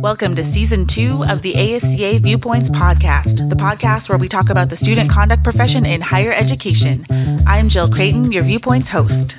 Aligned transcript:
Welcome 0.00 0.34
to 0.36 0.52
season 0.52 0.88
two 0.92 1.24
of 1.28 1.42
the 1.42 1.54
ASCA 1.54 2.22
Viewpoints 2.22 2.70
podcast, 2.70 3.48
the 3.48 3.54
podcast 3.54 4.08
where 4.08 4.18
we 4.18 4.28
talk 4.28 4.50
about 4.50 4.68
the 4.68 4.76
student 4.78 5.12
conduct 5.12 5.44
profession 5.44 5.86
in 5.86 6.00
higher 6.00 6.32
education. 6.32 7.06
I'm 7.46 7.68
Jill 7.68 7.88
Creighton, 7.88 8.32
your 8.32 8.44
Viewpoints 8.44 8.88
host. 8.88 9.32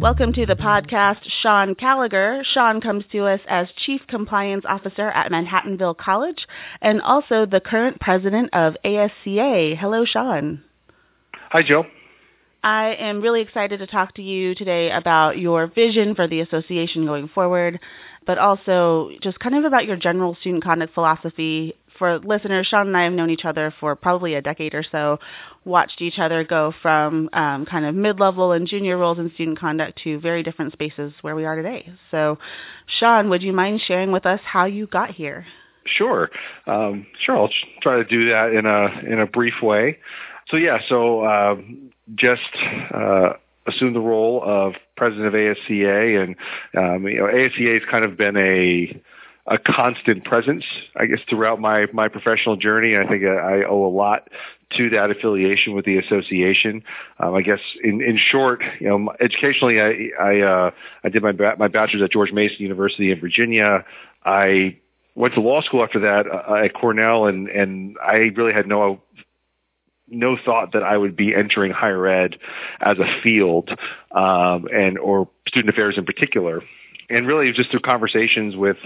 Welcome 0.00 0.32
to 0.32 0.46
the 0.46 0.56
podcast, 0.58 1.20
Sean 1.42 1.74
Gallagher. 1.74 2.42
Sean 2.54 2.80
comes 2.80 3.04
to 3.12 3.26
us 3.26 3.40
as 3.46 3.68
Chief 3.84 4.00
Compliance 4.08 4.64
Officer 4.66 5.10
at 5.10 5.30
Manhattanville 5.30 5.98
College 5.98 6.46
and 6.80 7.02
also 7.02 7.44
the 7.44 7.60
current 7.60 8.00
president 8.00 8.48
of 8.54 8.76
ASCA. 8.84 9.76
Hello, 9.76 10.06
Sean. 10.06 10.62
Hi, 11.50 11.62
Jill. 11.62 11.84
I 12.62 12.94
am 12.98 13.22
really 13.22 13.40
excited 13.40 13.78
to 13.78 13.86
talk 13.86 14.14
to 14.14 14.22
you 14.22 14.54
today 14.54 14.90
about 14.90 15.38
your 15.38 15.66
vision 15.66 16.14
for 16.14 16.26
the 16.26 16.40
association 16.40 17.06
going 17.06 17.28
forward, 17.28 17.80
but 18.26 18.36
also 18.38 19.10
just 19.22 19.40
kind 19.40 19.56
of 19.56 19.64
about 19.64 19.86
your 19.86 19.96
general 19.96 20.36
student 20.40 20.62
conduct 20.62 20.92
philosophy. 20.92 21.74
For 21.98 22.18
listeners, 22.18 22.66
Sean 22.66 22.88
and 22.88 22.96
I 22.96 23.04
have 23.04 23.12
known 23.12 23.30
each 23.30 23.44
other 23.44 23.74
for 23.80 23.96
probably 23.96 24.34
a 24.34 24.42
decade 24.42 24.74
or 24.74 24.82
so, 24.82 25.18
watched 25.64 26.00
each 26.02 26.18
other 26.18 26.44
go 26.44 26.72
from 26.82 27.30
um, 27.32 27.66
kind 27.66 27.84
of 27.86 27.94
mid 27.94 28.20
level 28.20 28.52
and 28.52 28.66
junior 28.66 28.96
roles 28.96 29.18
in 29.18 29.32
student 29.34 29.58
conduct 29.58 30.00
to 30.04 30.18
very 30.18 30.42
different 30.42 30.72
spaces 30.72 31.12
where 31.22 31.36
we 31.36 31.44
are 31.44 31.56
today. 31.56 31.90
So, 32.10 32.38
Sean, 32.86 33.30
would 33.30 33.42
you 33.42 33.52
mind 33.52 33.80
sharing 33.86 34.12
with 34.12 34.26
us 34.26 34.40
how 34.44 34.66
you 34.66 34.86
got 34.86 35.10
here? 35.10 35.46
Sure, 35.86 36.30
um, 36.66 37.06
sure. 37.24 37.36
I'll 37.36 37.50
try 37.82 37.96
to 37.96 38.04
do 38.04 38.28
that 38.30 38.52
in 38.52 38.66
a 38.66 39.12
in 39.12 39.20
a 39.20 39.26
brief 39.26 39.62
way. 39.62 39.98
So 40.50 40.56
yeah, 40.56 40.78
so 40.88 41.20
uh, 41.20 41.56
just 42.14 42.40
uh, 42.92 43.34
assumed 43.66 43.94
the 43.94 44.00
role 44.00 44.42
of 44.44 44.74
president 44.96 45.26
of 45.26 45.34
ASCA, 45.34 46.22
and 46.22 46.36
um, 46.76 47.06
you 47.06 47.18
know, 47.18 47.26
ASCA 47.26 47.80
has 47.80 47.88
kind 47.90 48.04
of 48.04 48.16
been 48.16 48.36
a 48.36 49.00
a 49.46 49.58
constant 49.58 50.24
presence, 50.24 50.64
I 50.96 51.06
guess, 51.06 51.20
throughout 51.28 51.60
my 51.60 51.86
my 51.92 52.08
professional 52.08 52.56
journey. 52.56 52.96
I 52.96 53.06
think 53.06 53.24
I 53.24 53.64
owe 53.64 53.84
a 53.84 53.90
lot 53.90 54.28
to 54.76 54.90
that 54.90 55.10
affiliation 55.10 55.74
with 55.74 55.84
the 55.84 55.98
association. 55.98 56.84
Um, 57.18 57.34
I 57.34 57.42
guess 57.42 57.60
in 57.82 58.00
in 58.00 58.16
short, 58.16 58.62
you 58.80 58.88
know, 58.88 59.12
educationally, 59.20 59.80
I 59.80 60.10
I 60.22 60.40
uh, 60.40 60.70
I 61.04 61.08
did 61.08 61.22
my 61.22 61.32
my 61.32 61.68
bachelor's 61.68 62.02
at 62.02 62.12
George 62.12 62.32
Mason 62.32 62.58
University 62.58 63.10
in 63.10 63.20
Virginia. 63.20 63.84
I 64.24 64.78
went 65.14 65.34
to 65.34 65.40
law 65.40 65.62
school 65.62 65.82
after 65.82 66.00
that 66.00 66.26
uh, 66.26 66.64
at 66.64 66.74
Cornell, 66.74 67.26
and 67.26 67.48
and 67.48 67.96
I 68.02 68.32
really 68.36 68.52
had 68.52 68.66
no 68.66 69.02
no 70.10 70.36
thought 70.36 70.72
that 70.72 70.82
I 70.82 70.96
would 70.96 71.16
be 71.16 71.34
entering 71.34 71.72
higher 71.72 72.06
ed 72.06 72.38
as 72.80 72.98
a 72.98 73.20
field, 73.22 73.70
um, 74.10 74.66
and 74.72 74.98
or 74.98 75.28
student 75.46 75.72
affairs 75.72 75.96
in 75.98 76.04
particular 76.04 76.62
and 77.10 77.26
really 77.26 77.52
just 77.52 77.70
through 77.70 77.80
conversations 77.80 78.56
with 78.56 78.76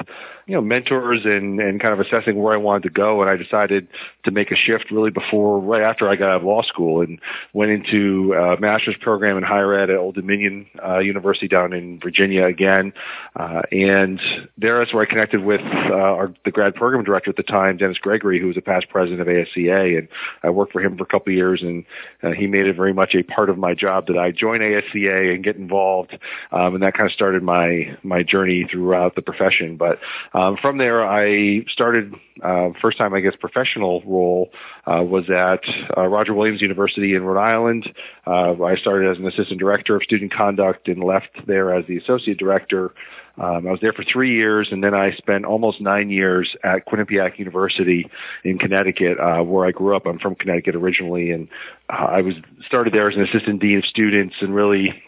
you 0.47 0.55
know 0.55 0.61
mentors 0.61 1.25
and 1.25 1.61
and 1.61 1.80
kind 1.80 1.92
of 1.92 2.00
assessing 2.00 2.42
where 2.42 2.55
I 2.55 2.56
wanted 2.56 2.84
to 2.84 2.91
go 2.91 3.20
and 3.20 3.31
I 3.31 3.36
decided 3.36 3.89
to 4.25 4.31
make 4.31 4.50
a 4.50 4.56
shift 4.56 4.91
really 4.91 5.11
before 5.11 5.61
right 5.61 5.83
after 5.83 6.08
I 6.08 6.16
got 6.16 6.31
out 6.31 6.36
of 6.36 6.44
law 6.44 6.62
school 6.62 7.03
and 7.03 7.20
went 7.53 7.70
into 7.70 8.33
a 8.34 8.58
master's 8.58 8.97
program 9.00 9.36
in 9.36 9.42
higher 9.42 9.75
ed 9.75 9.91
at 9.91 9.97
Old 9.97 10.14
Dominion 10.14 10.66
uh, 10.84 10.98
University 10.98 11.48
down 11.48 11.72
in 11.72 12.00
Virginia 12.00 12.44
again. 12.44 12.92
Uh, 13.36 13.62
and 13.70 14.20
there 14.59 14.83
is 14.83 14.92
where 14.92 15.03
I 15.03 15.06
connected 15.06 15.44
with 15.44 15.61
uh, 15.61 15.94
our, 15.94 16.34
the 16.44 16.50
grad 16.50 16.75
program 16.75 17.05
director 17.05 17.31
at 17.31 17.36
the 17.36 17.42
time 17.42 17.77
Dennis 17.77 17.98
Gregory 17.98 18.41
who 18.41 18.47
was 18.47 18.56
a 18.56 18.62
past 18.62 18.88
president 18.88 19.20
of 19.20 19.27
ASCA 19.27 19.98
and 19.98 20.09
I 20.42 20.50
worked 20.50 20.72
for 20.72 20.81
him 20.81 20.97
for 20.97 21.05
a 21.05 21.06
couple 21.06 21.33
of 21.33 21.36
years 21.36 21.62
and 21.62 21.84
uh, 22.22 22.31
he 22.31 22.47
made 22.47 22.66
it 22.66 22.77
very 22.77 22.94
much 22.94 23.14
a 23.14 23.22
part 23.22 23.50
of 23.50 23.59
my 23.59 23.75
job 23.75 24.06
that 24.06 24.16
I 24.16 24.31
join 24.31 24.61
ASCA 24.61 25.34
and 25.34 25.44
get 25.44 25.56
involved 25.56 26.19
um, 26.53 26.75
and 26.75 26.83
that 26.83 26.94
kind 26.94 27.06
of 27.06 27.12
started 27.12 27.42
my 27.42 27.97
my 28.03 28.14
my 28.15 28.23
journey 28.23 28.67
throughout 28.70 29.15
the 29.17 29.23
profession. 29.23 29.77
But 29.77 29.98
um, 30.33 30.57
from 30.62 30.79
there, 30.79 31.05
I 31.05 31.65
started 31.69 32.15
uh, 32.43 32.71
first 32.81 32.97
time 32.98 33.12
I 33.15 33.21
guess 33.21 33.34
professional 33.39 34.03
role 34.03 34.51
uh, 34.87 35.03
was 35.03 35.29
at 35.31 35.62
uh, 35.97 36.06
Roger 36.06 36.34
Williams 36.34 36.62
University 36.62 37.15
in 37.15 37.25
Rhode 37.25 37.41
Island. 37.41 37.93
Uh, 38.27 38.62
I 38.62 38.77
started 38.77 39.11
as 39.11 39.19
an 39.19 39.27
assistant 39.27 39.59
director 39.59 39.97
of 39.97 40.03
student 40.03 40.33
conduct 40.33 40.88
and 40.88 41.03
left 41.03 41.31
there 41.47 41.75
as 41.75 41.87
the 41.87 41.97
associate 41.97 42.38
director. 42.38 42.94
Um, 43.37 43.66
I 43.66 43.71
was 43.72 43.81
there 43.81 43.93
for 43.93 44.05
three 44.05 44.37
years, 44.37 44.69
and 44.71 44.83
then 44.84 44.94
I 44.94 45.12
spent 45.17 45.44
almost 45.44 45.81
nine 45.81 46.09
years 46.09 46.55
at 46.62 46.87
Quinnipiac 46.87 47.37
University 47.38 48.09
in 48.44 48.59
Connecticut, 48.59 49.19
uh, 49.19 49.43
where 49.43 49.67
I 49.67 49.72
grew 49.72 49.97
up. 49.97 50.06
I'm 50.06 50.21
from 50.21 50.37
Connecticut 50.37 50.77
originally, 50.77 51.33
and 51.33 51.49
uh, 51.91 52.05
I 52.19 52.21
was 52.21 52.34
started 52.69 52.93
there 52.93 53.09
as 53.11 53.17
an 53.17 53.25
assistant 53.25 53.61
dean 53.61 53.78
of 53.78 53.84
students, 53.87 54.37
and 54.41 54.55
really 54.55 55.03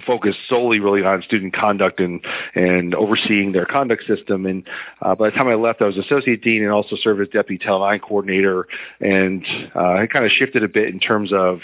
focused 0.00 0.38
solely 0.48 0.80
really 0.80 1.02
on 1.02 1.22
student 1.22 1.54
conduct 1.54 2.00
and 2.00 2.24
and 2.54 2.94
overseeing 2.94 3.52
their 3.52 3.66
conduct 3.66 4.04
system. 4.06 4.46
And 4.46 4.66
uh, 5.00 5.14
by 5.14 5.30
the 5.30 5.36
time 5.36 5.48
I 5.48 5.54
left, 5.54 5.82
I 5.82 5.86
was 5.86 5.96
associate 5.96 6.42
dean 6.42 6.62
and 6.62 6.72
also 6.72 6.96
served 6.96 7.20
as 7.20 7.28
deputy 7.28 7.62
Title 7.62 7.88
IX 7.88 8.02
coordinator. 8.04 8.66
And 9.00 9.44
uh, 9.74 9.94
I 9.94 10.06
kind 10.06 10.24
of 10.24 10.30
shifted 10.30 10.64
a 10.64 10.68
bit 10.68 10.88
in 10.88 11.00
terms 11.00 11.32
of. 11.32 11.60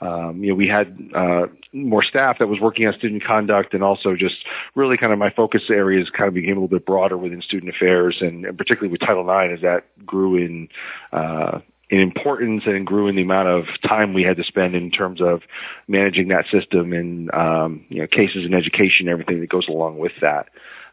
Um, 0.00 0.44
you 0.44 0.50
know, 0.50 0.54
we 0.54 0.68
had 0.68 0.96
uh, 1.12 1.46
more 1.72 2.04
staff 2.04 2.38
that 2.38 2.46
was 2.46 2.60
working 2.60 2.86
on 2.86 2.94
student 2.94 3.24
conduct, 3.24 3.74
and 3.74 3.82
also 3.82 4.14
just 4.14 4.36
really 4.76 4.96
kind 4.96 5.12
of 5.12 5.18
my 5.18 5.30
focus 5.30 5.62
areas 5.70 6.08
kind 6.10 6.28
of 6.28 6.34
became 6.34 6.52
a 6.52 6.60
little 6.60 6.68
bit 6.68 6.86
broader 6.86 7.18
within 7.18 7.42
student 7.42 7.74
affairs, 7.74 8.18
and, 8.20 8.44
and 8.44 8.56
particularly 8.56 8.92
with 8.92 9.00
Title 9.00 9.28
IX 9.28 9.54
as 9.54 9.62
that 9.62 9.84
grew 10.06 10.36
in 10.36 10.68
uh, 11.12 11.58
in 11.90 12.00
importance 12.00 12.64
and 12.66 12.86
grew 12.86 13.08
in 13.08 13.16
the 13.16 13.22
amount 13.22 13.48
of 13.48 13.64
time 13.86 14.12
we 14.12 14.22
had 14.22 14.36
to 14.36 14.44
spend 14.44 14.74
in 14.74 14.90
terms 14.90 15.20
of 15.20 15.42
managing 15.86 16.28
that 16.28 16.44
system 16.50 16.92
and 16.92 17.32
um, 17.32 17.84
you 17.88 18.00
know 18.00 18.06
cases 18.06 18.44
and 18.44 18.54
education, 18.54 19.08
everything 19.08 19.40
that 19.40 19.48
goes 19.48 19.68
along 19.68 19.98
with 19.98 20.12
that. 20.20 20.48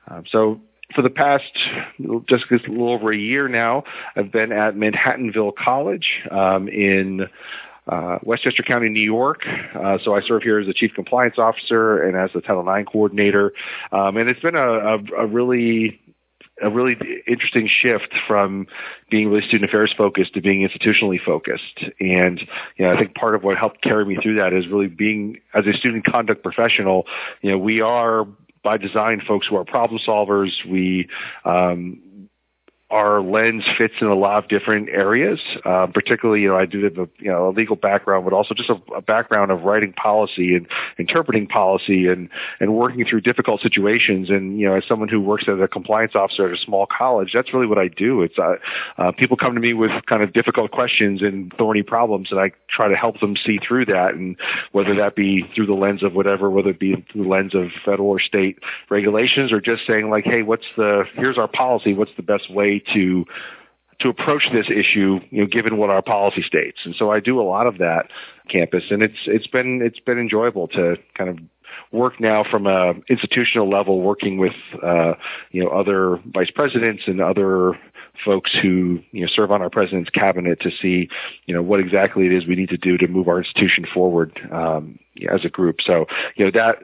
Um, 0.07 0.23
so 0.29 0.61
for 0.94 1.01
the 1.01 1.09
past 1.09 1.51
just 2.28 2.45
a 2.51 2.72
little 2.72 2.91
over 2.91 3.11
a 3.11 3.17
year 3.17 3.47
now, 3.47 3.83
I've 4.16 4.31
been 4.31 4.51
at 4.51 4.75
Manhattanville 4.75 5.56
College 5.56 6.07
um, 6.29 6.67
in 6.67 7.27
uh, 7.88 8.19
Westchester 8.23 8.63
County, 8.63 8.89
New 8.89 9.01
York. 9.01 9.45
Uh, 9.45 9.97
so 10.03 10.16
I 10.16 10.22
serve 10.22 10.44
here 10.44 10.59
as 10.59 10.67
the 10.67 10.73
chief 10.73 10.94
compliance 10.94 11.38
officer 11.38 12.01
and 12.01 12.17
as 12.17 12.31
the 12.33 12.41
Title 12.41 12.67
IX 12.67 12.88
coordinator. 12.89 13.53
Um, 13.91 14.17
and 14.17 14.29
it's 14.29 14.39
been 14.39 14.56
a, 14.56 14.59
a, 14.59 14.97
a 15.19 15.27
really 15.27 16.00
a 16.61 16.69
really 16.69 16.97
interesting 17.27 17.67
shift 17.67 18.13
from 18.27 18.67
being 19.09 19.29
really 19.29 19.45
student 19.47 19.69
affairs 19.69 19.93
focused 19.97 20.33
to 20.35 20.41
being 20.41 20.67
institutionally 20.67 21.19
focused. 21.23 21.83
And 21.99 22.39
you 22.77 22.85
know, 22.85 22.93
I 22.93 22.97
think 22.97 23.13
part 23.16 23.35
of 23.35 23.43
what 23.43 23.57
helped 23.57 23.81
carry 23.81 24.05
me 24.05 24.17
through 24.21 24.35
that 24.35 24.53
is 24.53 24.67
really 24.67 24.88
being 24.88 25.41
as 25.53 25.65
a 25.67 25.73
student 25.73 26.05
conduct 26.05 26.44
professional. 26.44 27.07
You 27.41 27.51
know, 27.51 27.57
we 27.57 27.81
are 27.81 28.25
by 28.63 28.77
design 28.77 29.21
folks 29.25 29.47
who 29.47 29.55
are 29.55 29.63
problem 29.63 30.01
solvers. 30.05 30.51
We 30.67 31.07
um, 31.44 32.01
our 32.91 33.19
lens 33.19 33.63
fits 33.79 33.96
in 34.00 34.07
a 34.07 34.13
lot 34.13 34.44
of 34.44 34.47
different 34.47 34.90
areas. 34.90 35.40
Uh, 35.63 35.88
particularly, 35.88 36.41
you 36.41 36.50
know, 36.50 36.56
I 36.56 36.66
do 36.66 36.84
have 36.84 36.97
a 37.00 37.09
you 37.18 37.31
know 37.31 37.50
a 37.50 37.51
legal 37.51 37.75
background, 37.75 38.25
but 38.25 38.34
also 38.34 38.53
just 38.53 38.69
a, 38.69 38.79
a, 38.96 39.01
background 39.01 39.51
of 39.51 39.63
writing 39.63 39.91
policy 39.91 40.56
and 40.56 40.68
interpreting 41.00 41.47
policy 41.47 42.07
and 42.07 42.29
and 42.59 42.75
working 42.75 43.03
through 43.03 43.22
difficult 43.22 43.62
situations. 43.62 44.29
And 44.29 44.59
you 44.59 44.68
know, 44.68 44.75
as 44.75 44.84
someone 44.88 45.09
who 45.09 45.19
works 45.19 45.45
as 45.47 45.59
a 45.59 45.68
compliance 45.68 46.13
officer 46.13 46.47
at 46.47 46.53
a 46.53 46.62
small 46.62 46.85
college, 46.85 47.31
that's 47.34 47.53
really 47.56 47.66
what 47.66 47.79
I 47.79 47.88
do. 47.88 48.22
It's 48.22 48.38
uh, 48.38 48.56
uh, 49.00 49.12
people 49.13 49.35
come 49.35 49.56
to 49.56 49.59
me 49.59 49.74
with 49.74 49.91
kind 50.06 50.22
of 50.22 50.31
difficult 50.31 50.69
questions 50.69 51.24
and 51.24 51.51
thorny 51.57 51.81
problems, 51.81 52.28
and 52.29 52.40
I 52.40 52.51
try 52.69 52.88
to 52.88 52.95
help 52.95 53.19
them 53.19 53.35
see 53.35 53.57
through 53.57 53.85
that. 53.85 54.13
And 54.13 54.38
whether 54.74 54.94
that 54.95 55.16
be 55.16 55.44
through 55.56 55.66
the 55.66 55.74
lens 55.74 56.03
of 56.03 56.13
whatever, 56.13 56.51
whether 56.51 56.69
it 56.69 56.79
be 56.79 56.94
through 57.12 57.24
the 57.24 57.29
lens 57.29 57.56
of 57.56 57.69
federal 57.84 58.09
or 58.09 58.19
state 58.19 58.59
regulations, 58.91 59.51
or 59.51 59.59
just 59.59 59.88
saying 59.88 60.12
like, 60.12 60.25
hey, 60.25 60.44
what's 60.44 60.66
the 60.78 61.06
here's 61.16 61.40
our 61.40 61.47
policy, 61.47 61.95
what's 61.95 62.16
the 62.16 62.24
best 62.24 62.51
way 62.51 62.75
to 62.94 63.25
to 64.00 64.09
approach 64.09 64.50
this 64.52 64.68
issue, 64.69 65.19
you 65.30 65.41
know, 65.41 65.47
given 65.47 65.78
what 65.78 65.90
our 65.90 66.02
policy 66.02 66.41
states. 66.41 66.80
And 66.84 66.94
so 66.96 67.12
I 67.12 67.19
do 67.19 67.40
a 67.40 67.44
lot 67.44 67.66
of 67.66 67.78
that 67.78 68.09
campus, 68.50 68.84
and 68.90 69.02
it's 69.02 69.19
it's 69.25 69.47
been 69.47 69.81
it's 69.81 70.00
been 70.00 70.19
enjoyable 70.19 70.68
to 70.69 70.97
kind 71.18 71.30
of 71.30 71.40
work 71.91 72.19
now 72.19 72.44
from 72.44 72.68
a 72.68 72.94
institutional 73.09 73.69
level, 73.69 74.02
working 74.02 74.38
with 74.38 74.56
uh, 74.83 75.13
you 75.51 75.63
know 75.63 75.69
other 75.69 76.19
vice 76.25 76.51
presidents 76.51 77.04
and 77.07 77.22
other 77.22 77.80
folks 78.24 78.51
who 78.62 79.00
you 79.12 79.21
know 79.21 79.28
serve 79.33 79.51
on 79.51 79.62
our 79.62 79.69
president's 79.69 80.10
cabinet 80.10 80.60
to 80.62 80.71
see 80.81 81.10
you 81.45 81.54
know 81.54 81.62
what 81.62 81.80
exactly 81.80 82.25
it 82.25 82.33
is 82.33 82.45
we 82.45 82.56
need 82.56 82.69
to 82.69 82.78
do 82.78 82.98
to 82.98 83.07
move 83.07 83.28
our 83.28 83.39
institution 83.39 83.86
forward 83.94 84.39
um, 84.51 85.00
as 85.30 85.45
a 85.45 85.50
group. 85.50 85.80
So 85.81 86.06
you 86.36 86.45
know 86.45 86.51
that 86.51 86.83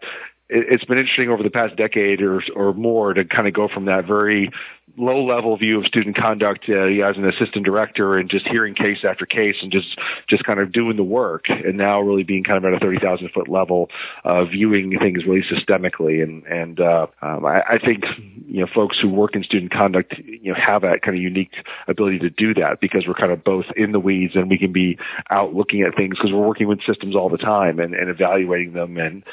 it's 0.53 0.83
been 0.83 0.97
interesting 0.97 1.29
over 1.29 1.43
the 1.43 1.49
past 1.49 1.75
decade 1.77 2.21
or 2.21 2.41
or 2.55 2.73
more 2.73 3.13
to 3.13 3.23
kind 3.23 3.47
of 3.47 3.53
go 3.53 3.67
from 3.67 3.85
that 3.85 4.05
very 4.05 4.51
low 4.97 5.23
level 5.23 5.55
view 5.57 5.79
of 5.79 5.85
student 5.85 6.15
conduct 6.15 6.65
uh, 6.69 6.87
as 6.87 7.17
an 7.17 7.27
assistant 7.27 7.65
director 7.65 8.17
and 8.17 8.29
just 8.29 8.47
hearing 8.47 8.73
case 8.75 8.99
after 9.03 9.25
case 9.25 9.55
and 9.61 9.71
just 9.71 9.97
just 10.27 10.43
kind 10.43 10.59
of 10.59 10.71
doing 10.71 10.97
the 10.97 11.03
work 11.03 11.49
and 11.49 11.77
now 11.77 11.99
really 11.99 12.23
being 12.23 12.43
kind 12.43 12.57
of 12.57 12.65
at 12.65 12.73
a 12.73 12.79
30,000 12.79 13.29
foot 13.31 13.47
level 13.47 13.89
uh, 14.23 14.45
viewing 14.45 14.97
things 14.99 15.25
really 15.25 15.43
systemically 15.43 16.21
and 16.23 16.43
and 16.45 16.79
uh, 16.79 17.07
um, 17.21 17.45
I, 17.45 17.61
I 17.61 17.79
think 17.79 18.05
you 18.47 18.61
know 18.61 18.67
folks 18.73 18.99
who 18.99 19.09
work 19.09 19.35
in 19.35 19.43
student 19.43 19.71
conduct 19.71 20.17
you 20.17 20.51
know 20.51 20.59
have 20.59 20.81
that 20.81 21.01
kind 21.01 21.15
of 21.15 21.21
unique 21.21 21.53
ability 21.87 22.19
to 22.19 22.29
do 22.29 22.53
that 22.55 22.79
because 22.81 23.05
we're 23.07 23.13
kind 23.13 23.31
of 23.31 23.43
both 23.43 23.65
in 23.75 23.91
the 23.91 23.99
weeds 23.99 24.35
and 24.35 24.49
we 24.49 24.57
can 24.57 24.71
be 24.71 24.97
out 25.29 25.53
looking 25.53 25.81
at 25.81 25.95
things 25.95 26.17
because 26.17 26.31
we're 26.31 26.45
working 26.45 26.67
with 26.67 26.81
systems 26.83 27.15
all 27.15 27.29
the 27.29 27.37
time 27.37 27.79
and, 27.79 27.93
and 27.93 28.09
evaluating 28.09 28.73
them 28.73 28.97
and 28.97 29.23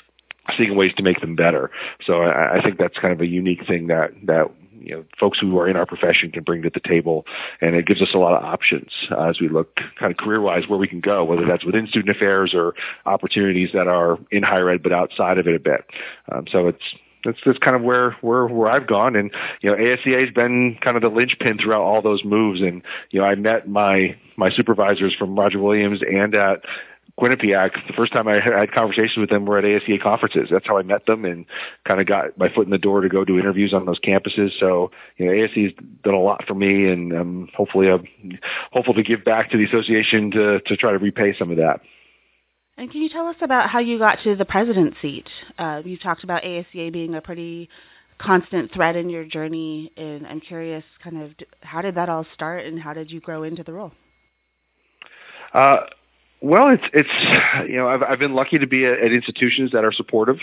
seeing 0.56 0.74
ways 0.76 0.92
to 0.96 1.02
make 1.02 1.20
them 1.20 1.36
better. 1.36 1.70
So 2.04 2.22
I, 2.22 2.58
I 2.58 2.62
think 2.62 2.78
that's 2.78 2.98
kind 2.98 3.12
of 3.12 3.20
a 3.20 3.26
unique 3.26 3.66
thing 3.66 3.88
that 3.88 4.12
that 4.24 4.50
you 4.80 4.94
know 4.94 5.04
folks 5.18 5.38
who 5.38 5.58
are 5.58 5.68
in 5.68 5.76
our 5.76 5.86
profession 5.86 6.30
can 6.30 6.42
bring 6.42 6.62
to 6.62 6.70
the 6.70 6.80
table, 6.80 7.26
and 7.60 7.74
it 7.74 7.86
gives 7.86 8.02
us 8.02 8.10
a 8.14 8.18
lot 8.18 8.36
of 8.36 8.44
options 8.44 8.90
uh, 9.10 9.28
as 9.28 9.40
we 9.40 9.48
look 9.48 9.76
kind 9.98 10.10
of 10.10 10.16
career 10.16 10.40
wise 10.40 10.68
where 10.68 10.78
we 10.78 10.88
can 10.88 11.00
go, 11.00 11.24
whether 11.24 11.46
that's 11.46 11.64
within 11.64 11.86
student 11.86 12.14
affairs 12.16 12.52
or 12.54 12.74
opportunities 13.06 13.70
that 13.72 13.88
are 13.88 14.18
in 14.30 14.42
higher 14.42 14.70
ed 14.70 14.82
but 14.82 14.92
outside 14.92 15.38
of 15.38 15.46
it 15.46 15.54
a 15.54 15.60
bit. 15.60 15.84
Um, 16.30 16.46
so 16.50 16.68
it's 16.68 16.82
that's 17.24 17.38
that's 17.44 17.58
kind 17.58 17.76
of 17.76 17.82
where 17.82 18.12
where 18.20 18.46
where 18.46 18.70
I've 18.70 18.86
gone, 18.86 19.16
and 19.16 19.30
you 19.60 19.70
know 19.70 19.76
ASCA 19.76 20.20
has 20.20 20.30
been 20.34 20.78
kind 20.80 20.96
of 20.96 21.02
the 21.02 21.08
linchpin 21.08 21.58
throughout 21.58 21.82
all 21.82 22.02
those 22.02 22.24
moves. 22.24 22.60
And 22.60 22.82
you 23.10 23.20
know 23.20 23.26
I 23.26 23.34
met 23.34 23.68
my 23.68 24.16
my 24.36 24.50
supervisors 24.50 25.14
from 25.14 25.38
Roger 25.38 25.58
Williams 25.58 26.00
and 26.02 26.34
at 26.34 26.62
Quinnipiac, 27.18 27.72
the 27.86 27.92
first 27.94 28.12
time 28.12 28.28
I 28.28 28.34
had 28.34 28.70
conversations 28.72 29.16
with 29.16 29.30
them 29.30 29.44
were 29.44 29.58
at 29.58 29.64
ASCA 29.64 30.00
conferences. 30.00 30.48
That's 30.50 30.66
how 30.66 30.78
I 30.78 30.82
met 30.82 31.06
them 31.06 31.24
and 31.24 31.46
kind 31.84 32.00
of 32.00 32.06
got 32.06 32.38
my 32.38 32.48
foot 32.48 32.66
in 32.66 32.70
the 32.70 32.78
door 32.78 33.00
to 33.00 33.08
go 33.08 33.24
do 33.24 33.38
interviews 33.38 33.74
on 33.74 33.86
those 33.86 33.98
campuses. 33.98 34.50
So, 34.60 34.92
you 35.16 35.26
know, 35.26 35.32
ASCA's 35.32 35.74
done 36.04 36.14
a 36.14 36.20
lot 36.20 36.44
for 36.46 36.54
me 36.54 36.88
and 36.88 37.12
um, 37.12 37.48
hopefully 37.56 37.88
I'm 37.88 38.06
hopefully 38.06 38.38
hopeful 38.72 38.94
to 38.94 39.02
give 39.02 39.24
back 39.24 39.50
to 39.50 39.56
the 39.56 39.64
association 39.64 40.30
to, 40.32 40.60
to 40.60 40.76
try 40.76 40.92
to 40.92 40.98
repay 40.98 41.34
some 41.36 41.50
of 41.50 41.56
that. 41.56 41.80
And 42.76 42.90
can 42.90 43.02
you 43.02 43.08
tell 43.08 43.26
us 43.26 43.36
about 43.42 43.68
how 43.68 43.80
you 43.80 43.98
got 43.98 44.18
to 44.22 44.36
the 44.36 44.44
president 44.44 44.94
seat? 45.02 45.26
Uh, 45.58 45.82
you 45.84 45.98
talked 45.98 46.22
about 46.22 46.44
ASCA 46.44 46.92
being 46.92 47.16
a 47.16 47.20
pretty 47.20 47.68
constant 48.18 48.72
thread 48.72 48.94
in 48.94 49.10
your 49.10 49.24
journey, 49.24 49.90
and 49.96 50.26
I'm 50.26 50.40
curious, 50.40 50.84
kind 51.02 51.22
of, 51.22 51.32
how 51.60 51.82
did 51.82 51.96
that 51.96 52.08
all 52.08 52.24
start, 52.34 52.64
and 52.66 52.78
how 52.80 52.92
did 52.92 53.10
you 53.10 53.20
grow 53.20 53.42
into 53.42 53.64
the 53.64 53.72
role? 53.72 53.92
Uh, 55.52 55.78
well, 56.40 56.68
it's 56.68 56.84
it's 56.92 57.68
you 57.68 57.76
know 57.76 57.88
I've 57.88 58.02
I've 58.02 58.18
been 58.20 58.34
lucky 58.34 58.58
to 58.58 58.66
be 58.66 58.84
at, 58.84 58.98
at 59.00 59.12
institutions 59.12 59.72
that 59.72 59.84
are 59.84 59.90
supportive, 59.90 60.38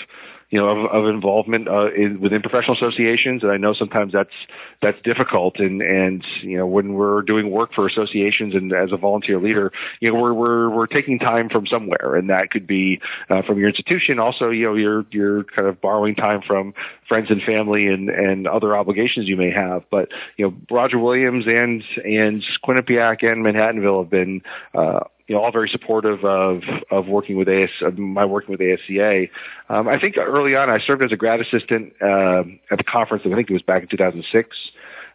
you 0.49 0.59
know, 0.59 0.67
of, 0.67 0.91
of 0.91 1.07
involvement 1.07 1.69
uh, 1.69 1.91
in, 1.93 2.19
within 2.19 2.41
professional 2.41 2.75
associations, 2.75 3.43
and 3.43 3.51
I 3.51 3.55
know 3.55 3.73
sometimes 3.73 4.11
that's 4.11 4.33
that's 4.81 5.01
difficult. 5.03 5.59
And 5.59 5.81
and 5.81 6.25
you 6.41 6.57
know 6.57 6.67
when 6.67 6.95
we're 6.95 7.21
doing 7.21 7.49
work 7.49 7.73
for 7.73 7.87
associations 7.87 8.55
and 8.55 8.73
as 8.73 8.91
a 8.91 8.97
volunteer 8.97 9.39
leader, 9.39 9.71
you 10.01 10.11
know 10.11 10.19
we're 10.19 10.33
we're 10.33 10.69
we're 10.69 10.87
taking 10.87 11.17
time 11.17 11.47
from 11.47 11.65
somewhere, 11.65 12.15
and 12.15 12.29
that 12.29 12.51
could 12.51 12.67
be 12.67 12.99
uh, 13.29 13.41
from 13.43 13.57
your 13.57 13.69
institution. 13.69 14.19
Also, 14.19 14.49
you 14.49 14.65
know 14.65 14.75
you're 14.75 15.05
you're 15.11 15.45
kind 15.45 15.65
of 15.65 15.79
borrowing 15.79 16.15
time 16.15 16.41
from 16.41 16.73
friends 17.07 17.27
and 17.29 17.41
family 17.41 17.87
and 17.87 18.09
and 18.09 18.47
other 18.47 18.75
obligations 18.75 19.29
you 19.29 19.37
may 19.37 19.51
have. 19.51 19.83
But 19.89 20.09
you 20.35 20.45
know 20.45 20.57
Roger 20.69 20.99
Williams 20.99 21.45
and 21.47 21.83
and 22.03 22.43
Quinnipiac 22.65 23.23
and 23.23 23.45
Manhattanville 23.45 24.01
have 24.01 24.09
been 24.09 24.41
uh, 24.73 24.99
you 25.27 25.35
know, 25.35 25.41
all 25.41 25.51
very 25.51 25.69
supportive 25.69 26.23
of 26.23 26.61
of 26.91 27.07
working 27.07 27.37
with 27.37 27.49
AS, 27.49 27.69
of 27.81 27.97
my 27.97 28.25
working 28.25 28.51
with 28.51 28.59
ASCA. 28.59 29.29
Um, 29.69 29.87
I 29.87 29.99
think 29.99 30.17
early 30.17 30.55
on, 30.55 30.69
I 30.69 30.79
served 30.79 31.03
as 31.03 31.11
a 31.11 31.17
grad 31.17 31.41
assistant 31.41 31.93
uh, 32.01 32.43
at 32.71 32.77
the 32.77 32.83
conference. 32.83 33.23
I 33.25 33.35
think 33.35 33.49
it 33.49 33.53
was 33.53 33.63
back 33.63 33.83
in 33.83 33.89
2006. 33.89 34.55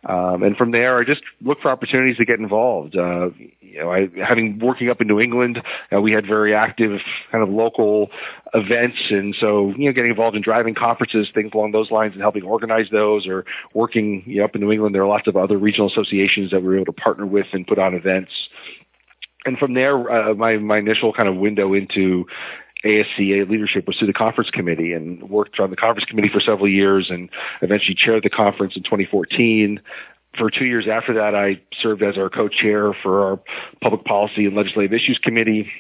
Um, 0.05 0.43
and 0.43 0.57
from 0.57 0.71
there, 0.71 0.99
I 0.99 1.05
just 1.05 1.21
looked 1.43 1.61
for 1.61 1.71
opportunities 1.71 2.17
to 2.17 2.25
get 2.25 2.39
involved. 2.39 2.97
Uh, 2.97 3.29
you 3.61 3.81
know, 3.81 3.93
I, 3.93 4.09
having 4.25 4.59
working 4.59 4.89
up 4.89 5.03
in 5.03 5.07
New 5.07 5.21
England, 5.21 5.63
uh, 5.95 6.01
we 6.01 6.11
had 6.11 6.27
very 6.27 6.55
active 6.55 7.01
kind 7.31 7.45
of 7.45 7.51
local 7.51 8.09
events, 8.55 8.97
and 9.11 9.37
so 9.39 9.75
you 9.77 9.87
know, 9.87 9.93
getting 9.93 10.11
involved 10.11 10.37
in 10.37 10.43
driving 10.43 10.75
conferences, 10.75 11.29
things 11.35 11.51
along 11.55 11.73
those 11.73 11.91
lines, 11.91 12.15
and 12.15 12.23
helping 12.23 12.43
organize 12.45 12.87
those, 12.91 13.27
or 13.27 13.45
working 13.75 14.23
you 14.27 14.39
know, 14.39 14.47
up 14.47 14.55
in 14.55 14.63
New 14.63 14.73
England. 14.73 14.95
There 14.95 15.03
are 15.03 15.09
lots 15.09 15.29
of 15.29 15.37
other 15.37 15.59
regional 15.59 15.89
associations 15.89 16.51
that 16.51 16.63
we 16.63 16.69
were 16.69 16.77
able 16.77 16.87
to 16.87 16.93
partner 16.93 17.27
with 17.27 17.47
and 17.53 17.67
put 17.67 17.79
on 17.79 17.95
events 17.95 18.33
and 19.45 19.59
from 19.59 19.75
there, 19.75 20.11
uh, 20.11 20.35
my 20.35 20.57
my 20.59 20.79
initial 20.79 21.13
kind 21.13 21.29
of 21.29 21.37
window 21.37 21.73
into 21.75 22.27
ASCA 22.85 23.49
leadership 23.49 23.87
was 23.87 23.97
through 23.97 24.07
the 24.07 24.13
conference 24.13 24.51
committee 24.51 24.93
and 24.93 25.23
worked 25.29 25.61
on 25.61 25.71
the 25.71 25.77
conference 25.77 26.09
committee 26.09 26.31
for 26.33 26.41
several 26.41 26.69
years 26.69 27.11
and 27.11 27.29
eventually 27.63 27.95
chaired 27.95 28.23
the 28.23 28.31
conference 28.31 28.77
in 28.77 28.83
2014. 28.83 29.81
For 30.39 30.51
two 30.51 30.65
years 30.65 30.87
after 30.87 31.15
that, 31.15 31.35
I 31.35 31.61
served 31.83 32.03
as 32.03 32.17
our 32.17 32.31
co-chair 32.31 32.95
for 33.03 33.25
our 33.25 33.41
public 33.83 34.05
policy 34.05 34.47
and 34.47 34.57
legislative 34.57 34.93
issues 34.93 35.19
committee 35.19 35.71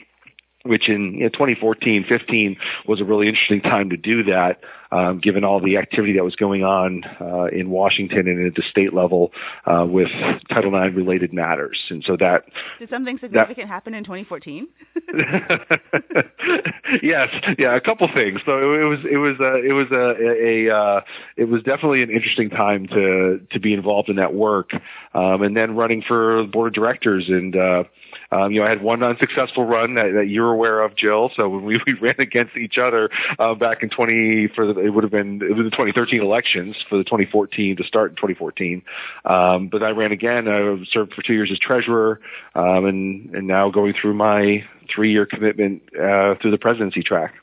which 0.64 0.88
in 0.88 1.14
you 1.14 1.22
know, 1.24 1.28
2014, 1.30 2.04
15 2.08 2.56
was 2.86 3.00
a 3.00 3.04
really 3.04 3.28
interesting 3.28 3.60
time 3.60 3.90
to 3.90 3.96
do 3.96 4.24
that, 4.24 4.60
um, 4.92 5.20
given 5.20 5.44
all 5.44 5.60
the 5.60 5.76
activity 5.76 6.14
that 6.14 6.25
was 6.25 6.37
going 6.37 6.64
on 6.64 7.04
uh, 7.20 7.44
in 7.46 7.70
Washington 7.70 8.28
and 8.28 8.46
at 8.46 8.54
the 8.54 8.62
state 8.62 8.92
level 8.92 9.32
uh, 9.66 9.87
with 9.88 10.08
Title 10.48 10.75
IX 10.75 10.94
related 10.94 11.32
matters. 11.32 11.78
And 11.90 12.02
so 12.04 12.16
that 12.19 12.44
did 12.78 12.90
something 12.90 13.19
significant 13.19 13.69
that, 13.69 13.72
happen 13.72 13.94
in 13.94 14.04
2014? 14.04 14.69
yes, 17.02 17.28
yeah, 17.58 17.75
a 17.75 17.81
couple 17.81 18.08
things. 18.12 18.40
So 18.44 18.75
it, 18.75 18.84
was 18.84 18.98
it 19.10 19.16
was 19.16 19.38
a, 19.40 19.56
it 19.56 19.72
was 19.72 19.87
a, 19.90 20.14
a, 20.20 20.75
uh, 20.75 21.00
it 21.37 21.44
was 21.44 21.62
definitely 21.62 22.02
an 22.02 22.10
interesting 22.10 22.50
time 22.50 22.87
to 22.88 23.40
to 23.50 23.60
be 23.60 23.72
involved 23.72 24.08
in 24.08 24.16
that 24.16 24.34
work, 24.34 24.72
um, 25.14 25.42
and 25.42 25.56
then 25.56 25.76
running 25.76 26.02
for 26.02 26.42
the 26.42 26.48
board 26.48 26.69
of 26.69 26.75
directors 26.75 27.28
and. 27.28 27.56
Uh, 27.56 27.84
um, 28.32 28.52
you 28.52 28.60
know, 28.60 28.66
I 28.66 28.70
had 28.70 28.82
one 28.82 29.02
unsuccessful 29.02 29.64
run 29.64 29.94
that, 29.94 30.12
that 30.14 30.28
you're 30.28 30.52
aware 30.52 30.82
of, 30.82 30.96
Jill. 30.96 31.31
So 31.37 31.48
when 31.48 31.64
we, 31.64 31.81
we 31.87 31.94
ran 31.94 32.16
against 32.19 32.56
each 32.56 32.78
other 32.78 33.10
uh, 33.38 33.54
back 33.54 33.82
in 33.82 33.90
20 33.90 34.48
for 34.54 34.66
the, 34.66 34.79
it 34.84 34.90
would 34.90 35.04
have 35.04 35.10
been 35.10 35.40
it 35.42 35.54
was 35.54 35.64
the 35.64 35.70
2013 35.70 36.20
elections 36.20 36.76
for 36.88 36.98
the 36.98 37.04
2014 37.04 37.76
to 37.76 37.84
start 37.84 38.10
in 38.10 38.16
2014. 38.16 38.82
Um, 39.24 39.68
but 39.68 39.82
I 39.82 39.90
ran 39.90 40.12
again. 40.12 40.48
I 40.48 40.82
served 40.92 41.14
for 41.14 41.22
two 41.22 41.34
years 41.34 41.50
as 41.52 41.58
treasurer, 41.58 42.20
um, 42.54 42.86
and 42.86 43.34
and 43.34 43.46
now 43.46 43.70
going 43.70 43.94
through 44.00 44.14
my 44.14 44.64
three 44.94 45.12
year 45.12 45.26
commitment 45.26 45.82
uh, 45.94 46.34
through 46.40 46.50
the 46.50 46.58
presidency 46.58 47.02
track. 47.02 47.34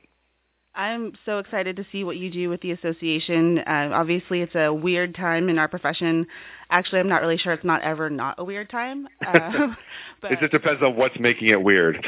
I'm 0.77 1.13
so 1.25 1.39
excited 1.39 1.75
to 1.77 1.85
see 1.91 2.03
what 2.03 2.17
you 2.17 2.29
do 2.29 2.49
with 2.49 2.61
the 2.61 2.69
association. 2.69 3.57
Uh, 3.57 3.89
obviously, 3.93 4.41
it's 4.41 4.53
a 4.53 4.71
weird 4.71 5.15
time 5.15 5.49
in 5.49 5.57
our 5.57 5.67
profession. 5.67 6.27
Actually, 6.69 6.99
I'm 6.99 7.09
not 7.09 7.21
really 7.21 7.37
sure 7.37 7.51
it's 7.51 7.65
not 7.65 7.81
ever 7.81 8.11
not 8.11 8.35
a 8.37 8.43
weird 8.43 8.69
time. 8.69 9.07
Uh, 9.27 9.73
but 10.21 10.31
it 10.31 10.39
just 10.39 10.51
depends 10.51 10.81
on 10.81 10.95
what's 10.95 11.19
making 11.19 11.49
it 11.49 11.61
weird. 11.61 12.05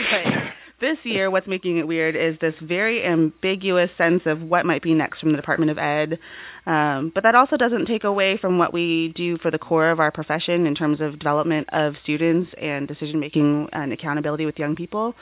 This 0.79 0.97
year, 1.03 1.29
what's 1.29 1.47
making 1.47 1.77
it 1.77 1.87
weird 1.87 2.15
is 2.15 2.37
this 2.39 2.55
very 2.61 3.05
ambiguous 3.05 3.89
sense 3.97 4.23
of 4.25 4.41
what 4.41 4.65
might 4.65 4.81
be 4.81 4.93
next 4.93 5.19
from 5.19 5.31
the 5.31 5.37
Department 5.37 5.71
of 5.71 5.77
Ed. 5.77 6.19
Um, 6.65 7.11
but 7.13 7.23
that 7.23 7.35
also 7.35 7.57
doesn't 7.57 7.85
take 7.85 8.03
away 8.03 8.37
from 8.37 8.57
what 8.57 8.73
we 8.73 9.13
do 9.15 9.37
for 9.37 9.51
the 9.51 9.57
core 9.57 9.89
of 9.89 9.99
our 9.99 10.11
profession 10.11 10.65
in 10.65 10.75
terms 10.75 11.01
of 11.01 11.19
development 11.19 11.67
of 11.71 11.95
students 12.03 12.51
and 12.57 12.87
decision 12.87 13.19
making 13.19 13.69
and 13.73 13.93
accountability 13.93 14.45
with 14.45 14.59
young 14.59 14.75
people. 14.75 15.15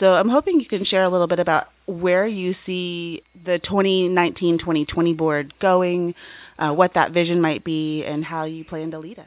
So 0.00 0.14
I'm 0.14 0.28
hoping 0.28 0.60
you 0.60 0.66
can 0.66 0.84
share 0.84 1.04
a 1.04 1.08
little 1.08 1.28
bit 1.28 1.38
about 1.38 1.68
where 1.86 2.26
you 2.26 2.54
see 2.66 3.22
the 3.44 3.60
2019-2020 3.60 5.16
board 5.16 5.54
going, 5.60 6.14
uh, 6.58 6.72
what 6.72 6.94
that 6.94 7.12
vision 7.12 7.40
might 7.40 7.64
be, 7.64 8.04
and 8.04 8.24
how 8.24 8.44
you 8.44 8.64
plan 8.64 8.90
to 8.90 8.98
lead 8.98 9.18
us. 9.18 9.26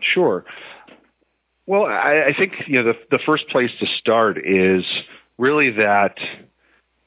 Sure. 0.00 0.44
Well, 1.68 1.84
I, 1.84 2.28
I 2.28 2.34
think 2.34 2.54
you 2.66 2.82
know 2.82 2.94
the 2.94 2.98
the 3.10 3.22
first 3.26 3.46
place 3.48 3.70
to 3.80 3.86
start 3.98 4.38
is 4.38 4.84
really 5.36 5.68
that 5.72 6.16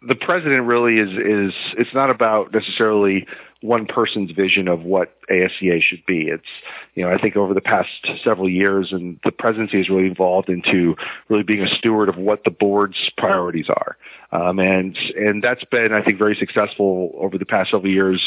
the 0.08 0.14
president 0.14 0.68
really 0.68 1.00
is 1.00 1.10
is 1.10 1.54
it's 1.80 1.94
not 1.96 2.12
about 2.12 2.54
necessarily 2.54 3.26
one 3.62 3.88
person's 3.88 4.32
vision 4.32 4.68
of 4.68 4.82
what 4.84 5.16
ASCA 5.32 5.82
should 5.82 6.06
be. 6.06 6.28
It's 6.28 6.46
you 6.94 7.04
know 7.04 7.12
I 7.12 7.20
think 7.20 7.36
over 7.36 7.56
the 7.56 7.62
past 7.62 7.90
several 8.24 8.48
years 8.48 8.90
and 8.92 9.20
the 9.24 9.32
presidency 9.32 9.78
has 9.78 9.90
really 9.90 10.12
evolved 10.12 10.48
into 10.48 10.96
really 11.28 11.44
being 11.44 11.64
a 11.64 11.76
steward 11.78 12.08
of 12.08 12.18
what 12.18 12.44
the 12.44 12.52
board's 12.52 13.10
priorities 13.18 13.68
are, 13.68 13.98
um, 14.32 14.60
and 14.60 14.96
and 15.16 15.44
that's 15.44 15.64
been 15.64 15.92
I 15.92 16.04
think 16.04 16.20
very 16.20 16.36
successful 16.36 17.16
over 17.18 17.40
the 17.40 17.48
past 17.48 17.72
several 17.72 17.92
years, 17.92 18.24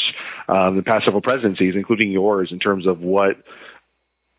um, 0.49 0.75
the 0.75 0.83
past 0.83 1.05
several 1.05 1.21
presidencies, 1.21 1.75
including 1.75 2.11
yours, 2.11 2.51
in 2.51 2.59
terms 2.59 2.85
of 2.85 2.99
what 2.99 3.37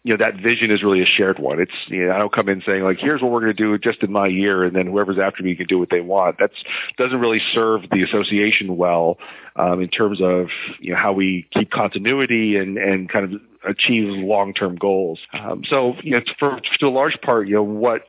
you 0.06 0.16
know 0.16 0.24
that 0.24 0.40
vision 0.40 0.70
is 0.70 0.84
really 0.84 1.02
a 1.02 1.04
shared 1.04 1.40
one. 1.40 1.60
It's 1.60 1.72
you 1.88 2.06
know 2.06 2.12
I 2.12 2.18
don't 2.18 2.32
come 2.32 2.48
in 2.48 2.62
saying 2.64 2.84
like 2.84 2.98
here's 3.00 3.20
what 3.20 3.32
we're 3.32 3.40
going 3.40 3.56
to 3.56 3.60
do 3.60 3.76
just 3.76 4.04
in 4.04 4.12
my 4.12 4.28
year, 4.28 4.62
and 4.62 4.74
then 4.74 4.86
whoever's 4.86 5.18
after 5.18 5.42
me 5.42 5.56
can 5.56 5.66
do 5.66 5.80
what 5.80 5.90
they 5.90 6.00
want. 6.00 6.36
That's 6.38 6.54
doesn't 6.96 7.18
really 7.18 7.42
serve 7.52 7.82
the 7.90 8.04
association 8.04 8.76
well 8.76 9.18
um, 9.56 9.82
in 9.82 9.88
terms 9.88 10.20
of 10.22 10.46
you 10.78 10.92
know 10.92 10.96
how 10.96 11.12
we 11.12 11.48
keep 11.50 11.72
continuity 11.72 12.56
and 12.56 12.78
and 12.78 13.08
kind 13.08 13.24
of 13.34 13.40
achieve 13.68 14.06
long 14.06 14.54
term 14.54 14.76
goals. 14.76 15.18
Um, 15.32 15.64
so 15.68 15.96
you 16.04 16.12
know 16.12 16.20
for 16.38 16.60
to 16.78 16.86
a 16.86 16.88
large 16.88 17.20
part, 17.20 17.48
you 17.48 17.56
know 17.56 17.64
what 17.64 18.02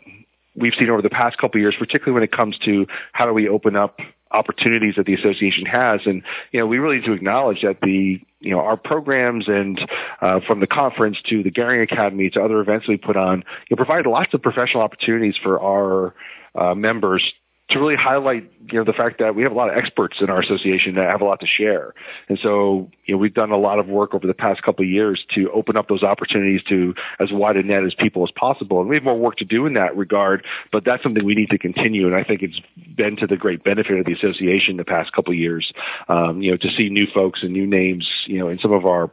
we've 0.56 0.76
seen 0.78 0.92
over 0.92 1.02
the 1.02 1.10
past 1.10 1.40
couple 1.40 1.58
of 1.58 1.62
years, 1.64 1.74
particularly 1.80 2.14
when 2.14 2.24
it 2.24 2.32
comes 2.32 2.60
to 2.60 2.86
how 3.12 3.26
do 3.26 3.34
we 3.34 3.50
open 3.50 3.76
up 3.76 3.98
opportunities 4.32 4.96
that 4.96 5.06
the 5.06 5.14
association 5.14 5.66
has. 5.66 6.02
And, 6.06 6.24
you 6.52 6.60
know, 6.60 6.68
we 6.68 6.78
really 6.80 7.02
do 7.02 7.14
acknowledge 7.14 7.62
that 7.62 7.82
the, 7.82 8.20
you 8.40 8.52
know, 8.52 8.60
our 8.60 8.78
programs 8.78 9.48
and 9.48 9.80
uh, 10.22 10.40
from 10.46 10.60
the 10.60 10.68
conference 10.68 11.18
to 11.30 11.44
the 11.44 11.52
Gehring 11.52 11.84
Academy 11.84 12.30
to 12.32 12.44
other 12.44 12.60
events 12.60 12.88
we 12.88 12.98
put 12.98 13.18
on, 13.18 13.44
you 13.70 13.76
know, 13.76 13.78
provide 13.78 14.06
lots 14.06 14.34
of 14.34 14.42
professional 14.42 14.84
opportunities 14.84 15.36
for 15.42 15.60
our 15.62 16.14
uh, 16.56 16.76
members 16.76 17.24
to 17.70 17.80
really 17.80 17.96
highlight, 17.96 18.50
you 18.72 18.80
know, 18.80 18.86
the 18.86 18.94
fact 18.94 19.20
that 19.20 19.36
we 19.36 19.44
have 19.44 19.52
a 19.52 19.56
lot 19.56 19.70
of 19.70 19.78
experts 19.78 20.18
in 20.22 20.30
our 20.30 20.40
association 20.40 20.96
that 20.96 21.10
have 21.10 21.22
a 21.22 21.26
lot 21.26 21.42
to 21.42 21.46
share. 21.46 21.94
And 22.30 22.40
so, 22.42 22.90
you 23.06 23.14
know, 23.14 23.18
we've 23.18 23.34
done 23.34 23.52
a 23.52 23.58
lot 23.58 23.80
of 23.80 23.88
work 23.88 24.14
over 24.14 24.26
the 24.26 24.34
past 24.34 24.64
couple 24.64 24.86
of 24.86 24.90
years 24.90 25.26
to 25.36 25.52
open 25.52 25.76
up 25.76 25.90
those 25.90 26.02
opportunities 26.02 26.62
to 26.70 26.96
as 27.20 27.30
wide 27.32 27.58
a 27.58 27.64
net 27.64 27.84
as 27.84 27.94
people 27.94 28.24
as 28.24 28.32
possible. 28.32 28.80
And 28.80 28.90
we 28.90 28.96
have 28.96 29.04
more 29.04 29.18
work 29.18 29.36
to 29.38 29.46
do 29.46 29.66
in 29.66 29.74
that 29.74 29.98
regard, 29.98 30.46
but 30.72 30.86
that's 30.86 31.04
something 31.04 31.26
we 31.26 31.36
need 31.36 31.50
to 31.50 31.58
continue. 31.58 32.08
And 32.08 32.16
I 32.16 32.24
think 32.24 32.42
it's 32.42 32.62
been 32.96 33.18
to 33.18 33.28
the 33.28 33.38
great 33.38 33.66
benefit 33.66 34.00
of 34.00 34.06
the 34.06 34.14
association 34.14 34.78
the 34.78 34.86
past 34.86 35.12
couple 35.12 35.34
of 35.34 35.40
years, 35.40 35.74
um, 36.08 36.42
you 36.42 36.52
know, 36.52 36.58
to 36.58 36.70
see 36.72 36.90
new 36.90 37.08
folks 37.14 37.44
and 37.44 37.52
new 37.52 37.68
names, 37.68 38.08
you 38.26 38.40
know, 38.40 38.48
in 38.48 38.60
some 38.60 38.72
of 38.72 38.86
our 38.86 39.12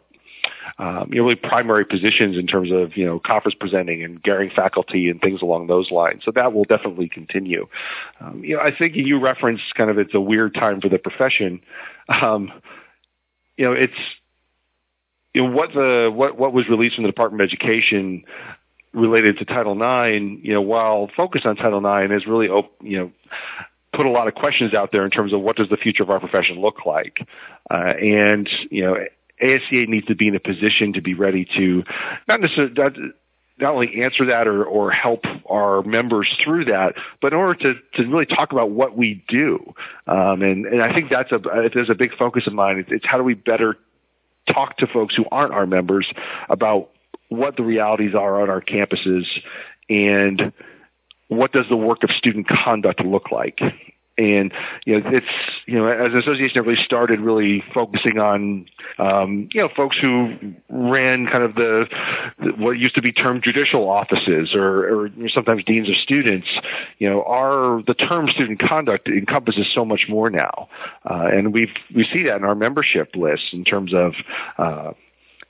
um, 0.79 1.09
you 1.11 1.19
know, 1.19 1.25
really 1.25 1.37
primary 1.37 1.85
positions 1.85 2.37
in 2.37 2.47
terms 2.47 2.73
of, 2.73 2.97
you 2.97 3.05
know, 3.05 3.21
conference 3.21 3.55
presenting 3.59 4.03
and 4.03 4.23
Gehring 4.23 4.53
faculty 4.53 5.09
and 5.09 5.21
things 5.21 5.41
along 5.41 5.69
those 5.69 5.91
lines. 5.91 6.23
So 6.25 6.33
that 6.33 6.53
will 6.53 6.65
definitely 6.65 7.09
continue. 7.09 7.69
Um, 8.21 8.43
you 8.43 8.57
know, 8.57 8.63
I 8.63 8.77
think 8.77 8.97
you 8.97 9.21
referenced 9.21 9.75
kind 9.77 9.91
of 9.91 9.99
it's 9.99 10.15
a 10.15 10.21
weird 10.21 10.55
time 10.55 10.81
for 10.81 10.89
the 10.89 10.99
profession. 10.99 11.61
Um, 12.09 12.51
you 13.57 13.67
know, 13.67 13.73
it's, 13.73 13.93
you 15.33 15.45
know, 15.45 15.51
what 15.51 15.73
the, 15.73 16.11
what, 16.13 16.37
what 16.37 16.53
was 16.53 16.69
released 16.69 16.97
from 16.97 17.05
the 17.05 17.11
Department 17.11 17.43
of 17.43 17.49
Education 17.49 18.25
related 18.93 19.39
to 19.39 19.45
Title 19.45 19.75
IX, 19.75 20.45
you 20.45 20.55
know, 20.55 20.63
while 20.63 21.09
focused 21.17 21.47
on 21.47 21.57
Title 21.57 21.79
IX 21.79 22.13
is 22.13 22.27
really, 22.27 22.47
you 22.83 22.99
know, 22.99 23.13
put 23.93 24.07
a 24.07 24.11
lot 24.11 24.27
of 24.27 24.35
questions 24.35 24.75
out 24.75 24.91
there 24.91 25.05
in 25.05 25.11
terms 25.11 25.33
of 25.33 25.41
what 25.41 25.57
does 25.57 25.69
the 25.69 25.77
future 25.77 26.03
of 26.03 26.11
our 26.11 26.21
profession 26.21 26.61
look 26.61 26.85
like. 26.85 27.27
Uh, 27.71 27.95
and, 28.01 28.49
you 28.71 28.85
know, 28.85 28.97
ASCA 29.45 29.87
needs 29.89 30.07
to 30.07 30.15
be 30.15 30.29
in 30.29 30.35
a 30.35 30.41
position 30.41 30.95
to 30.95 31.03
be 31.03 31.15
ready 31.15 31.47
to 31.57 31.85
not 32.27 32.41
necessarily 32.41 32.73
not 33.59 33.75
only 33.75 34.03
answer 34.03 34.27
that 34.27 34.49
or, 34.49 34.65
or 34.65 34.91
help 34.91 35.25
our 35.49 35.83
members 35.83 36.29
through 36.43 36.65
that, 36.65 36.95
but 37.21 37.33
in 37.33 37.39
order 37.39 37.55
to, 37.55 37.75
to 37.95 38.09
really 38.09 38.27
talk 38.27 38.51
about 38.51 38.71
what 38.71 38.97
we 38.97 39.25
do. 39.29 39.75
Um, 40.09 40.43
and, 40.43 40.67
and 40.67 40.83
I 40.83 40.93
think 40.93 41.09
that's 41.11 41.31
a, 41.31 41.39
there's 41.73 41.91
a 41.91 41.95
big 41.95 42.17
focus 42.17 42.47
of 42.47 42.53
mine. 42.53 42.79
It's, 42.79 42.89
it's 42.91 43.07
how 43.07 43.17
do 43.17 43.23
we 43.23 43.35
better 43.35 43.77
talk 44.53 44.79
to 44.79 44.87
folks 44.89 45.15
who 45.15 45.25
aren't 45.31 45.53
our 45.53 45.67
members 45.67 46.07
about 46.49 46.91
what 47.29 47.57
the 47.57 47.63
realities 47.63 48.15
are 48.15 48.43
on 48.43 48.51
our 48.51 48.61
campuses 48.61 49.25
and 49.89 50.53
what 51.29 51.53
does 51.53 51.67
the 51.69 51.77
work 51.77 52.03
of 52.03 52.11
student 52.11 52.49
conduct 52.49 53.01
look 53.05 53.31
like 53.31 53.61
and 54.17 54.53
you 54.85 55.01
know 55.01 55.11
it's 55.11 55.27
you 55.67 55.75
know 55.75 55.87
as 55.87 56.13
an 56.13 56.19
association 56.19 56.63
really 56.63 56.83
started 56.83 57.21
really 57.21 57.63
focusing 57.73 58.19
on 58.19 58.67
um, 58.99 59.49
you 59.53 59.61
know 59.61 59.69
folks 59.75 59.97
who 60.01 60.35
ran 60.69 61.27
kind 61.27 61.43
of 61.43 61.55
the, 61.55 61.87
the 62.39 62.53
what 62.53 62.79
used 62.79 62.95
to 62.95 63.03
be 63.03 63.13
termed 63.13 63.43
judicial 63.43 63.89
offices 63.89 64.55
or, 64.55 65.07
or 65.07 65.11
sometimes 65.29 65.65
deans 65.65 65.89
of 65.89 65.97
students. 65.97 66.47
You 66.99 67.11
know 67.11 67.23
our 67.25 67.83
the 67.87 67.95
term 67.95 68.29
student 68.29 68.61
conduct 68.61 69.09
encompasses 69.09 69.67
so 69.75 69.85
much 69.85 70.07
more 70.09 70.31
now. 70.31 70.69
Uh, 71.05 71.29
and 71.33 71.53
we 71.53 71.73
we 71.95 72.05
see 72.13 72.23
that 72.25 72.37
in 72.37 72.45
our 72.45 72.55
membership 72.55 73.17
list 73.17 73.53
in 73.53 73.65
terms 73.65 73.93
of 73.95 74.13
uh, 74.59 74.93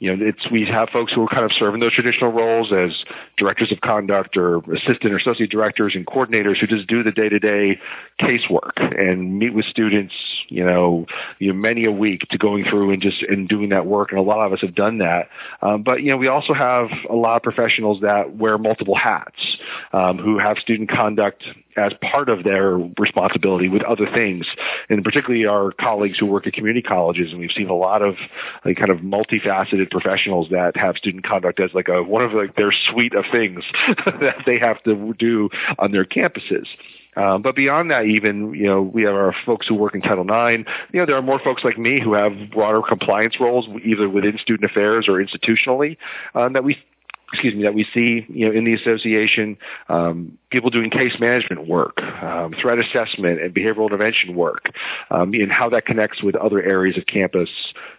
you 0.05 0.15
know, 0.15 0.23
it's 0.23 0.51
we 0.51 0.67
have 0.67 0.91
folks 0.91 1.15
who 1.15 1.23
are 1.23 1.29
kind 1.29 1.47
of 1.47 1.53
serving 1.59 1.81
those 1.81 1.95
traditional 1.95 2.31
roles 2.31 2.71
as 2.75 2.91
directors 3.39 3.73
of 3.73 3.81
conduct 3.81 4.37
or 4.37 4.59
assistant 4.71 5.15
or 5.15 5.17
associate 5.17 5.49
directors 5.49 5.95
and 5.95 6.07
coordinators 6.07 6.59
who 6.59 6.67
just 6.67 6.87
do 6.87 7.03
the 7.03 7.11
day-to-day 7.11 7.81
casework 8.21 8.77
and 8.77 9.39
meet 9.39 9.55
with 9.55 9.65
students, 9.65 10.13
you 10.51 10.63
know, 10.63 11.07
you 11.39 11.51
know, 11.51 11.59
many 11.59 11.87
a 11.87 11.91
week 11.91 12.29
to 12.29 12.37
going 12.37 12.65
through 12.65 12.91
and 12.91 13.01
just 13.01 13.23
and 13.23 13.49
doing 13.49 13.71
that 13.71 13.87
work. 13.87 14.11
And 14.11 14.19
a 14.19 14.23
lot 14.23 14.45
of 14.45 14.53
us 14.53 14.61
have 14.61 14.75
done 14.75 14.99
that. 14.99 15.31
Um, 15.63 15.83
but 15.83 16.03
you 16.03 16.11
know, 16.11 16.19
we 16.19 16.29
also 16.29 16.53
have 16.53 16.89
a 17.09 17.15
lot 17.15 17.37
of 17.37 17.43
professionals 17.43 18.03
that 18.03 18.37
wear 18.37 18.59
multiple 18.59 18.95
hats, 18.95 19.57
um, 19.95 20.19
who 20.19 20.39
have 20.39 20.59
student 20.59 20.91
conduct 20.91 21.45
as 21.77 21.93
part 22.01 22.29
of 22.29 22.45
their 22.45 22.77
responsibility 22.99 23.69
with 23.69 23.83
other 23.83 24.07
things, 24.13 24.47
and 24.89 25.03
particularly 25.05 25.47
our 25.47 25.73
colleagues 25.73 26.19
who 26.19 26.27
work 26.27 26.47
at 26.47 26.53
community 26.53 26.83
colleges. 26.83 27.31
And 27.31 27.41
we've 27.41 27.51
seen 27.51 27.69
a 27.69 27.75
lot 27.75 28.03
of 28.03 28.17
like, 28.65 28.77
kind 28.77 28.91
of 28.91 28.99
multifaceted 28.99 29.91
professionals 29.91 30.49
that 30.51 30.77
have 30.77 30.97
student 30.97 31.25
conduct 31.25 31.61
as 31.61 31.71
like 31.75 31.89
a 31.89 32.03
one 32.03 32.23
of 32.23 32.33
like 32.33 32.57
their 32.57 32.73
suite 32.91 33.15
of 33.15 33.25
things 33.31 33.65
that 34.07 34.43
they 34.47 34.59
have 34.59 34.83
to 34.85 35.15
do 35.19 35.51
on 35.79 35.93
their 35.93 36.05
campuses. 36.05 36.67
Um, 37.17 37.43
but 37.43 37.55
beyond 37.55 37.91
that, 37.91 38.07
even 38.07 38.55
you 38.55 38.67
know, 38.67 38.83
we 38.83 39.03
have 39.05 39.15
our 39.15 39.35
folks 39.47 39.69
who 39.69 39.75
work 39.75 39.95
in 39.95 40.01
Title 40.01 40.25
IX. 40.25 40.69
You 40.93 41.01
know, 41.01 41.07
there 41.07 41.17
are 41.17 41.23
more 41.23 41.39
folks 41.39 41.63
like 41.65 41.79
me 41.79 42.01
who 42.01 42.15
have 42.15 42.33
broader 42.51 42.83
compliance 42.83 43.39
roles, 43.39 43.67
either 43.85 44.09
within 44.09 44.39
student 44.39 44.69
affairs 44.69 45.07
or 45.09 45.25
institutionally, 45.25 45.97
um, 46.35 46.55
that 46.55 46.65
we 46.65 46.79
excuse 47.33 47.55
me, 47.55 47.65
that 47.65 47.75
we 47.75 47.85
see, 47.93 48.25
you 48.29 48.47
know, 48.47 48.53
in 48.53 48.65
the 48.65 48.75
association, 48.75 49.57
um, 49.89 50.39
people 50.55 50.71
doing 50.71 50.89
case 50.89 51.15
management 51.19 51.67
work, 51.67 52.01
um, 52.01 52.55
threat 52.61 52.79
assessment, 52.79 53.41
and 53.41 53.53
behavioral 53.53 53.87
intervention 53.87 54.37
work, 54.37 54.71
um, 55.11 55.35
and 55.35 55.51
how 55.51 55.69
that 55.69 55.85
connects 55.85 56.23
with 56.23 56.37
other 56.37 56.63
areas 56.63 56.97
of 56.97 57.05
campus, 57.07 57.49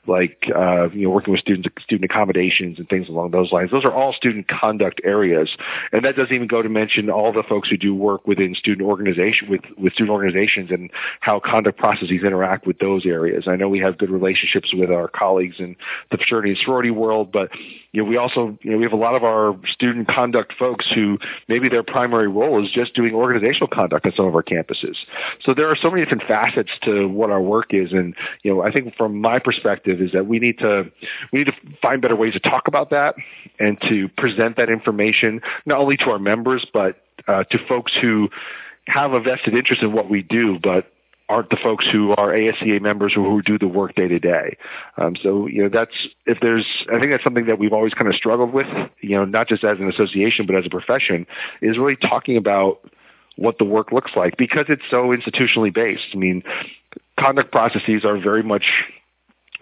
like 0.08 0.50
uh, 0.56 0.90
you 0.92 1.04
know, 1.04 1.10
working 1.10 1.34
with 1.34 1.42
student 1.42 1.68
student 1.82 2.10
accommodations 2.10 2.80
and 2.80 2.88
things 2.88 3.10
along 3.10 3.32
those 3.32 3.52
lines. 3.52 3.72
Those 3.72 3.84
are 3.84 3.94
all 3.94 4.14
student 4.14 4.48
conduct 4.48 5.02
areas, 5.04 5.50
and 5.92 6.06
that 6.06 6.16
doesn't 6.16 6.34
even 6.34 6.48
go 6.48 6.62
to 6.62 6.70
mention 6.70 7.10
all 7.10 7.34
the 7.34 7.44
folks 7.44 7.70
who 7.70 7.76
do 7.76 7.94
work 7.94 8.26
within 8.26 8.56
student 8.56 8.88
organization 8.88 9.50
with 9.50 9.62
with 9.78 9.92
student 9.92 10.12
organizations 10.12 10.72
and 10.72 10.90
how 11.20 11.42
conduct 11.42 11.78
processes 11.78 12.24
interact 12.24 12.66
with 12.66 12.80
those 12.80 13.06
areas. 13.06 13.50
I 13.50 13.58
know 13.58 13.68
we 13.68 13.80
have 13.80 13.98
good 13.98 14.10
relationships 14.10 14.74
with 14.74 14.92
our 14.92 15.10
colleagues 15.10 15.58
in 15.60 15.76
the 16.10 16.18
fraternity 16.18 16.52
and 16.52 16.60
sorority 16.60 16.92
world, 16.92 17.34
but 17.34 17.50
you 17.92 18.02
know, 18.02 18.10
we 18.10 18.16
also 18.16 18.58
you 18.62 18.72
know 18.72 18.78
we 18.78 18.84
have 18.84 18.94
a 18.94 18.96
lot 18.96 19.16
of 19.16 19.26
our 19.26 19.60
student 19.68 20.08
conduct 20.08 20.54
folks 20.58 20.86
who 20.96 21.20
maybe 21.50 21.68
their 21.68 21.84
primary 21.84 22.30
role 22.30 22.45
is 22.64 22.72
just 22.72 22.94
doing 22.94 23.14
organizational 23.14 23.68
conduct 23.68 24.06
on 24.06 24.14
some 24.16 24.26
of 24.26 24.36
our 24.36 24.44
campuses. 24.44 24.96
So 25.44 25.54
there 25.54 25.70
are 25.70 25.76
so 25.76 25.90
many 25.90 26.04
different 26.04 26.24
facets 26.24 26.72
to 26.84 27.08
what 27.08 27.30
our 27.30 27.42
work 27.42 27.74
is, 27.74 27.92
and 27.92 28.16
you 28.44 28.54
know, 28.54 28.62
I 28.62 28.72
think 28.72 28.96
from 28.96 29.20
my 29.20 29.40
perspective 29.40 30.02
is 30.02 30.12
that 30.12 30.28
we 30.28 30.40
need 30.40 30.60
to 30.60 30.92
we 31.32 31.40
need 31.40 31.48
to 31.48 31.56
find 31.82 32.02
better 32.02 32.16
ways 32.16 32.34
to 32.34 32.40
talk 32.40 32.68
about 32.68 32.92
that 32.92 33.16
and 33.60 33.80
to 33.90 34.10
present 34.10 34.58
that 34.58 34.70
information 34.70 35.42
not 35.66 35.80
only 35.80 35.98
to 35.98 36.06
our 36.12 36.20
members 36.20 36.66
but 36.74 37.02
uh, 37.28 37.44
to 37.46 37.58
folks 37.68 37.92
who 38.00 38.30
have 38.88 39.14
a 39.14 39.20
vested 39.20 39.56
interest 39.56 39.82
in 39.82 39.92
what 39.94 40.10
we 40.10 40.22
do, 40.22 40.60
but 40.62 40.92
aren't 41.28 41.50
the 41.50 41.58
folks 41.62 41.86
who 41.92 42.12
are 42.12 42.32
ASCA 42.32 42.82
members 42.82 43.14
or 43.16 43.24
who 43.24 43.42
do 43.42 43.58
the 43.58 43.68
work 43.68 43.96
day 43.96 44.08
to 44.08 44.20
day. 44.20 44.58
Um, 44.98 45.16
so, 45.22 45.48
you 45.48 45.64
know, 45.64 45.70
that's, 45.70 45.96
if 46.26 46.40
there's, 46.42 46.66
I 46.94 47.00
think 47.00 47.12
that's 47.12 47.24
something 47.24 47.48
that 47.48 47.58
we've 47.58 47.74
always 47.74 47.94
kind 47.94 48.08
of 48.08 48.16
struggled 48.16 48.54
with, 48.54 48.68
you 49.02 49.18
know, 49.18 49.26
not 49.26 49.48
just 49.48 49.64
as 49.64 49.80
an 49.80 49.90
association, 49.90 50.46
but 50.46 50.56
as 50.56 50.66
a 50.66 50.70
profession, 50.70 51.26
is 51.62 51.78
really 51.78 51.96
talking 51.96 52.38
about 52.38 52.80
what 53.38 53.58
the 53.58 53.66
work 53.66 53.92
looks 53.92 54.12
like 54.16 54.38
because 54.38 54.66
it's 54.70 54.84
so 54.90 55.08
institutionally 55.08 55.74
based. 55.74 56.04
I 56.14 56.18
mean, 56.18 56.44
conduct 57.20 57.52
processes 57.52 58.06
are 58.06 58.18
very 58.18 58.44
much 58.44 58.66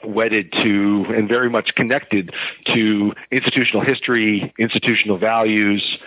wedded 0.04 0.52
to 0.52 1.06
and 1.16 1.28
very 1.28 1.50
much 1.50 1.74
connected 1.76 2.34
to 2.74 3.14
institutional 3.32 3.84
history, 3.84 4.54
institutional 4.60 5.18
values, 5.18 5.98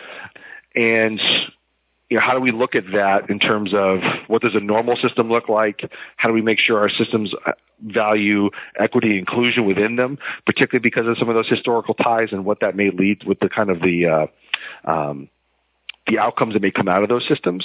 and 0.75 1.21
you 2.09 2.17
know, 2.17 2.23
how 2.23 2.35
do 2.35 2.41
we 2.41 2.53
look 2.53 2.75
at 2.75 2.85
that 2.93 3.31
in 3.31 3.39
terms 3.39 3.73
of 3.75 3.99
what 4.29 4.43
does 4.43 4.55
a 4.55 4.61
normal 4.61 4.97
system 4.97 5.29
look 5.29 5.49
like? 5.49 5.91
How 6.17 6.29
do 6.29 6.35
we 6.35 6.43
make 6.43 6.59
sure 6.59 6.79
our 6.79 6.89
systems 6.89 7.35
uh, 7.47 7.53
value 7.81 8.51
equity 8.79 9.11
and 9.11 9.19
inclusion 9.19 9.67
within 9.67 9.97
them, 9.97 10.19
particularly 10.45 10.83
because 10.83 11.07
of 11.07 11.19
some 11.19 11.29
of 11.29 11.35
those 11.35 11.49
historical 11.49 11.95
ties 11.95 12.29
and 12.31 12.45
what 12.45 12.61
that 12.61 12.77
may 12.77 12.91
lead 12.91 13.25
with 13.25 13.41
the 13.41 13.49
kind 13.49 13.71
of 13.71 13.81
the 13.81 14.07
uh, 14.07 14.91
um, 14.91 15.29
the 16.07 16.19
outcomes 16.19 16.55
that 16.55 16.63
may 16.63 16.71
come 16.71 16.89
out 16.89 17.03
of 17.03 17.09
those 17.09 17.27
systems. 17.27 17.65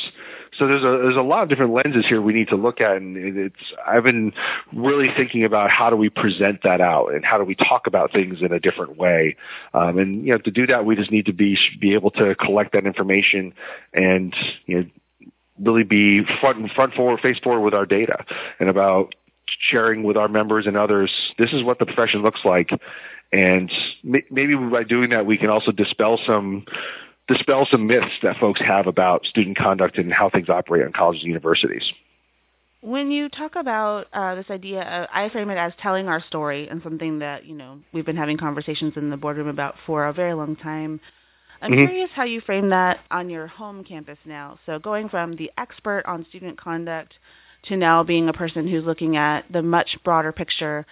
So 0.58 0.68
there's 0.68 0.84
a 0.84 1.02
there's 1.04 1.18
a 1.18 1.22
lot 1.22 1.44
of 1.44 1.50
different 1.50 1.74
lenses 1.74 2.06
here 2.08 2.22
we 2.22 2.34
need 2.34 2.50
to 2.50 2.56
look 2.56 2.82
at, 2.82 2.98
and 2.98 3.38
it's 3.38 3.74
I've 3.88 4.04
been 4.04 4.34
really 4.74 5.10
thinking 5.16 5.44
about 5.44 5.70
how 5.70 5.90
do 5.90 5.96
we 5.96 6.10
present 6.10 6.64
that 6.64 6.82
out 6.82 7.14
and 7.14 7.24
how 7.24 7.38
do 7.38 7.44
we 7.44 7.56
talk 7.56 7.88
about 7.88 8.12
things 8.12 8.42
in 8.42 8.52
a 8.52 8.60
different 8.60 8.98
way. 8.98 9.38
Um, 9.74 9.98
and 9.98 10.26
you 10.26 10.32
know 10.32 10.40
to 10.40 10.52
do 10.52 10.68
that, 10.68 10.86
we 10.86 10.96
just 10.96 11.12
need 11.12 11.28
to 11.28 11.34
be 11.34 11.58
be 11.80 11.94
able 11.94 12.12
to 12.12 12.36
collect 12.36 12.74
that 12.74 12.86
information 12.86 13.54
and 13.94 14.36
you 14.66 14.80
know 14.80 14.86
really 15.60 15.84
be 15.84 16.24
front 16.40 16.70
front 16.72 16.94
forward 16.94 17.20
face 17.20 17.38
forward 17.40 17.62
with 17.62 17.74
our 17.74 17.86
data 17.86 18.26
and 18.60 18.70
about 18.70 19.14
sharing 19.60 20.04
with 20.04 20.18
our 20.18 20.28
members 20.28 20.66
and 20.68 20.76
others. 20.76 21.12
This 21.38 21.52
is 21.54 21.64
what 21.64 21.80
the 21.80 21.86
profession 21.86 22.24
looks 22.24 22.42
like, 22.44 22.70
and 23.32 23.72
maybe 24.04 24.56
by 24.56 24.84
doing 24.84 25.12
that, 25.12 25.26
we 25.26 25.38
can 25.38 25.50
also 25.50 25.72
dispel 25.72 26.20
some 26.26 26.66
dispel 27.28 27.68
some 27.70 27.88
myths 27.88 28.14
that 28.24 28.38
folks 28.38 28.60
have 28.62 28.88
about 28.88 29.26
student 29.26 29.58
conduct 29.58 29.98
and 29.98 30.12
how 30.12 30.30
things 30.30 30.50
operate 30.50 30.86
on 30.86 30.92
colleges 30.92 31.24
and 31.24 31.30
universities. 31.30 31.84
When 32.82 33.12
you 33.12 33.30
talk 33.30 33.56
about 33.56 34.08
uh, 34.12 34.36
this 34.36 34.48
idea, 34.50 34.82
of, 34.82 35.08
I 35.14 35.30
frame 35.30 35.52
it 35.52 35.58
as 35.58 35.72
telling 35.80 36.08
our 36.08 36.24
story, 36.26 36.68
and 36.68 36.82
something 36.82 37.20
that 37.20 37.46
you 37.46 37.56
know 37.56 37.80
we've 37.94 38.06
been 38.06 38.18
having 38.18 38.38
conversations 38.38 38.94
in 38.96 39.12
the 39.12 39.18
boardroom 39.18 39.48
about 39.48 39.76
for 39.86 40.08
a 40.08 40.14
very 40.14 40.34
long 40.34 40.56
time. 40.56 41.00
I'm 41.62 41.72
mm-hmm. 41.72 41.86
curious 41.86 42.10
how 42.16 42.24
you 42.24 42.42
frame 42.42 42.70
that 42.70 43.02
on 43.12 43.30
your 43.30 43.46
home 43.46 43.84
campus 43.84 44.18
now. 44.26 44.58
So 44.66 44.80
going 44.80 45.10
from 45.10 45.36
the 45.36 45.52
expert 45.60 46.04
on 46.08 46.26
student 46.30 46.60
conduct 46.60 47.14
to 47.68 47.78
now 47.78 48.04
being 48.04 48.30
a 48.30 48.34
person 48.34 48.68
who's 48.68 48.84
looking 48.84 49.16
at 49.16 49.46
the 49.52 49.62
much 49.62 49.96
broader 50.04 50.32
picture 50.32 50.88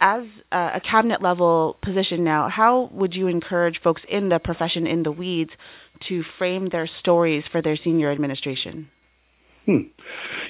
as 0.00 0.24
a 0.52 0.80
cabinet 0.80 1.22
level 1.22 1.76
position 1.82 2.24
now, 2.24 2.48
how 2.48 2.90
would 2.92 3.14
you 3.14 3.28
encourage 3.28 3.80
folks 3.82 4.02
in 4.08 4.28
the 4.28 4.38
profession 4.38 4.86
in 4.86 5.02
the 5.02 5.12
weeds 5.12 5.50
to 6.08 6.22
frame 6.38 6.68
their 6.68 6.86
stories 7.00 7.44
for 7.50 7.62
their 7.62 7.76
senior 7.76 8.10
administration? 8.10 8.88
Hmm. 9.64 9.72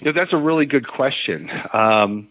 You 0.01 0.03
know, 0.03 0.13
that's 0.13 0.33
a 0.33 0.37
really 0.37 0.67
good 0.67 0.87
question. 0.87 1.51
Um, 1.73 2.29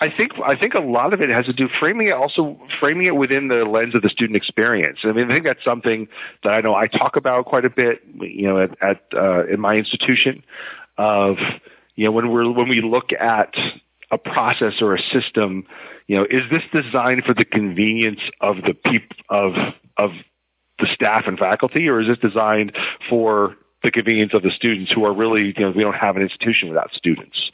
I 0.00 0.12
think 0.14 0.32
I 0.44 0.56
think 0.56 0.74
a 0.74 0.80
lot 0.80 1.14
of 1.14 1.22
it 1.22 1.30
has 1.30 1.46
to 1.46 1.54
do 1.54 1.68
framing 1.80 2.08
it 2.08 2.12
also 2.12 2.60
framing 2.80 3.06
it 3.06 3.16
within 3.16 3.48
the 3.48 3.64
lens 3.64 3.94
of 3.94 4.02
the 4.02 4.10
student 4.10 4.36
experience. 4.36 4.98
I 5.04 5.12
mean, 5.12 5.30
I 5.30 5.34
think 5.34 5.46
that's 5.46 5.64
something 5.64 6.08
that 6.42 6.50
I 6.50 6.60
know 6.60 6.74
I 6.74 6.86
talk 6.86 7.16
about 7.16 7.46
quite 7.46 7.64
a 7.64 7.70
bit. 7.70 8.02
You 8.20 8.48
know, 8.48 8.58
at, 8.58 8.82
at 8.82 9.02
uh, 9.14 9.46
in 9.46 9.58
my 9.58 9.76
institution, 9.76 10.42
of 10.98 11.36
you 11.94 12.04
know 12.04 12.12
when 12.12 12.30
we're 12.30 12.50
when 12.50 12.68
we 12.68 12.82
look 12.82 13.12
at 13.12 13.54
a 14.10 14.18
process 14.18 14.74
or 14.80 14.94
a 14.94 15.00
system, 15.12 15.64
you 16.06 16.16
know, 16.16 16.24
is 16.24 16.42
this 16.50 16.62
designed 16.72 17.24
for 17.24 17.34
the 17.34 17.44
convenience 17.44 18.20
of 18.40 18.56
the 18.66 18.74
people 18.74 19.16
of 19.28 19.52
of 19.96 20.10
the 20.78 20.86
staff 20.92 21.24
and 21.26 21.38
faculty, 21.38 21.88
or 21.88 22.00
is 22.00 22.06
this 22.06 22.18
designed 22.18 22.76
for 23.08 23.56
the 23.82 23.90
convenience 23.90 24.34
of 24.34 24.42
the 24.42 24.50
students 24.50 24.92
who 24.92 25.04
are 25.04 25.14
really, 25.14 25.54
you 25.56 25.64
know, 25.64 25.70
we 25.70 25.82
don't 25.82 25.94
have 25.94 26.16
an 26.16 26.22
institution 26.22 26.68
without 26.68 26.92
students. 26.92 27.50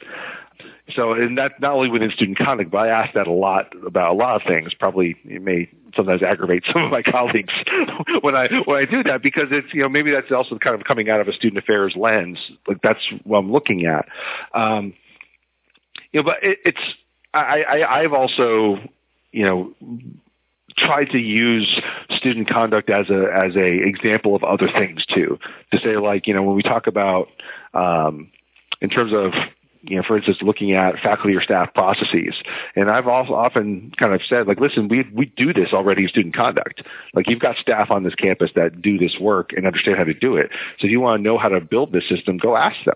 So, 0.95 1.13
and 1.13 1.37
that 1.37 1.61
not 1.61 1.73
only 1.73 1.89
within 1.89 2.11
student 2.11 2.37
conduct, 2.37 2.69
but 2.69 2.79
I 2.79 2.87
ask 2.89 3.13
that 3.13 3.27
a 3.27 3.31
lot 3.31 3.73
about 3.85 4.11
a 4.11 4.13
lot 4.13 4.35
of 4.35 4.45
things. 4.45 4.73
Probably 4.73 5.15
it 5.23 5.41
may 5.41 5.69
sometimes 5.95 6.21
aggravate 6.21 6.63
some 6.73 6.83
of 6.83 6.91
my 6.91 7.01
colleagues 7.01 7.53
when 8.21 8.35
I 8.35 8.49
when 8.65 8.77
I 8.77 8.85
do 8.85 9.01
that 9.03 9.23
because 9.23 9.47
it's 9.51 9.73
you 9.73 9.81
know 9.81 9.89
maybe 9.89 10.11
that's 10.11 10.31
also 10.31 10.57
kind 10.57 10.75
of 10.75 10.85
coming 10.85 11.09
out 11.09 11.21
of 11.21 11.29
a 11.29 11.33
student 11.33 11.57
affairs 11.57 11.93
lens. 11.95 12.37
Like 12.67 12.81
that's 12.83 12.99
what 13.23 13.37
I'm 13.37 13.51
looking 13.51 13.85
at. 13.85 14.07
Um, 14.53 14.93
you 16.13 16.21
know, 16.21 16.23
but 16.23 16.43
it, 16.43 16.59
it's 16.65 16.79
I, 17.33 17.63
I 17.63 18.01
I've 18.01 18.13
also 18.13 18.77
you 19.31 19.43
know 19.43 19.73
tried 20.77 21.09
to 21.11 21.19
use 21.19 21.81
student 22.15 22.49
conduct 22.49 22.89
as 22.89 23.09
a 23.09 23.25
as 23.33 23.55
a 23.55 23.87
example 23.87 24.35
of 24.35 24.43
other 24.43 24.67
things 24.67 25.05
too. 25.05 25.37
To 25.71 25.79
say 25.79 25.97
like 25.97 26.27
you 26.27 26.33
know 26.33 26.43
when 26.43 26.55
we 26.55 26.63
talk 26.63 26.87
about 26.87 27.27
um, 27.73 28.31
in 28.81 28.89
terms 28.89 29.11
of 29.13 29.33
you 29.85 29.97
know, 29.97 30.03
for 30.03 30.15
instance, 30.15 30.37
looking 30.41 30.71
at 30.71 30.97
faculty 30.99 31.35
or 31.35 31.41
staff 31.41 31.73
processes. 31.73 32.35
And 32.75 32.89
I've 32.89 33.07
also 33.07 33.33
often 33.33 33.91
kind 33.99 34.13
of 34.13 34.21
said, 34.27 34.47
like, 34.47 34.59
listen, 34.59 34.87
we 34.87 35.05
we 35.13 35.25
do 35.25 35.53
this 35.53 35.73
already 35.73 36.03
in 36.03 36.09
student 36.09 36.35
conduct. 36.35 36.83
Like, 37.13 37.27
you've 37.27 37.41
got 37.41 37.57
staff 37.57 37.91
on 37.91 38.03
this 38.03 38.15
campus 38.15 38.51
that 38.55 38.81
do 38.81 38.97
this 38.97 39.17
work 39.19 39.51
and 39.51 39.67
understand 39.67 39.97
how 39.97 40.05
to 40.05 40.13
do 40.13 40.37
it. 40.37 40.51
So 40.79 40.87
if 40.87 40.91
you 40.91 41.01
want 41.01 41.19
to 41.19 41.23
know 41.23 41.37
how 41.37 41.49
to 41.49 41.59
build 41.59 41.91
this 41.91 42.07
system, 42.07 42.37
go 42.37 42.55
ask 42.55 42.77
them. 42.85 42.95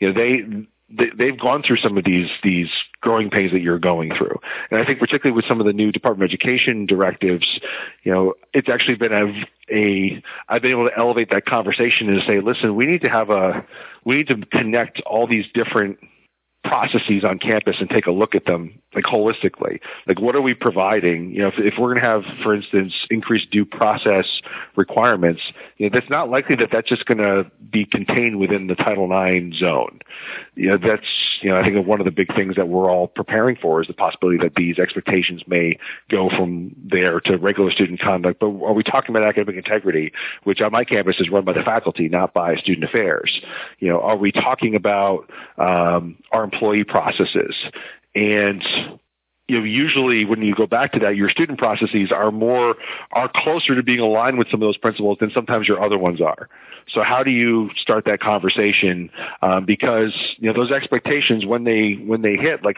You 0.00 0.08
know, 0.08 0.14
they 0.14 0.66
they, 0.90 1.26
have 1.26 1.38
gone 1.38 1.62
through 1.62 1.76
some 1.78 1.96
of 1.96 2.04
these 2.04 2.28
these 2.42 2.68
growing 3.00 3.30
pains 3.30 3.52
that 3.52 3.60
you're 3.60 3.78
going 3.78 4.14
through, 4.14 4.38
and 4.70 4.80
I 4.80 4.84
think 4.84 4.98
particularly 4.98 5.34
with 5.34 5.44
some 5.46 5.60
of 5.60 5.66
the 5.66 5.72
new 5.72 5.92
Department 5.92 6.30
of 6.30 6.34
Education 6.34 6.86
directives, 6.86 7.46
you 8.02 8.12
know, 8.12 8.34
it's 8.52 8.68
actually 8.68 8.96
been 8.96 9.12
a, 9.12 9.46
a 9.72 10.22
I've 10.48 10.62
been 10.62 10.72
able 10.72 10.88
to 10.88 10.98
elevate 10.98 11.30
that 11.30 11.46
conversation 11.46 12.08
and 12.08 12.22
say, 12.26 12.40
listen, 12.40 12.74
we 12.74 12.86
need 12.86 13.02
to 13.02 13.08
have 13.08 13.30
a 13.30 13.64
we 14.04 14.16
need 14.16 14.28
to 14.28 14.46
connect 14.46 15.00
all 15.02 15.26
these 15.26 15.46
different 15.54 15.98
processes 16.70 17.24
on 17.24 17.36
campus 17.36 17.76
and 17.80 17.90
take 17.90 18.06
a 18.06 18.12
look 18.12 18.36
at 18.36 18.44
them 18.44 18.80
like 18.94 19.02
holistically. 19.02 19.80
Like 20.06 20.20
what 20.20 20.36
are 20.36 20.40
we 20.40 20.54
providing? 20.54 21.32
You 21.32 21.42
know, 21.42 21.48
if, 21.48 21.54
if 21.58 21.74
we're 21.78 21.94
going 21.94 22.00
to 22.00 22.06
have, 22.06 22.22
for 22.44 22.54
instance, 22.54 22.92
increased 23.10 23.50
due 23.50 23.64
process 23.64 24.26
requirements, 24.76 25.42
you 25.78 25.88
know, 25.88 25.98
that's 25.98 26.08
not 26.08 26.30
likely 26.30 26.54
that 26.56 26.68
that's 26.70 26.88
just 26.88 27.06
going 27.06 27.18
to 27.18 27.50
be 27.70 27.84
contained 27.84 28.38
within 28.38 28.68
the 28.68 28.76
Title 28.76 29.10
IX 29.10 29.56
zone. 29.56 29.98
You 30.54 30.68
know, 30.68 30.78
that's, 30.78 31.06
you 31.40 31.50
know, 31.50 31.56
I 31.56 31.64
think 31.64 31.84
one 31.84 32.00
of 32.00 32.04
the 32.04 32.12
big 32.12 32.32
things 32.36 32.54
that 32.54 32.68
we're 32.68 32.88
all 32.88 33.08
preparing 33.08 33.56
for 33.56 33.80
is 33.80 33.88
the 33.88 33.92
possibility 33.92 34.38
that 34.38 34.54
these 34.54 34.78
expectations 34.78 35.42
may 35.48 35.76
go 36.08 36.28
from 36.28 36.76
there 36.76 37.18
to 37.22 37.36
regular 37.36 37.72
student 37.72 38.00
conduct. 38.00 38.38
But 38.38 38.46
are 38.46 38.74
we 38.74 38.84
talking 38.84 39.14
about 39.14 39.26
academic 39.26 39.56
integrity, 39.56 40.12
which 40.44 40.60
on 40.60 40.70
my 40.70 40.84
campus 40.84 41.16
is 41.18 41.30
run 41.30 41.44
by 41.44 41.52
the 41.52 41.62
faculty, 41.62 42.08
not 42.08 42.32
by 42.32 42.54
student 42.54 42.84
affairs? 42.84 43.40
You 43.80 43.88
know, 43.88 44.00
are 44.00 44.16
we 44.16 44.30
talking 44.30 44.76
about 44.76 45.28
um, 45.58 46.16
our 46.30 46.44
employee 46.60 46.84
processes? 46.84 47.54
And 48.14 48.62
you 49.48 49.58
know, 49.58 49.64
usually 49.64 50.24
when 50.24 50.42
you 50.42 50.54
go 50.54 50.66
back 50.66 50.92
to 50.92 51.00
that, 51.00 51.16
your 51.16 51.28
student 51.28 51.58
processes 51.58 52.12
are 52.12 52.30
more 52.30 52.76
are 53.10 53.28
closer 53.34 53.74
to 53.74 53.82
being 53.82 53.98
aligned 53.98 54.38
with 54.38 54.48
some 54.48 54.62
of 54.62 54.66
those 54.66 54.76
principles 54.76 55.18
than 55.18 55.32
sometimes 55.32 55.66
your 55.66 55.82
other 55.82 55.98
ones 55.98 56.20
are. 56.20 56.48
So 56.94 57.02
how 57.02 57.24
do 57.24 57.30
you 57.32 57.70
start 57.76 58.04
that 58.04 58.20
conversation? 58.20 59.10
Um, 59.42 59.64
because 59.64 60.14
you 60.38 60.46
know 60.46 60.52
those 60.52 60.70
expectations 60.70 61.44
when 61.44 61.64
they 61.64 61.94
when 61.94 62.22
they 62.22 62.36
hit, 62.36 62.64
like 62.64 62.76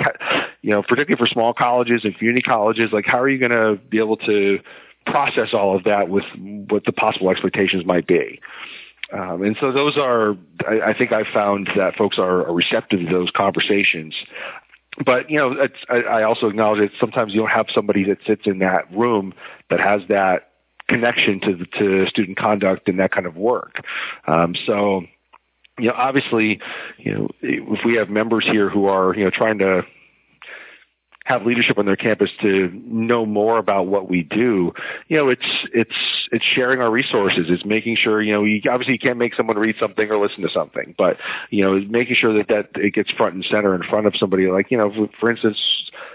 you 0.63 0.71
know, 0.71 0.83
particularly 0.83 1.19
for 1.19 1.27
small 1.27 1.53
colleges 1.53 2.03
and 2.05 2.17
community 2.17 2.43
colleges, 2.43 2.91
like 2.91 3.05
how 3.05 3.21
are 3.21 3.29
you 3.29 3.39
going 3.39 3.51
to 3.51 3.79
be 3.91 3.99
able 3.99 4.17
to 4.19 4.61
process 5.05 5.49
all 5.53 5.77
of 5.77 5.85
that 5.85 6.09
with 6.09 6.25
what 6.71 6.85
the 6.85 6.93
possible 6.93 7.31
expectations 7.31 7.85
might 7.85 8.07
be? 8.07 8.41
Um, 9.13 9.43
and 9.43 9.57
so 9.61 9.73
those 9.73 9.97
are, 9.99 10.37
I, 10.67 10.91
I 10.91 10.95
think 10.97 11.13
I've 11.13 11.27
found 11.35 11.69
that 11.77 11.97
folks 11.97 12.19
are, 12.19 12.47
are 12.47 12.55
receptive 12.55 13.01
to 13.01 13.07
those 13.07 13.31
conversations 13.31 14.15
but 15.05 15.31
you 15.31 15.39
know, 15.39 15.69
I, 15.89 16.01
I 16.01 16.23
also 16.25 16.49
acknowledge 16.49 16.81
that 16.81 16.91
sometimes 17.01 17.33
you 17.33 17.41
don't 17.41 17.51
have 17.51 17.67
somebody 17.75 18.05
that 18.05 18.19
sits 18.27 18.43
in 18.45 18.59
that 18.59 18.93
room 18.93 19.33
that 19.71 19.81
has 19.81 20.03
that 20.09 20.51
connection 20.89 21.41
to 21.41 21.65
to 21.79 22.07
student 22.09 22.37
conduct 22.37 22.89
and 22.89 22.99
that 22.99 23.11
kind 23.11 23.27
of 23.27 23.37
work. 23.37 23.85
Um, 24.27 24.55
so, 24.67 25.03
you 25.79 25.89
know, 25.89 25.95
obviously, 25.97 26.61
you 26.99 27.15
know, 27.15 27.29
if 27.41 27.85
we 27.85 27.97
have 27.97 28.11
members 28.11 28.45
here 28.45 28.69
who 28.69 28.87
are 28.87 29.15
you 29.15 29.25
know 29.25 29.31
trying 29.31 29.59
to 29.59 29.83
have 31.25 31.47
leadership 31.47 31.79
on 31.79 31.87
their 31.87 31.97
campus 31.97 32.31
to 32.41 32.71
know 32.85 33.25
more 33.25 33.59
about 33.59 33.87
what 33.87 34.11
we 34.11 34.23
do, 34.23 34.73
you 35.09 35.17
know, 35.17 35.29
it's 35.29 35.47
it's 35.73 35.95
it's 36.33 36.45
sharing 36.45 36.81
our 36.81 36.91
resources. 36.91 37.47
It's 37.49 37.65
making 37.65 37.97
sure, 37.97 38.21
you 38.21 38.33
know, 38.33 38.45
you 38.45 38.61
obviously 38.71 38.95
you 38.95 38.99
can't 38.99 39.19
make 39.19 39.35
someone 39.35 39.57
read 39.57 39.77
something 39.79 40.11
or 40.11 40.19
listen 40.19 40.43
to 40.43 40.51
something, 40.51 40.95
but 40.99 41.19
you 41.51 41.65
know, 41.65 41.79
making 41.89 42.17
sure 42.17 42.35
that 42.35 42.49
that 42.49 42.71
it 42.75 42.95
gets 42.95 43.11
front 43.13 43.35
and 43.35 43.45
center 43.45 43.75
in 43.75 43.83
front 43.83 44.07
of 44.07 44.17
somebody. 44.17 44.47
Like, 44.49 44.71
you 44.71 44.79
know, 44.79 45.09
for 45.21 45.31
instance, 45.31 45.59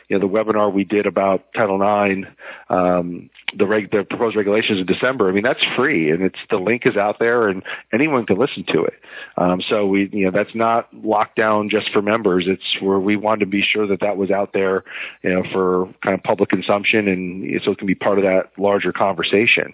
you 0.07 0.17
know, 0.17 0.27
the 0.27 0.33
webinar 0.33 0.71
we 0.71 0.83
did 0.83 1.05
about 1.05 1.53
Title 1.53 1.81
IX, 1.81 2.27
um, 2.69 3.29
the 3.57 3.65
reg, 3.65 3.91
the 3.91 4.03
proposed 4.03 4.35
regulations 4.35 4.79
in 4.79 4.85
December. 4.85 5.29
I 5.29 5.31
mean, 5.31 5.43
that's 5.43 5.63
free, 5.75 6.11
and 6.11 6.23
it's 6.23 6.39
the 6.49 6.57
link 6.57 6.85
is 6.85 6.95
out 6.95 7.19
there, 7.19 7.47
and 7.47 7.63
anyone 7.91 8.25
can 8.25 8.37
listen 8.37 8.63
to 8.69 8.83
it. 8.83 8.93
Um, 9.37 9.61
so 9.67 9.85
we, 9.85 10.09
you 10.11 10.25
know, 10.25 10.31
that's 10.31 10.55
not 10.55 10.87
locked 10.93 11.35
down 11.35 11.69
just 11.69 11.89
for 11.91 12.01
members. 12.01 12.45
It's 12.47 12.81
where 12.81 12.99
we 12.99 13.15
wanted 13.15 13.41
to 13.41 13.45
be 13.47 13.61
sure 13.61 13.87
that 13.87 13.99
that 14.01 14.17
was 14.17 14.31
out 14.31 14.53
there 14.53 14.83
you 15.23 15.29
know, 15.29 15.43
for 15.51 15.93
kind 16.03 16.17
of 16.17 16.23
public 16.23 16.49
consumption, 16.49 17.07
and 17.07 17.61
so 17.63 17.71
it 17.71 17.77
can 17.77 17.87
be 17.87 17.95
part 17.95 18.17
of 18.17 18.23
that 18.23 18.51
larger 18.57 18.91
conversation. 18.91 19.73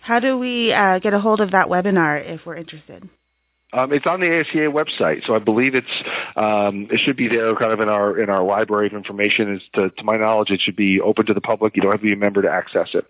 How 0.00 0.18
do 0.18 0.36
we 0.36 0.72
uh, 0.72 0.98
get 0.98 1.14
a 1.14 1.20
hold 1.20 1.40
of 1.40 1.52
that 1.52 1.68
webinar 1.68 2.20
if 2.24 2.44
we're 2.44 2.56
interested? 2.56 3.08
Um, 3.74 3.92
it's 3.92 4.06
on 4.06 4.20
the 4.20 4.26
ASCA 4.26 4.70
website, 4.70 5.26
so 5.26 5.34
I 5.34 5.38
believe 5.38 5.74
it's 5.74 5.86
um, 6.36 6.88
it 6.90 7.00
should 7.04 7.16
be 7.16 7.28
there, 7.28 7.54
kind 7.56 7.72
of 7.72 7.80
in 7.80 7.88
our 7.88 8.18
in 8.20 8.28
our 8.28 8.44
library 8.44 8.86
of 8.86 8.92
information. 8.92 9.54
Is 9.54 9.62
to, 9.74 9.90
to 9.90 10.04
my 10.04 10.16
knowledge, 10.16 10.50
it 10.50 10.60
should 10.60 10.76
be 10.76 11.00
open 11.00 11.26
to 11.26 11.34
the 11.34 11.40
public. 11.40 11.74
You 11.74 11.82
don't 11.82 11.92
have 11.92 12.00
to 12.00 12.06
be 12.06 12.12
a 12.12 12.16
member 12.16 12.42
to 12.42 12.50
access 12.50 12.88
it. 12.94 13.06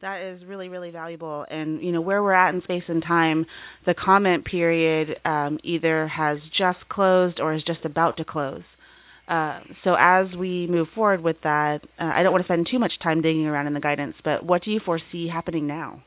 That 0.00 0.20
is 0.20 0.44
really, 0.44 0.68
really 0.68 0.90
valuable. 0.90 1.46
And, 1.50 1.82
you 1.82 1.90
know, 1.90 2.02
where 2.02 2.22
we're 2.22 2.34
at 2.34 2.54
in 2.54 2.62
space 2.62 2.82
and 2.88 3.02
time, 3.02 3.46
the 3.86 3.94
comment 3.94 4.44
period 4.44 5.18
um, 5.24 5.58
either 5.62 6.08
has 6.08 6.40
just 6.52 6.86
closed 6.90 7.40
or 7.40 7.54
is 7.54 7.62
just 7.62 7.86
about 7.86 8.18
to 8.18 8.24
close. 8.24 8.64
Uh, 9.28 9.60
so 9.82 9.96
as 9.98 10.30
we 10.36 10.66
move 10.66 10.88
forward 10.94 11.22
with 11.22 11.40
that, 11.42 11.82
uh, 11.98 12.10
I 12.14 12.22
don't 12.22 12.32
want 12.32 12.44
to 12.44 12.46
spend 12.46 12.68
too 12.70 12.78
much 12.78 12.98
time 12.98 13.22
digging 13.22 13.46
around 13.46 13.66
in 13.66 13.72
the 13.72 13.80
guidance, 13.80 14.16
but 14.22 14.44
what 14.44 14.62
do 14.62 14.70
you 14.72 14.80
foresee 14.80 15.26
happening 15.28 15.66
now? 15.66 16.02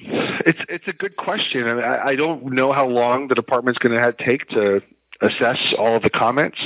It's 0.00 0.60
it's 0.68 0.86
a 0.86 0.92
good 0.92 1.16
question. 1.16 1.66
I, 1.66 1.74
mean, 1.74 1.84
I, 1.84 2.06
I 2.08 2.16
don't 2.16 2.52
know 2.52 2.72
how 2.72 2.86
long 2.86 3.28
the 3.28 3.34
department's 3.34 3.78
going 3.78 4.00
to 4.00 4.12
take 4.24 4.48
to 4.50 4.80
assess 5.20 5.58
all 5.78 5.96
of 5.96 6.02
the 6.02 6.10
comments. 6.10 6.58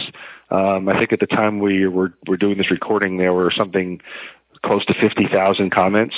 Um, 0.50 0.88
I 0.88 0.98
think 0.98 1.12
at 1.12 1.20
the 1.20 1.26
time 1.26 1.60
we 1.60 1.86
were 1.86 2.12
were 2.26 2.36
doing 2.36 2.58
this 2.58 2.70
recording, 2.70 3.16
there 3.16 3.32
were 3.32 3.50
something 3.50 4.00
close 4.64 4.84
to 4.86 4.94
fifty 4.94 5.26
thousand 5.26 5.70
comments 5.70 6.14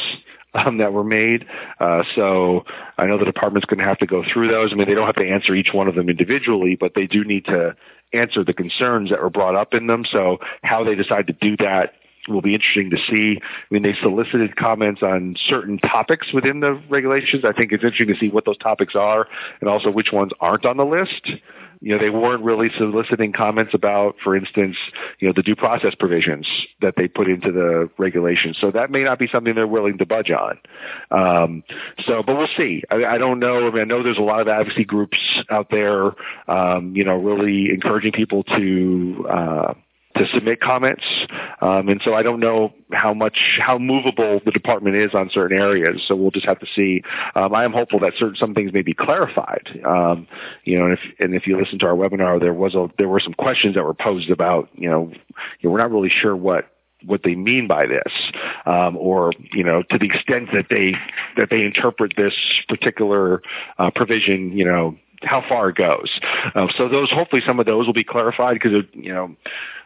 um, 0.55 0.79
that 0.79 0.93
were 0.93 1.05
made. 1.05 1.47
Uh, 1.79 2.03
so 2.15 2.65
I 2.99 3.07
know 3.07 3.19
the 3.19 3.25
department's 3.25 3.67
going 3.67 3.79
to 3.79 3.85
have 3.85 3.99
to 3.99 4.07
go 4.07 4.25
through 4.33 4.49
those. 4.49 4.73
I 4.73 4.77
mean, 4.77 4.89
they 4.89 4.95
don't 4.95 5.07
have 5.07 5.17
to 5.17 5.29
answer 5.29 5.55
each 5.55 5.73
one 5.73 5.89
of 5.89 5.95
them 5.95 6.09
individually, 6.09 6.77
but 6.79 6.95
they 6.95 7.07
do 7.07 7.25
need 7.25 7.45
to 7.47 7.77
answer 8.13 8.45
the 8.45 8.55
concerns 8.55 9.11
that 9.11 9.21
were 9.21 9.31
brought 9.31 9.57
up 9.57 9.75
in 9.75 9.87
them. 9.87 10.05
So 10.11 10.39
how 10.63 10.85
they 10.85 10.95
decide 10.95 11.27
to 11.29 11.33
do 11.33 11.57
that 11.59 11.95
will 12.29 12.43
be 12.43 12.55
interesting 12.55 12.91
to 12.91 12.97
see. 12.97 13.41
I 13.43 13.67
mean, 13.71 13.83
they 13.83 13.95
solicited 14.01 14.57
comments 14.57 15.03
on 15.03 15.37
certain 15.49 15.79
topics 15.79 16.33
within 16.33 16.61
the 16.61 16.81
regulations. 16.89 17.45
I 17.45 17.53
think 17.53 17.73
it's 17.73 17.85
interesting 17.85 18.09
to 18.09 18.19
see 18.19 18.29
what 18.29 18.45
those 18.45 18.59
topics 18.59 18.95
are 18.95 19.27
and 19.61 19.69
also 19.69 19.91
which 19.91 20.13
ones 20.13 20.33
aren't 20.41 20.65
on 20.65 20.77
the 20.77 20.85
list 20.85 21.31
you 21.85 21.93
know, 21.93 21.99
they 21.99 22.09
weren't 22.09 22.43
really 22.43 22.71
soliciting 22.79 23.33
comments 23.33 23.75
about, 23.75 24.17
for 24.25 24.35
instance, 24.35 24.79
you 25.19 25.29
know, 25.29 25.35
the 25.37 25.43
due 25.43 25.55
process 25.55 25.95
provisions 25.95 26.47
that 26.81 26.95
they 26.97 27.07
put 27.09 27.29
into 27.29 27.53
the 27.53 27.91
regulations. 27.99 28.57
So 28.59 28.71
that 28.71 28.91
may 28.91 29.05
not 29.05 29.19
be 29.19 29.29
something 29.29 29.55
they're 29.55 29.67
willing 29.67 29.99
to 29.99 30.07
budge 30.07 30.31
on. 30.31 30.59
Um, 31.11 31.63
so, 32.07 32.23
but 32.23 32.39
we'll 32.39 32.49
see. 32.57 32.85
I, 32.91 33.05
I 33.05 33.19
don't 33.19 33.39
know. 33.39 33.69
I 33.69 33.71
mean, 33.71 33.83
I 33.83 33.85
know 33.85 34.03
there's 34.03 34.17
a 34.17 34.23
lot 34.23 34.41
of 34.41 34.49
advocacy 34.49 34.85
groups 34.85 35.19
out 35.51 35.69
there, 35.71 36.13
um, 36.49 36.97
you 36.97 37.05
know, 37.05 37.17
really 37.17 37.69
encouraging 37.69 38.13
people 38.13 38.45
to, 38.45 39.27
uh, 39.29 39.75
to 40.17 40.27
submit 40.33 40.61
comments. 40.61 41.05
Um, 41.61 41.89
and 41.89 42.01
so 42.05 42.15
I 42.15 42.23
don't 42.23 42.41
know 42.41 42.73
how 42.93 43.15
much, 43.15 43.59
how 43.61 43.79
movable 43.79 44.41
the 44.45 44.53
department 44.53 44.97
is 44.97 45.15
on 45.15 45.31
certain 45.31 45.59
areas. 45.59 46.03
So 46.07 46.15
we'll 46.15 46.31
just 46.31 46.47
have 46.47 46.61
to 46.61 46.67
see. 46.75 47.03
Um, 47.35 47.55
I 47.55 47.65
am 47.65 47.73
hopeful 47.73 48.01
that 48.01 48.13
certain, 48.19 48.37
some 48.37 48.55
things 48.55 48.73
may 48.73 48.83
be 48.83 48.95
clarified. 48.95 49.81
Um, 49.85 50.27
you 50.65 50.79
know, 50.79 50.87
and 50.87 50.95
if, 50.95 51.01
and 51.19 51.35
if 51.35 51.47
you 51.47 51.59
listen 51.59 51.79
to 51.81 51.87
our 51.87 51.95
webinar, 51.95 52.41
there 52.41 52.55
was 52.55 52.75
a, 52.75 52.89
there 52.99 53.09
were 53.09 53.21
some 53.21 53.35
questions 53.35 53.75
that 53.75 53.85
were 53.85 53.95
posed 53.95 54.31
about, 54.31 54.69
you 54.75 54.89
know, 54.89 55.11
you 55.61 55.69
know 55.69 55.71
we're 55.71 55.79
not 55.79 55.91
really 55.91 56.11
sure 56.11 56.37
what, 56.37 56.71
what 57.05 57.23
they 57.23 57.35
mean 57.35 57.67
by 57.67 57.87
this, 57.87 58.13
um, 58.67 58.97
or 58.97 59.33
you 59.53 59.63
know, 59.63 59.83
to 59.83 59.99
the 59.99 60.07
extent 60.07 60.49
that 60.55 60.67
they 60.71 60.95
that 61.37 61.51
they 61.51 61.63
interpret 61.63 62.15
this 62.17 62.33
particular 62.67 63.43
uh, 63.79 63.91
provision, 63.91 64.57
you 64.57 64.65
know, 64.65 64.97
how 65.23 65.45
far 65.47 65.69
it 65.71 65.77
goes. 65.77 66.11
Um, 66.55 66.71
so 66.77 66.89
those, 66.89 67.11
hopefully, 67.11 67.43
some 67.47 67.61
of 67.61 67.67
those 67.67 67.87
will 67.87 67.95
be 67.95 68.05
clarified 68.05 68.55
because 68.55 68.85
you 68.93 69.13
know 69.13 69.37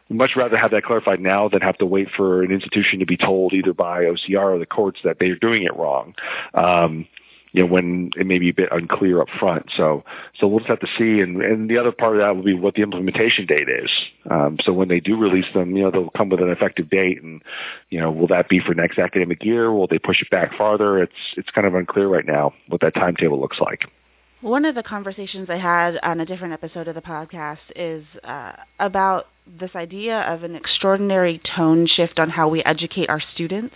much 0.08 0.36
rather 0.36 0.56
have 0.56 0.70
that 0.70 0.84
clarified 0.84 1.20
now 1.20 1.48
than 1.48 1.60
have 1.60 1.78
to 1.78 1.86
wait 1.86 2.08
for 2.16 2.42
an 2.42 2.50
institution 2.50 2.98
to 3.00 3.06
be 3.06 3.16
told 3.16 3.52
either 3.52 3.74
by 3.74 4.04
OCR 4.04 4.54
or 4.54 4.58
the 4.58 4.66
courts 4.66 5.00
that 5.04 5.18
they're 5.18 5.36
doing 5.36 5.64
it 5.64 5.76
wrong. 5.76 6.14
Um, 6.54 7.06
you 7.52 7.62
know, 7.62 7.72
when 7.72 8.10
it 8.16 8.26
may 8.26 8.38
be 8.38 8.50
a 8.50 8.54
bit 8.54 8.68
unclear 8.70 9.22
up 9.22 9.28
front. 9.38 9.70
So, 9.74 10.04
so 10.38 10.46
we'll 10.46 10.60
just 10.60 10.68
have 10.68 10.80
to 10.80 10.88
see. 10.98 11.20
And, 11.20 11.40
and 11.42 11.68
the 11.68 11.78
other 11.78 11.92
part 11.92 12.16
of 12.16 12.20
that 12.20 12.36
will 12.36 12.42
be 12.42 12.54
what 12.54 12.74
the 12.74 12.82
implementation 12.82 13.46
date 13.46 13.68
is. 13.68 13.90
Um, 14.30 14.58
so 14.62 14.72
when 14.72 14.88
they 14.88 15.00
do 15.00 15.16
release 15.16 15.46
them, 15.54 15.74
you 15.74 15.82
know, 15.82 15.90
they'll 15.90 16.10
come 16.10 16.28
with 16.28 16.40
an 16.40 16.50
effective 16.50 16.90
date 16.90 17.22
and, 17.22 17.42
you 17.88 18.00
know, 18.00 18.10
will 18.10 18.26
that 18.28 18.48
be 18.48 18.60
for 18.60 18.74
next 18.74 18.98
academic 18.98 19.42
year? 19.44 19.72
Will 19.72 19.86
they 19.86 19.98
push 19.98 20.20
it 20.20 20.30
back 20.30 20.56
farther? 20.56 21.02
It's, 21.02 21.12
it's 21.36 21.50
kind 21.50 21.66
of 21.66 21.74
unclear 21.74 22.06
right 22.06 22.26
now 22.26 22.52
what 22.68 22.82
that 22.82 22.94
timetable 22.94 23.40
looks 23.40 23.60
like. 23.60 23.86
One 24.40 24.64
of 24.64 24.76
the 24.76 24.84
conversations 24.84 25.50
I 25.50 25.56
had 25.56 25.98
on 26.04 26.20
a 26.20 26.24
different 26.24 26.54
episode 26.54 26.86
of 26.86 26.94
the 26.94 27.00
podcast 27.00 27.58
is 27.74 28.04
uh, 28.22 28.52
about 28.78 29.26
this 29.58 29.72
idea 29.74 30.20
of 30.20 30.44
an 30.44 30.54
extraordinary 30.54 31.40
tone 31.56 31.88
shift 31.88 32.20
on 32.20 32.30
how 32.30 32.48
we 32.48 32.62
educate 32.62 33.08
our 33.08 33.20
students 33.34 33.74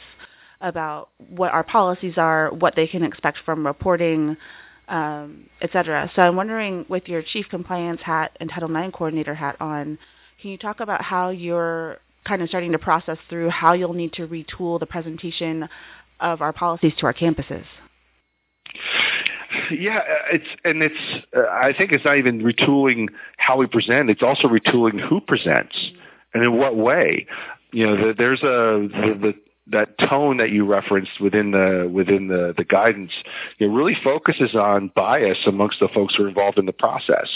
about 0.61 1.09
what 1.19 1.51
our 1.51 1.65
policies 1.65 2.15
are, 2.17 2.53
what 2.53 2.77
they 2.77 2.87
can 2.87 3.03
expect 3.03 3.39
from 3.45 3.67
reporting, 3.67 4.37
um, 4.87 5.47
etc. 5.63 6.09
So 6.15 6.23
I'm 6.23 6.37
wondering, 6.37 6.87
with 6.89 7.09
your 7.09 7.23
chief 7.23 7.47
compliance 7.51 8.01
hat 8.01 8.37
and 8.39 8.49
Title 8.49 8.71
IX 8.71 8.95
coordinator 8.95 9.35
hat 9.35 9.57
on, 9.61 9.99
can 10.41 10.53
you 10.53 10.59
talk 10.59 10.79
about 10.79 11.03
how 11.03 11.31
you're 11.31 11.99
kind 12.25 12.41
of 12.41 12.49
starting 12.49 12.71
to 12.71 12.79
process 12.79 13.19
through 13.29 13.51
how 13.51 13.73
you'll 13.73 13.95
need 13.95 14.13
to 14.13 14.29
retool 14.29 14.79
the 14.79 14.87
presentation 14.87 15.69
of 16.21 16.41
our 16.41 16.53
policies 16.53 16.93
to 16.99 17.07
our 17.07 17.15
campuses? 17.15 17.65
Yeah, 19.71 20.01
it's 20.33 20.49
and 20.65 20.83
it's. 20.83 21.25
Uh, 21.37 21.43
I 21.51 21.73
think 21.77 21.93
it's 21.93 22.05
not 22.05 22.19
even 22.19 22.41
retooling 22.41 23.09
how 23.37 23.57
we 23.57 23.67
present. 23.67 24.11
It's 24.11 24.23
also 24.23 24.49
retooling 24.49 25.01
who 25.01 25.21
presents 25.21 25.77
and 26.35 26.43
in 26.43 26.57
what 26.59 26.77
way. 26.77 27.27
You 27.73 27.87
know, 27.87 28.09
the, 28.09 28.15
there's 28.15 28.43
a 28.43 28.89
the, 28.89 29.19
the 29.21 29.35
that 29.69 29.99
tone 29.99 30.39
that 30.39 30.51
you 30.51 30.65
referenced 30.65 31.21
within 31.21 31.53
the 31.53 31.89
within 31.91 32.29
the 32.29 32.55
the 32.57 32.65
guidance. 32.65 33.13
It 33.59 33.67
really 33.67 33.97
focuses 34.03 34.55
on 34.55 34.91
bias 34.95 35.39
amongst 35.47 35.81
the 35.81 35.89
folks 35.89 36.15
who 36.17 36.25
are 36.25 36.29
involved 36.29 36.59
in 36.59 36.67
the 36.67 36.73
process. 36.73 37.29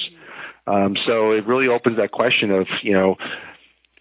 Um, 0.66 0.96
so 1.07 1.31
it 1.31 1.46
really 1.46 1.68
opens 1.68 1.96
that 1.98 2.11
question 2.12 2.50
of 2.50 2.66
you 2.83 2.92
know 2.92 3.16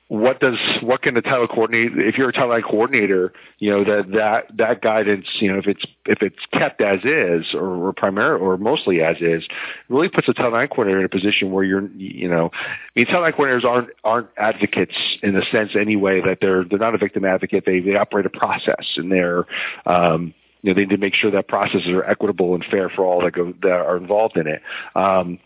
what 0.08 0.40
does 0.40 0.58
what 0.82 1.02
can 1.02 1.16
the 1.16 1.22
title 1.22 1.48
coordinator 1.48 2.00
if 2.00 2.16
you're 2.16 2.30
a 2.30 2.34
title 2.34 2.62
coordinator 2.62 3.34
you 3.58 3.72
know 3.72 3.84
that 3.84 4.12
that 4.12 4.46
that 4.56 4.82
guidance 4.82 5.26
you 5.40 5.52
know 5.52 5.58
if 5.58 5.66
it's 5.66 5.84
if 6.06 6.22
it's 6.22 6.38
kept 6.54 6.80
as 6.80 7.00
is 7.04 7.56
or, 7.56 7.88
or 7.88 7.92
primary 7.92 8.40
or 8.40 8.56
mostly 8.58 9.02
as 9.02 9.18
is 9.20 9.44
really 9.90 10.08
puts 10.08 10.28
a 10.28 10.34
title 10.34 10.52
coordinator 10.68 11.00
in 11.00 11.06
a 11.06 11.10
position 11.10 11.52
where 11.52 11.64
you're 11.64 11.88
you 11.94 12.30
know 12.30 12.52
I 12.54 12.68
mean 12.96 13.08
title 13.08 13.32
coordinators 13.32 13.66
aren't 13.66 13.90
aren't 14.04 14.30
advocates 14.38 14.96
in 15.24 15.34
the 15.34 15.44
sense 15.52 15.72
anyway 15.76 16.22
that 16.22 16.38
they're 16.40 16.64
they're 16.64 16.78
not 16.78 16.94
a 16.94 17.00
victim 17.00 17.26
advocate. 17.26 17.66
They 17.66 17.80
they 17.80 17.96
operate 17.96 18.28
a 18.28 18.30
process 18.30 18.86
and 18.98 19.12
they're 19.12 19.46
um 19.88 20.36
you 20.62 20.70
know 20.70 20.76
they 20.76 20.82
need 20.82 20.92
to 20.92 20.98
make 20.98 21.16
sure 21.16 21.32
that 21.32 21.48
processes 21.48 21.88
are 21.88 22.04
equitable 22.04 22.54
and 22.54 22.64
fair 22.64 22.90
for 22.90 23.04
all 23.04 23.24
that 23.24 23.34
go 23.34 23.54
that 23.64 23.72
are 23.72 23.98
involved 23.98 24.38
in 24.38 24.46
it. 24.46 24.62
Um 24.96 25.40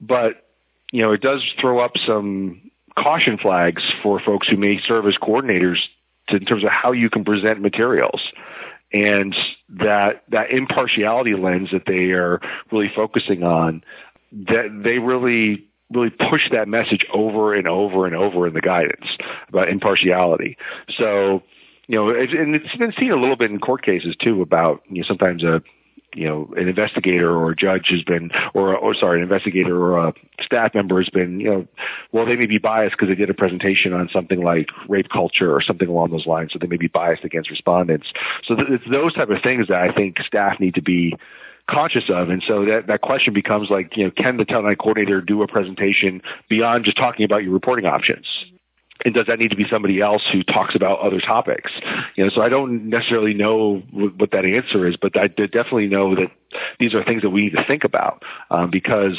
but 0.00 0.46
you 0.92 1.02
know 1.02 1.12
it 1.12 1.20
does 1.20 1.42
throw 1.60 1.78
up 1.78 1.92
some 2.06 2.71
caution 2.96 3.38
flags 3.38 3.82
for 4.02 4.20
folks 4.20 4.48
who 4.48 4.56
may 4.56 4.80
serve 4.86 5.06
as 5.06 5.16
coordinators 5.16 5.78
to, 6.28 6.36
in 6.36 6.44
terms 6.44 6.64
of 6.64 6.70
how 6.70 6.92
you 6.92 7.10
can 7.10 7.24
present 7.24 7.60
materials. 7.60 8.20
And 8.92 9.34
that 9.70 10.22
that 10.28 10.50
impartiality 10.50 11.34
lens 11.34 11.70
that 11.72 11.86
they 11.86 12.10
are 12.10 12.40
really 12.70 12.92
focusing 12.94 13.42
on 13.42 13.82
that 14.32 14.82
they 14.84 14.98
really 14.98 15.64
really 15.90 16.10
push 16.10 16.50
that 16.50 16.68
message 16.68 17.06
over 17.12 17.54
and 17.54 17.66
over 17.66 18.06
and 18.06 18.14
over 18.14 18.46
in 18.46 18.54
the 18.54 18.60
guidance 18.60 19.06
about 19.48 19.70
impartiality. 19.70 20.58
So 20.98 21.42
you 21.86 21.96
know 21.96 22.10
and 22.10 22.54
it's 22.54 22.76
been 22.76 22.92
seen 22.98 23.12
a 23.12 23.16
little 23.16 23.36
bit 23.36 23.50
in 23.50 23.60
court 23.60 23.82
cases 23.82 24.14
too 24.20 24.42
about 24.42 24.82
you 24.90 24.98
know 24.98 25.08
sometimes 25.08 25.42
a 25.42 25.62
you 26.14 26.26
know 26.26 26.52
an 26.56 26.68
investigator 26.68 27.30
or 27.30 27.50
a 27.50 27.56
judge 27.56 27.86
has 27.88 28.02
been 28.02 28.30
or 28.54 28.76
or 28.76 28.94
sorry 28.94 29.18
an 29.18 29.22
investigator 29.22 29.76
or 29.76 30.08
a 30.08 30.14
staff 30.40 30.74
member 30.74 31.00
has 31.00 31.08
been 31.08 31.40
you 31.40 31.50
know 31.50 31.66
well 32.12 32.26
they 32.26 32.36
may 32.36 32.46
be 32.46 32.58
biased 32.58 32.92
because 32.92 33.08
they 33.08 33.14
did 33.14 33.30
a 33.30 33.34
presentation 33.34 33.92
on 33.92 34.08
something 34.12 34.42
like 34.42 34.68
rape 34.88 35.08
culture 35.08 35.54
or 35.54 35.60
something 35.60 35.88
along 35.88 36.10
those 36.10 36.26
lines 36.26 36.52
so 36.52 36.58
they 36.58 36.66
may 36.66 36.76
be 36.76 36.88
biased 36.88 37.24
against 37.24 37.50
respondents 37.50 38.12
so 38.44 38.54
th- 38.54 38.68
it's 38.70 38.90
those 38.90 39.12
type 39.14 39.30
of 39.30 39.42
things 39.42 39.68
that 39.68 39.80
I 39.80 39.92
think 39.92 40.18
staff 40.26 40.60
need 40.60 40.74
to 40.74 40.82
be 40.82 41.14
conscious 41.68 42.04
of. 42.08 42.28
And 42.28 42.42
so 42.46 42.64
that, 42.64 42.86
that 42.88 43.00
question 43.00 43.32
becomes 43.32 43.70
like, 43.70 43.96
you 43.96 44.04
know, 44.04 44.10
can 44.10 44.36
the 44.36 44.42
IX 44.42 44.76
coordinator 44.78 45.20
do 45.20 45.42
a 45.42 45.48
presentation 45.48 46.22
beyond 46.48 46.84
just 46.84 46.96
talking 46.96 47.24
about 47.24 47.42
your 47.44 47.52
reporting 47.52 47.86
options? 47.86 48.26
And 49.04 49.14
does 49.14 49.26
that 49.26 49.38
need 49.38 49.50
to 49.50 49.56
be 49.56 49.66
somebody 49.68 50.00
else 50.00 50.22
who 50.32 50.42
talks 50.42 50.74
about 50.74 51.00
other 51.00 51.20
topics? 51.20 51.70
You 52.16 52.24
know, 52.24 52.30
so 52.34 52.42
I 52.42 52.48
don't 52.48 52.88
necessarily 52.88 53.34
know 53.34 53.82
what 53.92 54.30
that 54.32 54.44
answer 54.44 54.86
is, 54.86 54.96
but 54.96 55.16
I 55.16 55.28
definitely 55.28 55.88
know 55.88 56.14
that 56.14 56.30
these 56.78 56.94
are 56.94 57.04
things 57.04 57.22
that 57.22 57.30
we 57.30 57.42
need 57.42 57.56
to 57.56 57.64
think 57.64 57.84
about 57.84 58.22
um, 58.50 58.70
because 58.70 59.16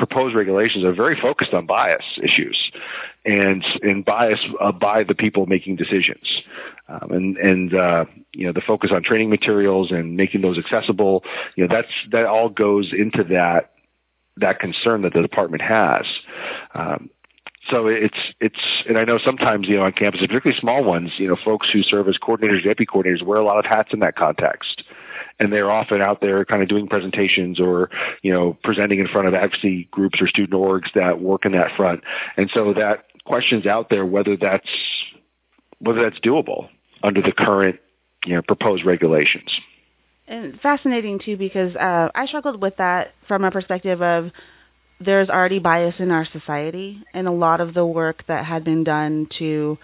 proposed 0.00 0.34
regulations 0.34 0.82
are 0.82 0.94
very 0.94 1.14
focused 1.20 1.52
on 1.52 1.66
bias 1.66 2.04
issues 2.22 2.72
and 3.26 3.62
and 3.82 4.02
bias 4.02 4.40
uh, 4.58 4.72
by 4.72 5.04
the 5.04 5.14
people 5.14 5.44
making 5.44 5.76
decisions 5.76 6.26
um, 6.88 7.10
and 7.12 7.36
and 7.36 7.74
uh, 7.74 8.04
you 8.32 8.46
know 8.46 8.52
the 8.52 8.62
focus 8.62 8.90
on 8.94 9.02
training 9.02 9.28
materials 9.28 9.90
and 9.90 10.16
making 10.16 10.40
those 10.40 10.56
accessible 10.56 11.22
you 11.54 11.66
know 11.66 11.72
that's 11.72 11.92
that 12.10 12.24
all 12.24 12.48
goes 12.48 12.94
into 12.96 13.22
that 13.22 13.72
that 14.38 14.58
concern 14.58 15.02
that 15.02 15.12
the 15.12 15.20
department 15.20 15.62
has 15.62 16.06
um, 16.74 17.10
so 17.68 17.88
it's 17.88 18.16
it's 18.40 18.58
and 18.88 18.96
I 18.96 19.04
know 19.04 19.18
sometimes 19.18 19.68
you 19.68 19.76
know 19.76 19.82
on 19.82 19.92
campus, 19.92 20.20
particularly 20.20 20.58
small 20.58 20.82
ones, 20.82 21.12
you 21.18 21.28
know, 21.28 21.36
folks 21.44 21.68
who 21.70 21.82
serve 21.82 22.08
as 22.08 22.16
coordinators, 22.16 22.64
deputy 22.64 22.86
coordinators, 22.86 23.22
wear 23.22 23.38
a 23.38 23.44
lot 23.44 23.58
of 23.58 23.66
hats 23.66 23.90
in 23.92 24.00
that 24.00 24.16
context, 24.16 24.82
and 25.38 25.52
they're 25.52 25.70
often 25.70 26.00
out 26.00 26.22
there 26.22 26.44
kind 26.46 26.62
of 26.62 26.68
doing 26.68 26.86
presentations 26.88 27.60
or 27.60 27.90
you 28.22 28.32
know 28.32 28.56
presenting 28.64 28.98
in 28.98 29.06
front 29.06 29.28
of 29.28 29.34
advocacy 29.34 29.88
groups 29.90 30.22
or 30.22 30.26
student 30.26 30.52
orgs 30.52 30.90
that 30.94 31.20
work 31.20 31.44
in 31.44 31.52
that 31.52 31.76
front, 31.76 32.02
and 32.38 32.50
so 32.54 32.72
that 32.72 33.04
question's 33.24 33.66
out 33.66 33.90
there 33.90 34.06
whether 34.06 34.38
that's 34.38 34.68
whether 35.80 36.02
that's 36.02 36.18
doable 36.20 36.68
under 37.02 37.20
the 37.20 37.32
current 37.32 37.78
you 38.24 38.34
know 38.34 38.40
proposed 38.40 38.86
regulations. 38.86 39.50
And 40.26 40.58
fascinating 40.60 41.18
too 41.18 41.36
because 41.36 41.76
uh, 41.76 42.08
I 42.14 42.24
struggled 42.26 42.62
with 42.62 42.76
that 42.78 43.12
from 43.28 43.44
a 43.44 43.50
perspective 43.50 44.00
of 44.00 44.30
there's 45.00 45.28
already 45.28 45.58
bias 45.58 45.94
in 45.98 46.10
our 46.10 46.26
society, 46.32 47.02
and 47.14 47.26
a 47.26 47.32
lot 47.32 47.60
of 47.60 47.74
the 47.74 47.86
work 47.86 48.24
that 48.28 48.44
had 48.44 48.64
been 48.64 48.84
done 48.84 49.28
to 49.38 49.78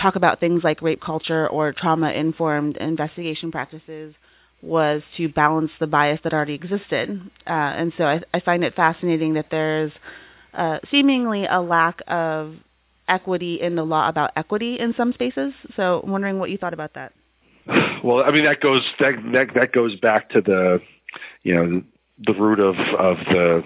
talk 0.00 0.16
about 0.16 0.40
things 0.40 0.62
like 0.64 0.80
rape 0.80 1.00
culture 1.00 1.48
or 1.48 1.72
trauma 1.72 2.10
informed 2.12 2.76
investigation 2.76 3.50
practices 3.50 4.14
was 4.62 5.02
to 5.16 5.28
balance 5.28 5.70
the 5.80 5.86
bias 5.86 6.20
that 6.22 6.32
already 6.32 6.54
existed. 6.54 7.20
Uh, 7.46 7.50
and 7.50 7.92
so 7.98 8.04
I, 8.04 8.22
I, 8.32 8.40
find 8.40 8.62
it 8.62 8.74
fascinating 8.74 9.34
that 9.34 9.46
there's 9.50 9.90
uh, 10.54 10.78
seemingly 10.90 11.46
a 11.46 11.60
lack 11.60 12.00
of 12.06 12.54
equity 13.08 13.60
in 13.60 13.74
the 13.74 13.82
law 13.82 14.08
about 14.08 14.30
equity 14.36 14.78
in 14.78 14.94
some 14.96 15.12
spaces. 15.12 15.52
So 15.74 16.00
I'm 16.04 16.10
wondering 16.10 16.38
what 16.38 16.50
you 16.50 16.58
thought 16.58 16.74
about 16.74 16.94
that. 16.94 17.12
Well, 18.04 18.24
I 18.24 18.32
mean 18.32 18.44
that 18.46 18.60
goes 18.60 18.82
that 18.98 19.12
that, 19.32 19.54
that 19.54 19.70
goes 19.70 19.94
back 19.94 20.30
to 20.30 20.40
the 20.40 20.80
you 21.44 21.54
know 21.54 21.82
the 22.18 22.32
root 22.32 22.58
of 22.58 22.74
of 22.98 23.16
the 23.26 23.62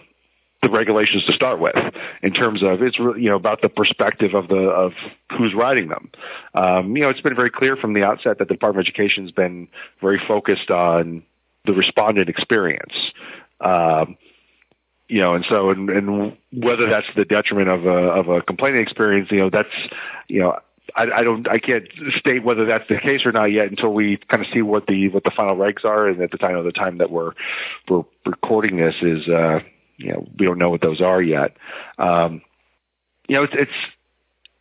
the 0.62 0.71
regulations 0.71 1.25
to 1.25 1.33
start 1.33 1.61
with 1.61 1.77
in 2.23 2.33
terms 2.33 2.62
of 2.62 2.83
it's 2.83 2.99
you 2.99 3.29
know 3.29 3.37
about 3.37 3.62
the 3.62 3.69
perspective 3.69 4.35
of 4.35 4.49
the 4.49 4.57
of 4.57 4.92
who's 5.37 5.55
writing 5.55 5.88
them. 5.88 6.11
Um, 6.55 6.97
you 6.97 7.03
know, 7.03 7.11
it's 7.11 7.21
been 7.21 7.37
very 7.37 7.51
clear 7.51 7.77
from 7.77 7.92
the 7.92 8.05
outset 8.05 8.38
that 8.38 8.49
the 8.49 8.55
Department 8.55 8.87
of 8.87 8.90
Education 8.90 9.25
has 9.25 9.33
been 9.33 9.69
very 10.01 10.21
focused 10.27 10.71
on 10.71 11.23
the 11.66 11.73
respondent 11.73 12.29
experience. 12.29 12.95
Um, 13.61 14.16
you 15.09 15.21
know, 15.21 15.35
and 15.35 15.45
so 15.49 15.71
and, 15.71 15.88
and 15.90 16.37
whether 16.53 16.88
that's 16.88 17.07
the 17.14 17.25
detriment 17.25 17.69
of 17.69 17.87
a 17.87 17.88
of 17.88 18.29
a 18.29 18.42
complaining 18.42 18.81
experience, 18.81 19.31
you 19.31 19.38
know, 19.38 19.51
that's 19.51 19.69
you 20.29 20.40
know. 20.40 20.59
I, 20.95 21.09
I 21.16 21.23
don't. 21.25 21.49
I 21.49 21.59
can't 21.59 21.85
state 22.16 22.45
whether 22.45 22.64
that's 22.64 22.88
the 22.88 23.01
case 23.01 23.27
or 23.27 23.33
not 23.33 23.47
yet 23.47 23.69
until 23.69 23.92
we 23.92 24.19
kind 24.29 24.40
of 24.40 24.49
see 24.53 24.62
what 24.62 24.87
the 24.87 25.09
what 25.09 25.25
the 25.25 25.33
final 25.33 25.57
regs 25.57 25.85
are, 25.85 26.07
and 26.07 26.23
at 26.23 26.31
the 26.31 26.38
time 26.38 26.55
of 26.55 26.64
the 26.64 26.71
time 26.71 26.99
that 26.99 27.11
we're 27.11 27.33
we're 27.88 28.05
recording 28.25 28.77
this 28.77 28.95
is 29.03 29.27
uh, 29.27 29.59
you 29.97 30.13
know, 30.13 30.27
we 30.39 30.47
don't 30.47 30.59
know 30.59 30.71
what 30.71 30.81
those 30.81 31.01
are 31.01 31.23
yet. 31.23 31.57
Um, 31.99 32.43
you 33.29 33.37
know, 33.37 33.43
it's, 33.45 33.55
it's 33.57 33.73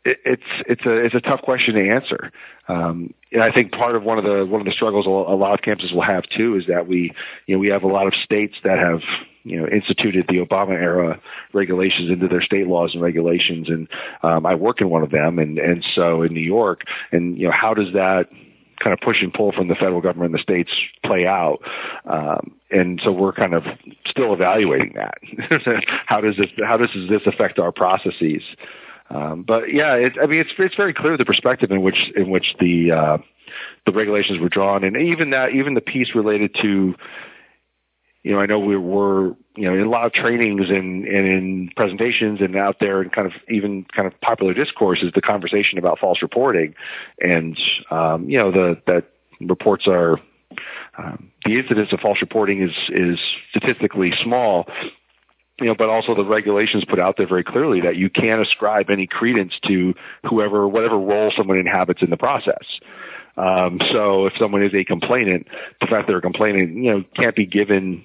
it's 0.05 0.43
it's 0.67 0.85
a 0.85 0.91
it's 0.91 1.15
a 1.15 1.19
tough 1.19 1.41
question 1.41 1.73
to 1.75 1.89
answer. 1.89 2.31
Um, 2.67 3.13
and 3.31 3.41
I 3.41 3.51
think 3.51 3.71
part 3.71 3.95
of 3.95 4.03
one 4.03 4.19
of 4.19 4.23
the 4.23 4.45
one 4.45 4.61
of 4.61 4.65
the 4.65 4.71
struggles 4.71 5.07
a 5.07 5.09
lot 5.09 5.53
of 5.53 5.61
campuses 5.61 5.93
will 5.93 6.03
have 6.03 6.23
too 6.29 6.55
is 6.57 6.67
that 6.67 6.87
we 6.87 7.11
you 7.47 7.55
know 7.55 7.59
we 7.59 7.69
have 7.69 7.83
a 7.83 7.87
lot 7.87 8.05
of 8.05 8.13
states 8.23 8.53
that 8.63 8.77
have 8.77 9.01
you 9.43 9.59
know 9.59 9.67
instituted 9.67 10.25
the 10.27 10.45
Obama 10.45 10.73
era 10.73 11.19
regulations 11.53 12.11
into 12.11 12.27
their 12.27 12.41
state 12.41 12.67
laws 12.67 12.91
and 12.93 13.01
regulations, 13.01 13.67
and 13.67 13.87
um, 14.21 14.45
I 14.45 14.53
work 14.53 14.79
in 14.79 14.89
one 14.89 15.01
of 15.01 15.09
them, 15.09 15.39
and 15.39 15.57
and 15.57 15.83
so 15.95 16.21
in 16.21 16.33
New 16.33 16.39
York, 16.39 16.83
and 17.11 17.37
you 17.37 17.47
know 17.47 17.51
how 17.51 17.73
does 17.73 17.91
that 17.93 18.29
kind 18.79 18.93
of 18.93 18.99
push 18.99 19.21
and 19.21 19.33
pull 19.33 19.51
from 19.51 19.67
the 19.67 19.75
federal 19.75 20.01
government 20.01 20.31
and 20.31 20.39
the 20.39 20.43
states 20.43 20.71
play 21.03 21.25
out. 21.25 21.59
Um, 22.05 22.55
and 22.71 22.99
so 23.03 23.11
we're 23.11 23.33
kind 23.33 23.53
of 23.53 23.63
still 24.07 24.33
evaluating 24.33 24.95
that. 24.95 25.15
how 26.05 26.21
does 26.21 26.35
this 26.37 26.49
how 26.63 26.77
does 26.77 26.89
this 27.09 27.21
affect 27.25 27.59
our 27.59 27.71
processes? 27.71 28.43
Um, 29.09 29.43
but 29.43 29.73
yeah, 29.73 29.93
it, 29.93 30.13
I 30.21 30.25
mean, 30.25 30.39
it's 30.39 30.51
it's 30.57 30.75
very 30.75 30.93
clear 30.93 31.17
the 31.17 31.25
perspective 31.25 31.71
in 31.71 31.81
which 31.81 32.11
in 32.15 32.29
which 32.29 32.55
the 32.59 32.91
uh, 32.91 33.17
the 33.85 33.91
regulations 33.91 34.39
were 34.39 34.49
drawn, 34.49 34.83
and 34.83 34.97
even 34.97 35.29
that 35.29 35.51
even 35.51 35.75
the 35.75 35.81
piece 35.81 36.15
related 36.15 36.55
to, 36.61 36.95
you 38.25 38.31
know, 38.31 38.39
I 38.39 38.47
know 38.47 38.57
we 38.57 38.75
were 38.75 39.35
you 39.55 39.69
know 39.69 39.75
in 39.75 39.81
a 39.81 39.89
lot 39.89 40.07
of 40.07 40.13
trainings 40.13 40.71
and 40.71 41.05
and 41.05 41.27
in 41.27 41.69
presentations 41.75 42.41
and 42.41 42.55
out 42.55 42.77
there 42.79 42.99
and 43.01 43.11
kind 43.11 43.27
of 43.27 43.33
even 43.49 43.85
kind 43.95 44.07
of 44.07 44.19
popular 44.19 44.55
discourse 44.55 45.03
is 45.03 45.11
the 45.13 45.21
conversation 45.21 45.77
about 45.77 45.99
false 45.99 46.23
reporting, 46.23 46.73
and 47.21 47.55
um, 47.91 48.27
you 48.27 48.39
know 48.39 48.51
the 48.51 48.81
that 48.87 49.11
reports 49.39 49.85
are 49.85 50.19
um, 50.97 51.31
the 51.45 51.59
incidence 51.59 51.93
of 51.93 51.99
false 51.99 52.17
reporting 52.19 52.63
is 52.63 52.73
is 52.89 53.19
statistically 53.51 54.11
small, 54.23 54.65
you 55.59 55.67
know, 55.67 55.75
but 55.75 55.89
also 55.89 56.15
the 56.15 56.25
regulations 56.25 56.83
put 56.83 56.99
out 56.99 57.17
there 57.17 57.27
very 57.27 57.43
clearly 57.43 57.81
that 57.81 57.95
you 57.95 58.09
can't 58.09 58.41
ascribe 58.41 58.89
any 58.89 59.05
credence 59.05 59.53
to 59.67 59.93
whoever, 60.27 60.67
whatever 60.67 60.97
role 60.97 61.31
someone 61.37 61.59
inhabits 61.59 62.01
in 62.01 62.09
the 62.09 62.17
process. 62.17 62.65
Um, 63.37 63.79
so 63.91 64.25
if 64.25 64.33
someone 64.39 64.63
is 64.63 64.73
a 64.73 64.83
complainant, 64.83 65.47
the 65.79 65.87
fact 65.87 66.07
they're 66.07 66.17
a 66.17 66.21
complainant, 66.21 66.75
you 66.75 66.91
know, 66.91 67.03
can't 67.15 67.35
be 67.35 67.45
given 67.45 68.03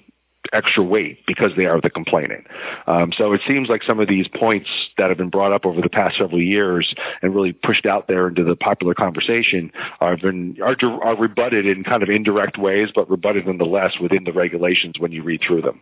extra 0.53 0.83
weight 0.83 1.19
because 1.25 1.51
they 1.55 1.65
are 1.65 1.79
the 1.81 1.89
complainant. 1.89 2.45
Um, 2.87 3.11
so 3.17 3.33
it 3.33 3.41
seems 3.47 3.69
like 3.69 3.83
some 3.83 3.99
of 3.99 4.07
these 4.07 4.27
points 4.27 4.69
that 4.97 5.09
have 5.09 5.17
been 5.17 5.29
brought 5.29 5.53
up 5.53 5.65
over 5.65 5.81
the 5.81 5.89
past 5.89 6.17
several 6.17 6.41
years 6.41 6.93
and 7.21 7.33
really 7.33 7.53
pushed 7.53 7.85
out 7.85 8.07
there 8.07 8.27
into 8.27 8.43
the 8.43 8.55
popular 8.55 8.93
conversation 8.93 9.71
are 9.99 10.17
been 10.17 10.57
are, 10.61 10.75
are 11.03 11.15
rebutted 11.15 11.65
in 11.65 11.83
kind 11.83 12.03
of 12.03 12.09
indirect 12.09 12.57
ways, 12.57 12.89
but 12.93 13.09
rebutted 13.09 13.45
nonetheless 13.47 13.93
within 14.01 14.23
the 14.23 14.33
regulations 14.33 14.95
when 14.99 15.11
you 15.11 15.23
read 15.23 15.41
through 15.45 15.61
them. 15.61 15.81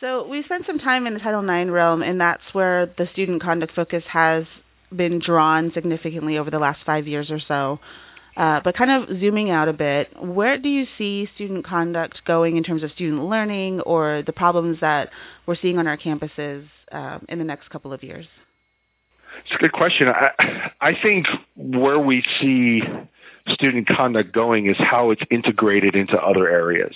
So 0.00 0.26
we 0.26 0.42
spent 0.42 0.66
some 0.66 0.80
time 0.80 1.06
in 1.06 1.14
the 1.14 1.20
Title 1.20 1.48
IX 1.48 1.70
realm, 1.70 2.02
and 2.02 2.20
that's 2.20 2.42
where 2.52 2.86
the 2.98 3.08
student 3.12 3.40
conduct 3.40 3.72
focus 3.74 4.02
has 4.08 4.46
been 4.94 5.20
drawn 5.20 5.72
significantly 5.72 6.38
over 6.38 6.50
the 6.50 6.58
last 6.58 6.80
five 6.84 7.06
years 7.06 7.30
or 7.30 7.38
so. 7.38 7.78
Uh, 8.36 8.60
but 8.64 8.74
kind 8.74 8.90
of 8.90 9.20
zooming 9.20 9.50
out 9.50 9.68
a 9.68 9.72
bit, 9.72 10.08
where 10.22 10.56
do 10.56 10.68
you 10.68 10.86
see 10.96 11.28
student 11.34 11.66
conduct 11.66 12.24
going 12.24 12.56
in 12.56 12.62
terms 12.62 12.82
of 12.82 12.90
student 12.92 13.24
learning 13.24 13.80
or 13.80 14.22
the 14.24 14.32
problems 14.32 14.78
that 14.80 15.10
we're 15.46 15.56
seeing 15.56 15.78
on 15.78 15.86
our 15.86 15.98
campuses 15.98 16.66
um, 16.92 17.24
in 17.28 17.38
the 17.38 17.44
next 17.44 17.68
couple 17.70 17.92
of 17.92 18.02
years? 18.02 18.26
It's 19.44 19.54
a 19.54 19.58
good 19.58 19.72
question. 19.72 20.08
I, 20.08 20.70
I 20.80 20.92
think 21.00 21.26
where 21.56 21.98
we 21.98 22.24
see 22.40 22.82
student 23.48 23.86
conduct 23.88 24.32
going 24.32 24.66
is 24.66 24.76
how 24.78 25.10
it's 25.10 25.22
integrated 25.30 25.94
into 25.94 26.16
other 26.16 26.48
areas. 26.48 26.94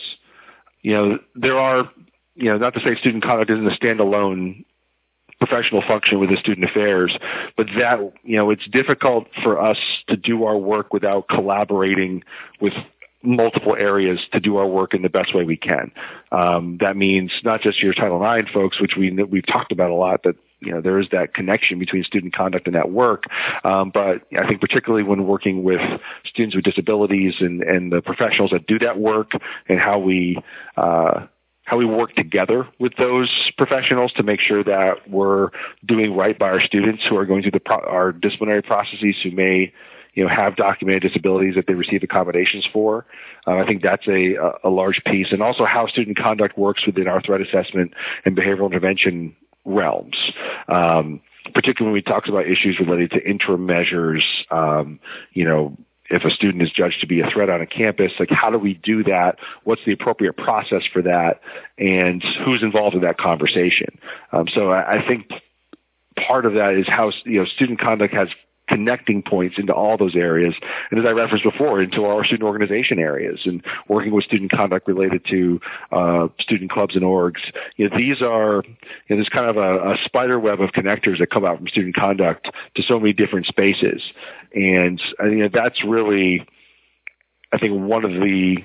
You 0.82 0.92
know, 0.94 1.18
there 1.34 1.58
are 1.58 1.90
you 2.36 2.50
know, 2.50 2.58
not 2.58 2.74
to 2.74 2.80
say 2.80 2.94
student 3.00 3.24
conduct 3.24 3.50
isn't 3.50 3.66
a 3.66 3.76
standalone 3.76 4.64
professional 5.38 5.82
function 5.82 6.18
with 6.18 6.30
the 6.30 6.36
student 6.36 6.68
affairs, 6.68 7.16
but 7.56 7.66
that, 7.78 7.98
you 8.24 8.36
know, 8.36 8.50
it's 8.50 8.66
difficult 8.66 9.26
for 9.42 9.60
us 9.60 9.78
to 10.08 10.16
do 10.16 10.44
our 10.44 10.56
work 10.56 10.92
without 10.92 11.28
collaborating 11.28 12.22
with 12.60 12.72
multiple 13.22 13.74
areas 13.78 14.20
to 14.32 14.40
do 14.40 14.56
our 14.56 14.66
work 14.66 14.94
in 14.94 15.02
the 15.02 15.08
best 15.08 15.34
way 15.34 15.44
we 15.44 15.56
can. 15.56 15.90
Um, 16.32 16.78
that 16.80 16.96
means 16.96 17.32
not 17.44 17.60
just 17.60 17.82
your 17.82 17.92
Title 17.92 18.22
IX 18.24 18.50
folks, 18.50 18.80
which 18.80 18.92
we 18.96 19.10
we've 19.10 19.46
talked 19.46 19.72
about 19.72 19.90
a 19.90 19.94
lot, 19.94 20.22
that 20.22 20.36
you 20.60 20.72
know 20.72 20.80
there 20.80 20.98
is 20.98 21.08
that 21.12 21.34
connection 21.34 21.78
between 21.78 22.04
student 22.04 22.34
conduct 22.34 22.66
and 22.66 22.76
that 22.76 22.90
work. 22.90 23.24
Um, 23.64 23.90
but 23.92 24.22
I 24.38 24.46
think 24.46 24.60
particularly 24.60 25.02
when 25.02 25.26
working 25.26 25.64
with 25.64 25.80
students 26.24 26.54
with 26.54 26.64
disabilities 26.64 27.34
and 27.40 27.62
and 27.62 27.92
the 27.92 28.00
professionals 28.00 28.52
that 28.52 28.66
do 28.66 28.78
that 28.78 28.98
work 28.98 29.32
and 29.68 29.78
how 29.80 29.98
we 29.98 30.38
uh, 30.76 31.26
how 31.66 31.76
we 31.76 31.84
work 31.84 32.14
together 32.14 32.66
with 32.78 32.94
those 32.96 33.28
professionals 33.58 34.12
to 34.12 34.22
make 34.22 34.40
sure 34.40 34.62
that 34.62 35.10
we're 35.10 35.50
doing 35.84 36.16
right 36.16 36.38
by 36.38 36.46
our 36.46 36.60
students 36.60 37.02
who 37.06 37.16
are 37.16 37.26
going 37.26 37.42
through 37.42 37.50
the 37.50 37.60
pro- 37.60 37.80
our 37.80 38.12
disciplinary 38.12 38.62
processes 38.62 39.16
who 39.22 39.32
may 39.32 39.72
you 40.14 40.22
know 40.22 40.28
have 40.28 40.54
documented 40.54 41.02
disabilities 41.02 41.56
that 41.56 41.66
they 41.66 41.74
receive 41.74 42.02
accommodations 42.04 42.66
for. 42.72 43.04
Uh, 43.46 43.56
I 43.56 43.66
think 43.66 43.82
that's 43.82 44.06
a, 44.06 44.36
a 44.62 44.70
large 44.70 45.02
piece, 45.04 45.32
and 45.32 45.42
also 45.42 45.64
how 45.64 45.88
student 45.88 46.16
conduct 46.16 46.56
works 46.56 46.86
within 46.86 47.08
our 47.08 47.20
threat 47.20 47.40
assessment 47.40 47.92
and 48.24 48.36
behavioral 48.36 48.66
intervention 48.66 49.36
realms. 49.64 50.16
Um, 50.68 51.20
particularly 51.52 51.92
when 51.92 51.94
we 51.94 52.02
talk 52.02 52.28
about 52.28 52.46
issues 52.46 52.78
related 52.78 53.10
to 53.12 53.28
interim 53.28 53.66
measures, 53.66 54.24
um, 54.50 55.00
you 55.32 55.44
know, 55.44 55.76
if 56.10 56.24
a 56.24 56.30
student 56.30 56.62
is 56.62 56.70
judged 56.70 57.00
to 57.00 57.06
be 57.06 57.20
a 57.20 57.30
threat 57.30 57.50
on 57.50 57.60
a 57.60 57.66
campus, 57.66 58.12
like 58.18 58.30
how 58.30 58.50
do 58.50 58.58
we 58.58 58.74
do 58.74 59.02
that? 59.04 59.38
What's 59.64 59.84
the 59.84 59.92
appropriate 59.92 60.36
process 60.36 60.82
for 60.92 61.02
that? 61.02 61.40
And 61.78 62.22
who's 62.44 62.62
involved 62.62 62.94
in 62.94 63.02
that 63.02 63.18
conversation? 63.18 63.98
Um, 64.32 64.46
so 64.52 64.70
I, 64.70 64.98
I 64.98 65.06
think 65.06 65.30
part 66.26 66.46
of 66.46 66.54
that 66.54 66.74
is 66.74 66.86
how 66.88 67.12
you 67.24 67.40
know 67.40 67.44
student 67.44 67.80
conduct 67.80 68.14
has 68.14 68.28
connecting 68.68 69.22
points 69.22 69.58
into 69.58 69.72
all 69.72 69.96
those 69.96 70.16
areas. 70.16 70.54
And 70.90 71.00
as 71.00 71.06
I 71.06 71.10
referenced 71.10 71.44
before, 71.44 71.80
into 71.80 72.04
our 72.04 72.24
student 72.24 72.44
organization 72.44 72.98
areas 72.98 73.40
and 73.44 73.64
working 73.88 74.12
with 74.12 74.24
student 74.24 74.50
conduct 74.50 74.88
related 74.88 75.24
to 75.30 75.60
uh, 75.92 76.28
student 76.40 76.70
clubs 76.70 76.94
and 76.94 77.04
orgs. 77.04 77.40
You 77.76 77.88
know, 77.88 77.96
these 77.96 78.22
are, 78.22 78.62
you 78.64 78.70
know, 79.10 79.16
there's 79.16 79.28
kind 79.28 79.48
of 79.48 79.56
a, 79.56 79.92
a 79.92 79.96
spider 80.04 80.38
web 80.40 80.60
of 80.60 80.70
connectors 80.70 81.18
that 81.18 81.30
come 81.30 81.44
out 81.44 81.58
from 81.58 81.68
student 81.68 81.94
conduct 81.94 82.50
to 82.74 82.82
so 82.82 82.98
many 82.98 83.12
different 83.12 83.46
spaces. 83.46 84.02
And 84.54 85.00
I 85.20 85.26
you 85.26 85.36
know, 85.36 85.50
that's 85.52 85.84
really, 85.84 86.46
I 87.52 87.58
think, 87.58 87.80
one 87.80 88.04
of 88.04 88.12
the 88.12 88.56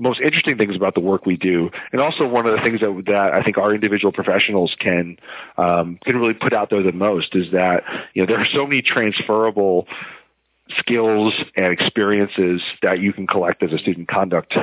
most 0.00 0.20
interesting 0.20 0.56
things 0.56 0.74
about 0.74 0.94
the 0.94 1.00
work 1.00 1.26
we 1.26 1.36
do, 1.36 1.70
and 1.92 2.00
also 2.00 2.26
one 2.26 2.46
of 2.46 2.56
the 2.56 2.62
things 2.62 2.80
that 2.80 3.02
that 3.06 3.34
I 3.34 3.42
think 3.42 3.58
our 3.58 3.74
individual 3.74 4.12
professionals 4.12 4.74
can 4.80 5.18
um, 5.58 5.98
can 6.04 6.16
really 6.16 6.34
put 6.34 6.52
out 6.52 6.70
there 6.70 6.82
the 6.82 6.92
most 6.92 7.36
is 7.36 7.52
that 7.52 7.84
you 8.14 8.22
know 8.22 8.26
there 8.26 8.40
are 8.40 8.48
so 8.52 8.66
many 8.66 8.82
transferable 8.82 9.86
skills 10.78 11.34
and 11.56 11.72
experiences 11.72 12.62
that 12.82 13.00
you 13.00 13.12
can 13.12 13.26
collect 13.26 13.62
as 13.62 13.72
a 13.72 13.78
student 13.78 14.08
conduct 14.08 14.56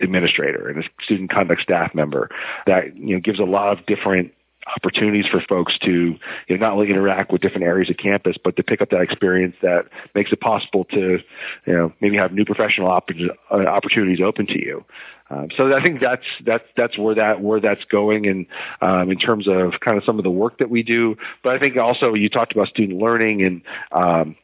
administrator 0.00 0.68
and 0.68 0.84
a 0.84 0.88
student 1.02 1.30
conduct 1.30 1.62
staff 1.62 1.94
member 1.94 2.30
that 2.66 2.96
you 2.96 3.14
know 3.14 3.20
gives 3.20 3.38
a 3.38 3.44
lot 3.44 3.76
of 3.76 3.84
different 3.86 4.32
opportunities 4.76 5.26
for 5.26 5.40
folks 5.40 5.78
to 5.78 5.90
you 5.90 6.18
know, 6.48 6.56
not 6.56 6.72
only 6.72 6.90
interact 6.90 7.32
with 7.32 7.40
different 7.40 7.64
areas 7.64 7.90
of 7.90 7.96
campus, 7.96 8.36
but 8.42 8.56
to 8.56 8.62
pick 8.62 8.80
up 8.80 8.90
that 8.90 9.00
experience 9.00 9.54
that 9.62 9.86
makes 10.14 10.32
it 10.32 10.40
possible 10.40 10.84
to, 10.86 11.18
you 11.66 11.72
know, 11.72 11.92
maybe 12.00 12.16
have 12.16 12.32
new 12.32 12.44
professional 12.44 12.88
uh, 12.90 13.54
opportunities 13.54 14.20
open 14.20 14.46
to 14.46 14.58
you. 14.58 14.84
Um, 15.30 15.48
so 15.56 15.74
I 15.74 15.82
think 15.82 16.00
that's 16.00 16.24
that's 16.44 16.64
that's 16.76 16.98
where 16.98 17.14
that 17.14 17.40
where 17.40 17.58
that's 17.58 17.84
going, 17.86 18.26
and 18.26 18.46
um, 18.82 19.10
in 19.10 19.18
terms 19.18 19.48
of 19.48 19.80
kind 19.80 19.96
of 19.96 20.04
some 20.04 20.18
of 20.18 20.24
the 20.24 20.30
work 20.30 20.58
that 20.58 20.68
we 20.68 20.82
do. 20.82 21.16
But 21.42 21.56
I 21.56 21.58
think 21.58 21.76
also 21.76 22.14
you 22.14 22.28
talked 22.28 22.52
about 22.52 22.68
student 22.68 23.00
learning, 23.00 23.42
and 23.42 23.62
um, 23.92 24.36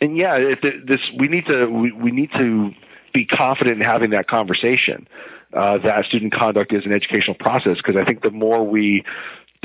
and 0.00 0.16
yeah, 0.16 0.38
this 0.86 1.00
we 1.18 1.28
need 1.28 1.46
to 1.46 1.66
we, 1.66 1.92
we 1.92 2.10
need 2.10 2.30
to 2.32 2.70
be 3.12 3.26
confident 3.26 3.80
in 3.80 3.86
having 3.86 4.10
that 4.10 4.26
conversation. 4.26 5.06
Uh, 5.52 5.78
that 5.78 6.04
student 6.06 6.32
conduct 6.32 6.72
is 6.72 6.84
an 6.84 6.92
educational 6.92 7.36
process 7.36 7.76
because 7.76 7.94
I 7.94 8.04
think 8.04 8.22
the 8.22 8.30
more 8.30 8.66
we 8.66 9.04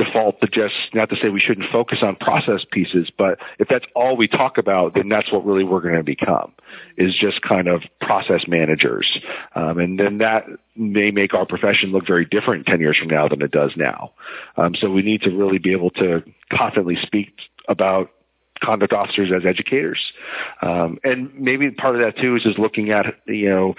default 0.03 0.39
to 0.41 0.47
just 0.47 0.73
not 0.93 1.09
to 1.09 1.15
say 1.17 1.29
we 1.29 1.39
shouldn't 1.39 1.71
focus 1.71 1.99
on 2.01 2.15
process 2.15 2.65
pieces, 2.71 3.09
but 3.17 3.37
if 3.59 3.67
that's 3.67 3.85
all 3.95 4.15
we 4.17 4.27
talk 4.27 4.57
about, 4.57 4.95
then 4.95 5.09
that's 5.09 5.31
what 5.31 5.45
really 5.45 5.63
we're 5.63 5.81
going 5.81 5.95
to 5.95 6.03
become 6.03 6.51
is 6.97 7.15
just 7.15 7.41
kind 7.41 7.67
of 7.67 7.81
process 7.99 8.41
managers, 8.47 9.19
um, 9.55 9.79
and 9.79 9.99
then 9.99 10.19
that 10.19 10.45
may 10.75 11.11
make 11.11 11.33
our 11.33 11.45
profession 11.45 11.91
look 11.91 12.05
very 12.07 12.25
different 12.25 12.65
ten 12.65 12.79
years 12.79 12.97
from 12.97 13.09
now 13.09 13.27
than 13.27 13.41
it 13.41 13.51
does 13.51 13.71
now. 13.75 14.11
Um, 14.57 14.75
so 14.75 14.89
we 14.89 15.01
need 15.01 15.21
to 15.23 15.31
really 15.31 15.57
be 15.57 15.71
able 15.71 15.91
to 15.91 16.23
confidently 16.51 16.97
speak 17.01 17.33
about 17.67 18.11
conduct 18.61 18.93
officers 18.93 19.31
as 19.35 19.45
educators. 19.45 19.99
Um, 20.61 20.99
and 21.03 21.33
maybe 21.39 21.71
part 21.71 21.95
of 21.95 22.01
that 22.01 22.21
too 22.21 22.35
is 22.35 22.43
just 22.43 22.59
looking 22.59 22.91
at, 22.91 23.05
you 23.25 23.49
know, 23.49 23.75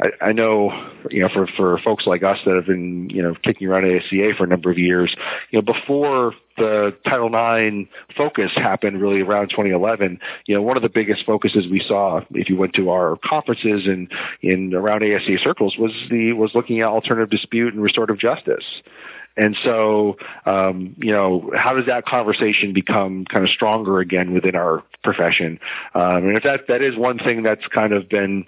I, 0.00 0.26
I 0.26 0.32
know, 0.32 0.70
you 1.10 1.22
know, 1.22 1.28
for, 1.28 1.46
for 1.46 1.78
folks 1.78 2.06
like 2.06 2.22
us 2.22 2.38
that 2.44 2.54
have 2.54 2.66
been, 2.66 3.10
you 3.10 3.22
know, 3.22 3.34
kicking 3.42 3.68
around 3.68 3.84
ASCA 3.84 4.36
for 4.36 4.44
a 4.44 4.46
number 4.46 4.70
of 4.70 4.78
years, 4.78 5.14
you 5.50 5.58
know, 5.58 5.62
before 5.62 6.34
the 6.56 6.96
Title 7.04 7.28
IX 7.28 7.88
focus 8.16 8.52
happened 8.54 9.00
really 9.00 9.22
around 9.22 9.50
2011, 9.50 10.18
you 10.46 10.54
know, 10.54 10.62
one 10.62 10.76
of 10.76 10.82
the 10.82 10.88
biggest 10.88 11.24
focuses 11.24 11.66
we 11.68 11.80
saw 11.80 12.20
if 12.30 12.48
you 12.48 12.56
went 12.56 12.74
to 12.74 12.90
our 12.90 13.16
conferences 13.24 13.86
and 13.86 14.10
in 14.42 14.74
around 14.74 15.00
ASCA 15.02 15.42
circles 15.42 15.76
was 15.78 15.92
the, 16.10 16.32
was 16.32 16.52
looking 16.54 16.80
at 16.80 16.86
alternative 16.86 17.30
dispute 17.30 17.74
and 17.74 17.82
restorative 17.82 18.18
justice. 18.18 18.64
And 19.36 19.56
so, 19.64 20.16
um, 20.46 20.94
you 20.98 21.12
know, 21.12 21.50
how 21.56 21.74
does 21.74 21.86
that 21.86 22.06
conversation 22.06 22.72
become 22.72 23.24
kind 23.24 23.44
of 23.44 23.50
stronger 23.50 23.98
again 23.98 24.32
within 24.32 24.54
our 24.54 24.84
profession? 25.02 25.58
Um, 25.94 26.28
and 26.28 26.36
if 26.36 26.44
that 26.44 26.68
that 26.68 26.82
is 26.82 26.96
one 26.96 27.18
thing 27.18 27.42
that's 27.42 27.66
kind 27.68 27.92
of 27.92 28.08
been 28.08 28.46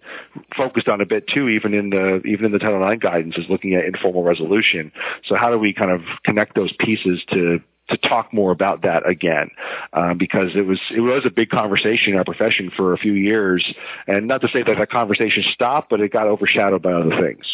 focused 0.57 0.89
on 0.89 1.01
a 1.01 1.07
bit 1.07 1.27
too, 1.27 1.49
even 1.49 1.75
in 1.75 1.91
the 1.91 2.23
even 2.25 2.47
in 2.47 2.53
the 2.53 2.59
Title 2.59 2.87
IX 2.89 3.03
guidance, 3.03 3.37
is 3.37 3.47
looking 3.49 3.75
at 3.75 3.85
informal 3.85 4.23
resolution. 4.23 4.93
So 5.27 5.35
how 5.35 5.51
do 5.51 5.59
we 5.59 5.73
kind 5.73 5.91
of 5.91 6.03
connect 6.25 6.55
those 6.55 6.73
pieces 6.79 7.23
to 7.31 7.61
to 7.89 7.97
talk 7.97 8.33
more 8.33 8.51
about 8.51 8.83
that 8.83 9.09
again 9.09 9.51
um, 9.93 10.19
because 10.19 10.51
it 10.55 10.67
was 10.67 10.81
it 10.91 11.01
was 11.01 11.25
a 11.25 11.31
big 11.31 11.51
conversation 11.51 12.13
in 12.13 12.19
our 12.19 12.25
profession 12.25 12.71
for 12.77 12.93
a 12.93 12.99
few 12.99 13.13
years, 13.13 13.65
and 14.07 14.27
not 14.29 14.41
to 14.43 14.49
say 14.49 14.63
that 14.63 14.77
that 14.79 14.91
conversation 14.91 15.45
stopped, 15.53 15.91
but 15.91 16.01
it 16.01 16.13
got 16.13 16.27
overshadowed 16.27 16.83
by 16.83 16.93
other 16.93 17.21
things. 17.21 17.45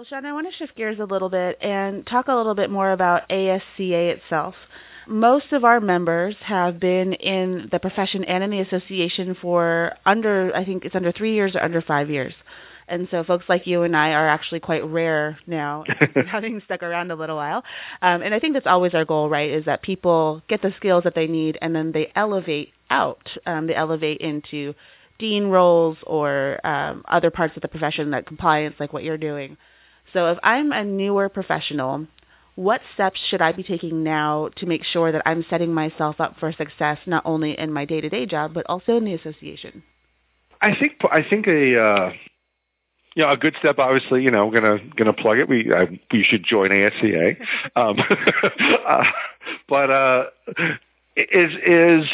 Well, 0.00 0.06
Sean, 0.08 0.24
I 0.24 0.32
want 0.32 0.50
to 0.50 0.56
shift 0.56 0.76
gears 0.76 0.98
a 0.98 1.04
little 1.04 1.28
bit 1.28 1.58
and 1.60 2.06
talk 2.06 2.28
a 2.28 2.34
little 2.34 2.54
bit 2.54 2.70
more 2.70 2.92
about 2.92 3.28
ASCA 3.28 4.16
itself. 4.16 4.54
Most 5.06 5.52
of 5.52 5.62
our 5.62 5.78
members 5.78 6.34
have 6.40 6.80
been 6.80 7.12
in 7.12 7.68
the 7.70 7.78
profession 7.78 8.24
and 8.24 8.42
in 8.42 8.48
the 8.48 8.60
association 8.60 9.36
for 9.42 9.92
under, 10.06 10.56
I 10.56 10.64
think 10.64 10.86
it's 10.86 10.94
under 10.94 11.12
three 11.12 11.34
years 11.34 11.54
or 11.54 11.62
under 11.62 11.82
five 11.82 12.08
years. 12.08 12.32
And 12.88 13.08
so 13.10 13.24
folks 13.24 13.44
like 13.46 13.66
you 13.66 13.82
and 13.82 13.94
I 13.94 14.12
are 14.12 14.26
actually 14.26 14.60
quite 14.60 14.86
rare 14.86 15.38
now, 15.46 15.84
having 16.26 16.62
stuck 16.64 16.82
around 16.82 17.10
a 17.10 17.14
little 17.14 17.36
while. 17.36 17.62
Um, 18.00 18.22
and 18.22 18.32
I 18.32 18.40
think 18.40 18.54
that's 18.54 18.66
always 18.66 18.94
our 18.94 19.04
goal, 19.04 19.28
right? 19.28 19.50
Is 19.50 19.66
that 19.66 19.82
people 19.82 20.40
get 20.48 20.62
the 20.62 20.72
skills 20.78 21.04
that 21.04 21.14
they 21.14 21.26
need 21.26 21.58
and 21.60 21.76
then 21.76 21.92
they 21.92 22.10
elevate 22.16 22.72
out. 22.88 23.28
Um, 23.44 23.66
they 23.66 23.74
elevate 23.74 24.22
into 24.22 24.72
dean 25.18 25.48
roles 25.48 25.98
or 26.06 26.58
um, 26.66 27.04
other 27.06 27.30
parts 27.30 27.54
of 27.54 27.60
the 27.60 27.68
profession, 27.68 28.10
like 28.10 28.24
compliance, 28.24 28.76
like 28.80 28.94
what 28.94 29.04
you're 29.04 29.18
doing. 29.18 29.58
So 30.12 30.30
if 30.30 30.38
I'm 30.42 30.72
a 30.72 30.84
newer 30.84 31.28
professional, 31.28 32.06
what 32.56 32.80
steps 32.94 33.20
should 33.28 33.40
I 33.40 33.52
be 33.52 33.62
taking 33.62 34.02
now 34.02 34.50
to 34.56 34.66
make 34.66 34.84
sure 34.84 35.12
that 35.12 35.22
I'm 35.24 35.44
setting 35.48 35.72
myself 35.72 36.20
up 36.20 36.36
for 36.38 36.52
success 36.52 36.98
not 37.06 37.22
only 37.24 37.58
in 37.58 37.72
my 37.72 37.84
day-to-day 37.84 38.26
job 38.26 38.52
but 38.54 38.66
also 38.68 38.96
in 38.96 39.04
the 39.04 39.14
association? 39.14 39.82
I 40.60 40.74
think 40.74 40.96
I 41.10 41.22
think 41.22 41.46
a 41.46 41.80
uh, 41.80 42.12
you 43.14 43.24
know, 43.24 43.30
a 43.30 43.36
good 43.36 43.56
step. 43.58 43.78
Obviously, 43.78 44.22
you 44.22 44.30
know, 44.30 44.50
gonna 44.50 44.78
gonna 44.96 45.12
plug 45.12 45.38
it. 45.38 45.48
We 45.48 45.70
we 46.12 46.22
should 46.22 46.44
join 46.44 46.70
ASCA, 46.70 47.36
um, 47.76 47.98
uh, 48.86 49.04
but 49.68 49.90
uh, 49.90 50.24
is 51.16 51.52
is 51.66 52.08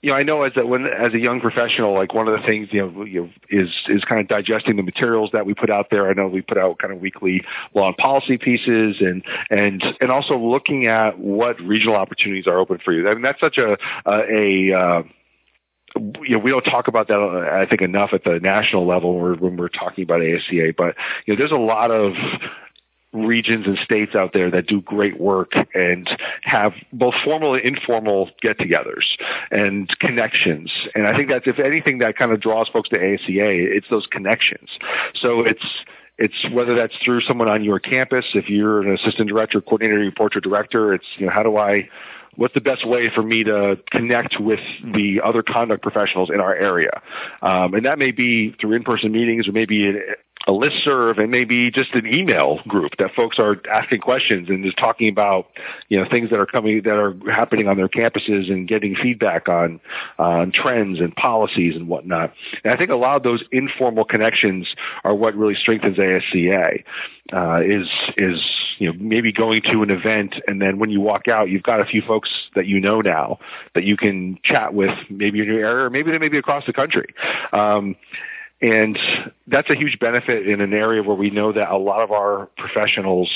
you 0.00 0.10
know, 0.10 0.16
I 0.16 0.22
know 0.22 0.42
as 0.42 0.52
a 0.56 0.64
when 0.64 0.86
as 0.86 1.12
a 1.12 1.18
young 1.18 1.40
professional, 1.40 1.92
like 1.92 2.14
one 2.14 2.28
of 2.28 2.40
the 2.40 2.46
things 2.46 2.68
you 2.70 2.86
know, 2.86 3.04
you 3.04 3.22
know 3.22 3.30
is 3.50 3.68
is 3.88 4.04
kind 4.04 4.20
of 4.20 4.28
digesting 4.28 4.76
the 4.76 4.82
materials 4.84 5.30
that 5.32 5.44
we 5.44 5.54
put 5.54 5.70
out 5.70 5.86
there. 5.90 6.08
I 6.08 6.12
know 6.12 6.28
we 6.28 6.40
put 6.40 6.56
out 6.56 6.78
kind 6.78 6.92
of 6.92 7.00
weekly 7.00 7.42
law 7.74 7.88
and 7.88 7.96
policy 7.96 8.38
pieces, 8.38 8.96
and 9.00 9.24
and 9.50 9.82
and 10.00 10.10
also 10.12 10.38
looking 10.38 10.86
at 10.86 11.18
what 11.18 11.60
regional 11.60 11.96
opportunities 11.96 12.46
are 12.46 12.58
open 12.58 12.78
for 12.84 12.92
you. 12.92 13.08
I 13.08 13.14
mean, 13.14 13.22
that's 13.22 13.40
such 13.40 13.58
a 13.58 13.76
a, 14.06 14.70
a 14.72 14.78
uh, 14.78 15.02
you 16.22 16.36
know, 16.36 16.38
we 16.38 16.50
don't 16.50 16.62
talk 16.62 16.86
about 16.86 17.08
that, 17.08 17.18
I 17.18 17.66
think, 17.66 17.80
enough 17.80 18.10
at 18.12 18.22
the 18.22 18.38
national 18.38 18.86
level 18.86 19.10
or 19.10 19.34
when 19.34 19.56
we're 19.56 19.68
talking 19.68 20.04
about 20.04 20.20
ASCA. 20.20 20.76
But 20.76 20.94
you 21.26 21.34
know, 21.34 21.38
there's 21.38 21.50
a 21.50 21.56
lot 21.56 21.90
of 21.90 22.14
regions 23.26 23.66
and 23.66 23.78
states 23.78 24.14
out 24.14 24.32
there 24.32 24.50
that 24.50 24.66
do 24.66 24.80
great 24.80 25.20
work 25.20 25.52
and 25.74 26.08
have 26.42 26.72
both 26.92 27.14
formal 27.24 27.54
and 27.54 27.64
informal 27.64 28.30
get-togethers 28.40 29.04
and 29.50 29.88
connections. 29.98 30.70
And 30.94 31.06
I 31.06 31.16
think 31.16 31.28
that's 31.28 31.46
if 31.46 31.58
anything 31.58 31.98
that 31.98 32.16
kind 32.16 32.32
of 32.32 32.40
draws 32.40 32.68
folks 32.68 32.88
to 32.90 32.98
ASCA, 32.98 33.76
it's 33.76 33.86
those 33.90 34.06
connections. 34.06 34.70
So 35.14 35.42
it's 35.42 35.64
it's 36.18 36.34
whether 36.52 36.74
that's 36.74 36.96
through 37.04 37.20
someone 37.20 37.48
on 37.48 37.62
your 37.62 37.78
campus, 37.78 38.24
if 38.34 38.48
you're 38.48 38.80
an 38.82 38.92
assistant 38.92 39.28
director, 39.28 39.60
coordinator, 39.60 39.98
report 39.98 40.32
director, 40.42 40.92
it's 40.92 41.06
you 41.16 41.26
know 41.26 41.32
how 41.32 41.44
do 41.44 41.56
I 41.56 41.88
what's 42.38 42.54
the 42.54 42.60
best 42.60 42.86
way 42.86 43.10
for 43.12 43.22
me 43.22 43.42
to 43.42 43.76
connect 43.90 44.38
with 44.40 44.60
the 44.94 45.20
other 45.24 45.42
conduct 45.42 45.82
professionals 45.82 46.30
in 46.30 46.40
our 46.40 46.54
area? 46.54 47.02
Um, 47.42 47.74
and 47.74 47.84
that 47.84 47.98
may 47.98 48.12
be 48.12 48.54
through 48.60 48.74
in-person 48.74 49.10
meetings 49.10 49.48
or 49.48 49.52
maybe 49.52 49.92
a 50.46 50.52
list 50.52 50.76
serve 50.82 51.18
and 51.18 51.30
maybe 51.30 51.70
just 51.70 51.92
an 51.94 52.06
email 52.06 52.60
group 52.66 52.92
that 52.98 53.14
folks 53.14 53.38
are 53.38 53.60
asking 53.70 54.00
questions 54.00 54.48
and 54.48 54.64
just 54.64 54.78
talking 54.78 55.08
about 55.08 55.48
you 55.88 55.98
know 55.98 56.08
things 56.08 56.30
that 56.30 56.38
are 56.38 56.46
coming 56.46 56.82
that 56.82 56.94
are 56.94 57.14
happening 57.30 57.68
on 57.68 57.76
their 57.76 57.88
campuses 57.88 58.50
and 58.50 58.68
getting 58.68 58.94
feedback 58.94 59.48
on 59.48 59.80
on 60.18 60.52
trends 60.52 61.00
and 61.00 61.14
policies 61.16 61.74
and 61.74 61.88
whatnot. 61.88 62.32
And 62.64 62.72
I 62.72 62.76
think 62.76 62.90
a 62.90 62.96
lot 62.96 63.16
of 63.16 63.22
those 63.22 63.42
informal 63.52 64.04
connections 64.04 64.66
are 65.04 65.14
what 65.14 65.34
really 65.34 65.54
strengthens 65.54 65.98
ASCA. 65.98 66.84
Uh, 67.30 67.60
is 67.62 67.86
is 68.16 68.40
you 68.78 68.90
know 68.90 68.98
maybe 68.98 69.32
going 69.32 69.60
to 69.60 69.82
an 69.82 69.90
event 69.90 70.36
and 70.46 70.62
then 70.62 70.78
when 70.78 70.88
you 70.88 70.98
walk 70.98 71.28
out 71.28 71.50
you've 71.50 71.62
got 71.62 71.78
a 71.78 71.84
few 71.84 72.00
folks 72.00 72.30
that 72.54 72.64
you 72.64 72.80
know 72.80 73.02
now 73.02 73.38
that 73.74 73.84
you 73.84 73.98
can 73.98 74.38
chat 74.42 74.72
with 74.72 74.96
maybe 75.10 75.40
in 75.40 75.44
your 75.44 75.60
area 75.60 75.84
or 75.84 75.90
maybe 75.90 76.10
they 76.10 76.16
may 76.16 76.28
be 76.28 76.38
across 76.38 76.64
the 76.64 76.72
country. 76.72 77.14
Um, 77.52 77.96
and 78.60 78.98
that's 79.46 79.70
a 79.70 79.74
huge 79.74 79.98
benefit 80.00 80.48
in 80.48 80.60
an 80.60 80.72
area 80.72 81.02
where 81.02 81.16
we 81.16 81.30
know 81.30 81.52
that 81.52 81.70
a 81.70 81.76
lot 81.76 82.02
of 82.02 82.10
our 82.10 82.46
professionals 82.56 83.30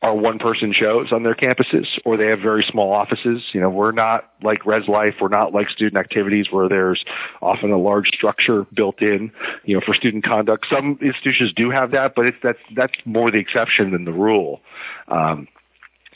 are 0.00 0.14
one 0.14 0.38
person 0.38 0.72
shows 0.72 1.10
on 1.10 1.24
their 1.24 1.34
campuses 1.34 1.86
or 2.04 2.16
they 2.16 2.26
have 2.26 2.38
very 2.38 2.64
small 2.70 2.92
offices. 2.92 3.42
You 3.52 3.60
know, 3.60 3.68
we're 3.68 3.92
not 3.92 4.30
like 4.42 4.64
Res 4.64 4.86
Life, 4.86 5.16
we're 5.20 5.28
not 5.28 5.52
like 5.52 5.68
student 5.70 5.96
activities 5.96 6.46
where 6.50 6.68
there's 6.68 7.04
often 7.42 7.72
a 7.72 7.78
large 7.78 8.08
structure 8.08 8.64
built 8.72 9.02
in, 9.02 9.32
you 9.64 9.74
know, 9.74 9.80
for 9.84 9.94
student 9.94 10.24
conduct. 10.24 10.66
Some 10.70 10.98
institutions 11.02 11.52
do 11.54 11.70
have 11.70 11.90
that, 11.90 12.14
but 12.14 12.26
it's 12.26 12.36
that's 12.42 12.58
that's 12.76 12.94
more 13.04 13.30
the 13.30 13.38
exception 13.38 13.90
than 13.90 14.04
the 14.04 14.12
rule. 14.12 14.60
Um, 15.08 15.48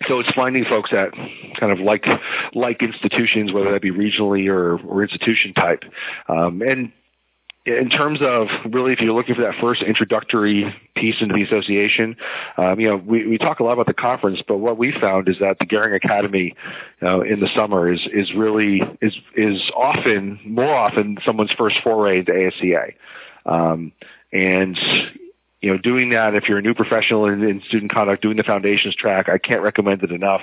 so 0.07 0.21
it's 0.21 0.31
finding 0.33 0.65
folks 0.65 0.91
that 0.91 1.13
kind 1.59 1.73
of 1.73 1.81
like 1.81 2.07
like 2.55 2.83
institutions, 2.83 3.53
whether 3.53 3.73
that 3.73 3.83
be 3.83 3.91
regionally 3.91 4.49
or, 4.49 4.79
or 4.79 5.03
institution 5.03 5.55
type, 5.55 5.83
um, 6.29 6.63
and 6.63 6.93
in 7.65 7.89
terms 7.91 8.19
of 8.21 8.49
really, 8.73 8.93
if 8.93 9.01
you're 9.01 9.15
looking 9.15 9.35
for 9.37 9.43
that 9.43 9.55
first 9.61 9.83
introductory 9.83 10.75
piece 10.97 11.17
into 11.21 11.35
the 11.35 11.43
association, 11.43 12.17
um, 12.57 12.81
you 12.81 12.89
know, 12.89 12.97
we, 12.97 13.27
we 13.27 13.39
talk 13.39 13.61
a 13.61 13.65
lot 13.65 13.73
about 13.73 13.87
the 13.87 13.95
conference, 13.95 14.43
but 14.47 14.59
what 14.59 14.79
we 14.79 14.93
found 14.93 15.29
is 15.29 15.39
that 15.39 15.59
the 15.61 15.67
Gehring 15.67 15.95
Academy 15.95 16.57
in 17.01 17.41
the 17.41 17.49
summer 17.55 17.93
is 17.93 18.01
is 18.13 18.33
really 18.35 18.83
is 19.01 19.15
is 19.37 19.61
often 19.77 20.41
more 20.45 20.75
often 20.75 21.19
someone's 21.25 21.53
first 21.53 21.77
foray 21.85 22.19
into 22.21 22.33
ASCA. 22.33 22.95
Um, 23.47 23.93
and 24.33 24.79
you 25.63 25.71
know, 25.71 25.79
doing 25.79 26.11
that 26.11 26.35
if 26.35 26.49
you're 26.49 26.59
a 26.59 26.63
new 26.63 26.75
professional 26.75 27.27
in, 27.27 27.43
in 27.43 27.63
student 27.63 27.93
conduct, 27.93 28.21
doing 28.21 28.37
the 28.37 28.43
foundations 28.43 28.97
track, 28.97 29.29
I 29.29 29.39
can't 29.39 29.63
recommend 29.63 30.03
it 30.03 30.11
enough. 30.11 30.43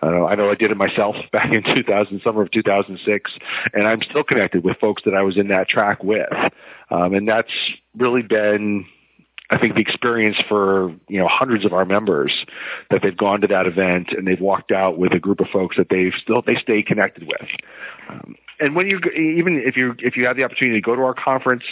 I 0.00 0.34
know 0.36 0.50
I 0.50 0.54
did 0.54 0.70
it 0.70 0.76
myself 0.76 1.16
back 1.32 1.52
in 1.52 1.62
2000, 1.62 2.22
summer 2.22 2.42
of 2.42 2.50
2006, 2.52 3.30
and 3.74 3.86
I'm 3.86 4.00
still 4.02 4.22
connected 4.22 4.64
with 4.64 4.78
folks 4.78 5.02
that 5.04 5.14
I 5.14 5.22
was 5.22 5.36
in 5.36 5.48
that 5.48 5.68
track 5.68 6.02
with. 6.04 6.32
Um, 6.90 7.12
and 7.14 7.28
that's 7.28 7.50
really 7.96 8.22
been 8.22 8.86
I 9.50 9.58
think 9.58 9.74
the 9.74 9.82
experience 9.82 10.38
for 10.48 10.94
you 11.08 11.18
know 11.18 11.28
hundreds 11.28 11.66
of 11.66 11.74
our 11.74 11.84
members 11.84 12.32
that 12.90 13.02
they've 13.02 13.16
gone 13.16 13.42
to 13.42 13.46
that 13.48 13.66
event 13.66 14.08
and 14.16 14.26
they've 14.26 14.40
walked 14.40 14.72
out 14.72 14.96
with 14.96 15.12
a 15.12 15.18
group 15.18 15.40
of 15.40 15.48
folks 15.52 15.76
that 15.76 15.88
they've 15.90 16.14
still 16.22 16.40
they 16.40 16.54
stay 16.54 16.82
connected 16.82 17.24
with. 17.26 17.50
Um, 18.08 18.36
and 18.62 18.76
when 18.76 18.88
you 18.88 18.98
even 18.98 19.60
if 19.64 19.76
you 19.76 19.94
if 19.98 20.16
you 20.16 20.26
have 20.26 20.36
the 20.36 20.44
opportunity 20.44 20.80
to 20.80 20.84
go 20.84 20.94
to 20.94 21.02
our 21.02 21.14
conference, 21.14 21.64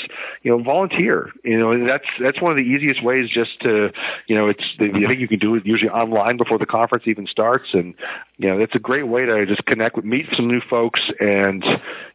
you 0.43 0.51
know, 0.51 0.63
volunteer. 0.63 1.31
You 1.45 1.59
know, 1.59 1.87
that's 1.87 2.07
that's 2.21 2.41
one 2.41 2.51
of 2.51 2.57
the 2.57 2.65
easiest 2.65 3.03
ways 3.03 3.31
just 3.31 3.61
to, 3.61 3.93
you 4.27 4.35
know, 4.35 4.49
it's 4.49 4.65
I 4.81 4.89
think 4.89 5.21
you 5.21 5.29
can 5.29 5.39
do 5.39 5.55
it 5.55 5.65
usually 5.65 5.91
online 5.91 6.37
before 6.37 6.59
the 6.59 6.67
conference 6.67 7.05
even 7.07 7.27
starts, 7.27 7.69
and 7.73 7.95
you 8.39 8.49
know, 8.49 8.59
it's 8.59 8.75
a 8.75 8.81
great 8.81 9.07
way 9.07 9.25
to 9.25 9.47
just 9.47 9.65
connect 9.67 9.95
with 9.95 10.05
meet 10.05 10.27
some 10.35 10.49
new 10.49 10.61
folks 10.61 11.01
and 11.21 11.65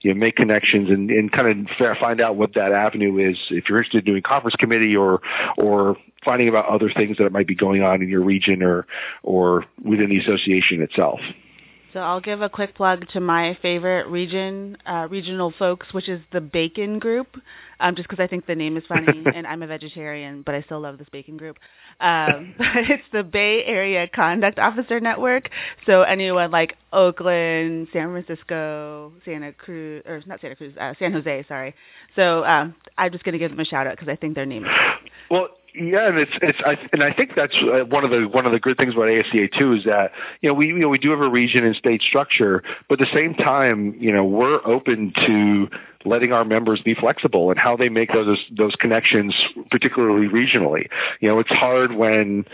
you 0.01 0.13
know 0.13 0.19
make 0.19 0.35
connections 0.35 0.89
and 0.89 1.09
and 1.09 1.31
kind 1.31 1.69
of 1.69 1.97
find 1.97 2.19
out 2.19 2.35
what 2.35 2.53
that 2.55 2.73
avenue 2.73 3.17
is 3.17 3.37
if 3.49 3.69
you're 3.69 3.77
interested 3.77 3.99
in 3.99 4.13
doing 4.13 4.21
conference 4.21 4.55
committee 4.57 4.95
or 4.95 5.21
or 5.57 5.95
finding 6.25 6.49
about 6.49 6.65
other 6.65 6.89
things 6.89 7.17
that 7.17 7.31
might 7.31 7.47
be 7.47 7.55
going 7.55 7.81
on 7.81 8.01
in 8.01 8.09
your 8.09 8.21
region 8.21 8.61
or 8.61 8.85
or 9.23 9.63
within 9.83 10.09
the 10.09 10.19
association 10.19 10.81
itself. 10.81 11.21
So 11.95 12.01
I'll 12.01 12.19
give 12.19 12.41
a 12.41 12.49
quick 12.49 12.75
plug 12.75 13.07
to 13.13 13.21
my 13.21 13.57
favorite 13.61 14.07
region, 14.07 14.75
uh, 14.85 15.07
regional 15.09 15.53
folks, 15.57 15.93
which 15.93 16.09
is 16.09 16.19
the 16.33 16.41
Bacon 16.41 16.99
Group, 16.99 17.37
um, 17.79 17.95
just 17.95 18.09
because 18.09 18.21
I 18.21 18.27
think 18.27 18.45
the 18.47 18.53
name 18.53 18.75
is 18.75 18.83
funny, 18.85 19.23
and 19.33 19.47
I'm 19.47 19.63
a 19.63 19.67
vegetarian, 19.67 20.41
but 20.41 20.55
I 20.55 20.61
still 20.63 20.81
love 20.81 20.97
this 20.97 21.07
Bacon 21.09 21.37
Group. 21.37 21.57
Um, 22.01 22.53
it's 22.59 23.05
the 23.13 23.23
Bay 23.23 23.63
Area 23.63 24.09
Conduct 24.13 24.59
Officer 24.59 24.99
Network. 24.99 25.49
So 25.85 26.01
anyone 26.01 26.51
like 26.51 26.75
Oakland, 26.91 27.87
San 27.93 28.11
Francisco, 28.11 29.13
Santa 29.23 29.53
Cruz, 29.53 30.03
or 30.05 30.21
not 30.25 30.41
Santa 30.41 30.57
Cruz, 30.57 30.73
uh, 30.77 30.95
San 30.99 31.13
Jose, 31.13 31.45
sorry. 31.47 31.73
So 32.17 32.43
um, 32.43 32.75
I'm 32.97 33.13
just 33.13 33.23
going 33.23 33.33
to 33.33 33.39
give 33.39 33.51
them 33.51 33.59
a 33.61 33.65
shout 33.65 33.87
out 33.87 33.93
because 33.93 34.09
I 34.09 34.17
think 34.17 34.35
their 34.35 34.45
name 34.45 34.65
is. 34.65 34.71
Well, 35.31 35.47
yeah, 35.77 36.07
and 36.07 36.17
it's 36.17 36.31
it's 36.41 36.59
I, 36.65 36.77
and 36.93 37.03
I 37.03 37.11
think 37.13 37.35
that's 37.35 37.55
uh, 37.55 37.85
one 37.85 38.03
of 38.03 38.11
the 38.11 38.27
one 38.27 38.45
of 38.45 38.51
the 38.51 38.59
good 38.59 38.77
things 38.77 38.93
about 38.93 39.07
ASCA 39.07 39.51
too 39.57 39.73
is 39.73 39.83
that 39.85 40.11
you 40.41 40.49
know 40.49 40.53
we 40.53 40.67
you 40.67 40.79
know 40.79 40.89
we 40.89 40.97
do 40.97 41.11
have 41.11 41.21
a 41.21 41.29
region 41.29 41.65
and 41.65 41.75
state 41.75 42.01
structure, 42.01 42.63
but 42.87 43.01
at 43.01 43.07
the 43.07 43.13
same 43.13 43.33
time 43.33 43.95
you 43.99 44.11
know 44.11 44.23
we're 44.23 44.65
open 44.65 45.13
to 45.25 45.69
letting 46.05 46.31
our 46.31 46.45
members 46.45 46.81
be 46.81 46.93
flexible 46.93 47.49
and 47.49 47.59
how 47.59 47.75
they 47.75 47.89
make 47.89 48.13
those 48.13 48.39
those 48.51 48.75
connections, 48.75 49.35
particularly 49.71 50.27
regionally. 50.27 50.87
You 51.19 51.29
know, 51.29 51.39
it's 51.39 51.49
hard 51.49 51.93
when 51.93 52.45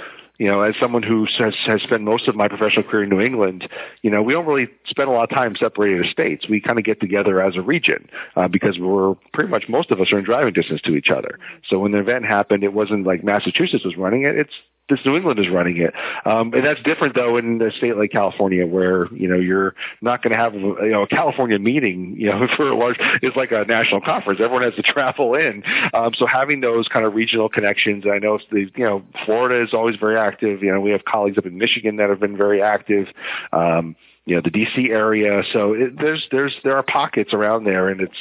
you 0.41 0.47
know, 0.47 0.63
as 0.63 0.73
someone 0.79 1.03
who 1.03 1.27
has, 1.37 1.53
has 1.67 1.83
spent 1.83 2.01
most 2.01 2.27
of 2.27 2.35
my 2.35 2.47
professional 2.47 2.81
career 2.81 3.03
in 3.03 3.09
New 3.09 3.21
England, 3.21 3.69
you 4.01 4.09
know, 4.09 4.23
we 4.23 4.33
don't 4.33 4.47
really 4.47 4.67
spend 4.87 5.07
a 5.07 5.11
lot 5.11 5.25
of 5.25 5.29
time 5.29 5.55
separated 5.55 6.03
as 6.03 6.11
states. 6.11 6.49
We 6.49 6.59
kind 6.59 6.79
of 6.79 6.83
get 6.83 6.99
together 6.99 7.39
as 7.43 7.57
a 7.57 7.61
region 7.61 8.09
uh, 8.35 8.47
because 8.47 8.79
we're 8.79 9.13
pretty 9.33 9.51
much 9.51 9.65
most 9.69 9.91
of 9.91 10.01
us 10.01 10.11
are 10.11 10.17
in 10.17 10.25
driving 10.25 10.51
distance 10.51 10.81
to 10.81 10.95
each 10.95 11.11
other. 11.11 11.37
So 11.69 11.77
when 11.77 11.91
the 11.91 11.99
event 11.99 12.25
happened, 12.25 12.63
it 12.63 12.73
wasn't 12.73 13.05
like 13.05 13.23
Massachusetts 13.23 13.85
was 13.85 13.95
running 13.97 14.23
it. 14.23 14.35
It's 14.35 14.53
this 14.89 14.99
New 15.05 15.15
England 15.15 15.39
is 15.39 15.49
running 15.49 15.77
it. 15.77 15.93
Um, 16.25 16.53
and 16.53 16.65
that's 16.65 16.81
different 16.83 17.15
though 17.15 17.37
in 17.37 17.61
a 17.61 17.71
state 17.71 17.95
like 17.95 18.11
California 18.11 18.67
where, 18.67 19.11
you 19.13 19.27
know, 19.27 19.37
you're 19.37 19.73
not 20.01 20.21
going 20.21 20.31
to 20.31 20.37
have, 20.37 20.53
you 20.53 20.91
know, 20.91 21.03
a 21.03 21.07
California 21.07 21.57
meeting, 21.57 22.15
you 22.17 22.29
know, 22.29 22.47
for 22.57 22.69
a 22.69 22.75
large, 22.75 22.97
it's 23.21 23.35
like 23.35 23.51
a 23.51 23.65
national 23.65 24.01
conference. 24.01 24.39
Everyone 24.41 24.63
has 24.63 24.75
to 24.75 24.81
travel 24.93 25.35
in. 25.35 25.63
Um, 25.93 26.13
so 26.13 26.25
having 26.25 26.61
those 26.61 26.87
kind 26.87 27.05
of 27.05 27.13
regional 27.13 27.49
connections, 27.49 28.03
I 28.05 28.19
know 28.19 28.39
the, 28.51 28.69
you 28.75 28.83
know, 28.83 29.03
Florida 29.25 29.63
is 29.63 29.73
always 29.73 29.95
very 29.95 30.17
active. 30.17 30.61
You 30.61 30.73
know, 30.73 30.81
we 30.81 30.91
have 30.91 31.05
colleagues 31.05 31.37
up 31.37 31.45
in 31.45 31.57
Michigan 31.57 31.97
that 31.97 32.09
have 32.09 32.19
been 32.19 32.37
very 32.37 32.61
active. 32.61 33.07
Um, 33.53 33.95
you 34.25 34.35
know, 34.35 34.41
the 34.41 34.51
DC 34.51 34.89
area. 34.89 35.41
So 35.51 35.73
it, 35.73 35.97
there's, 35.97 36.27
there's, 36.31 36.55
there 36.63 36.77
are 36.77 36.83
pockets 36.83 37.33
around 37.33 37.63
there 37.63 37.89
and 37.89 38.01
it's, 38.01 38.17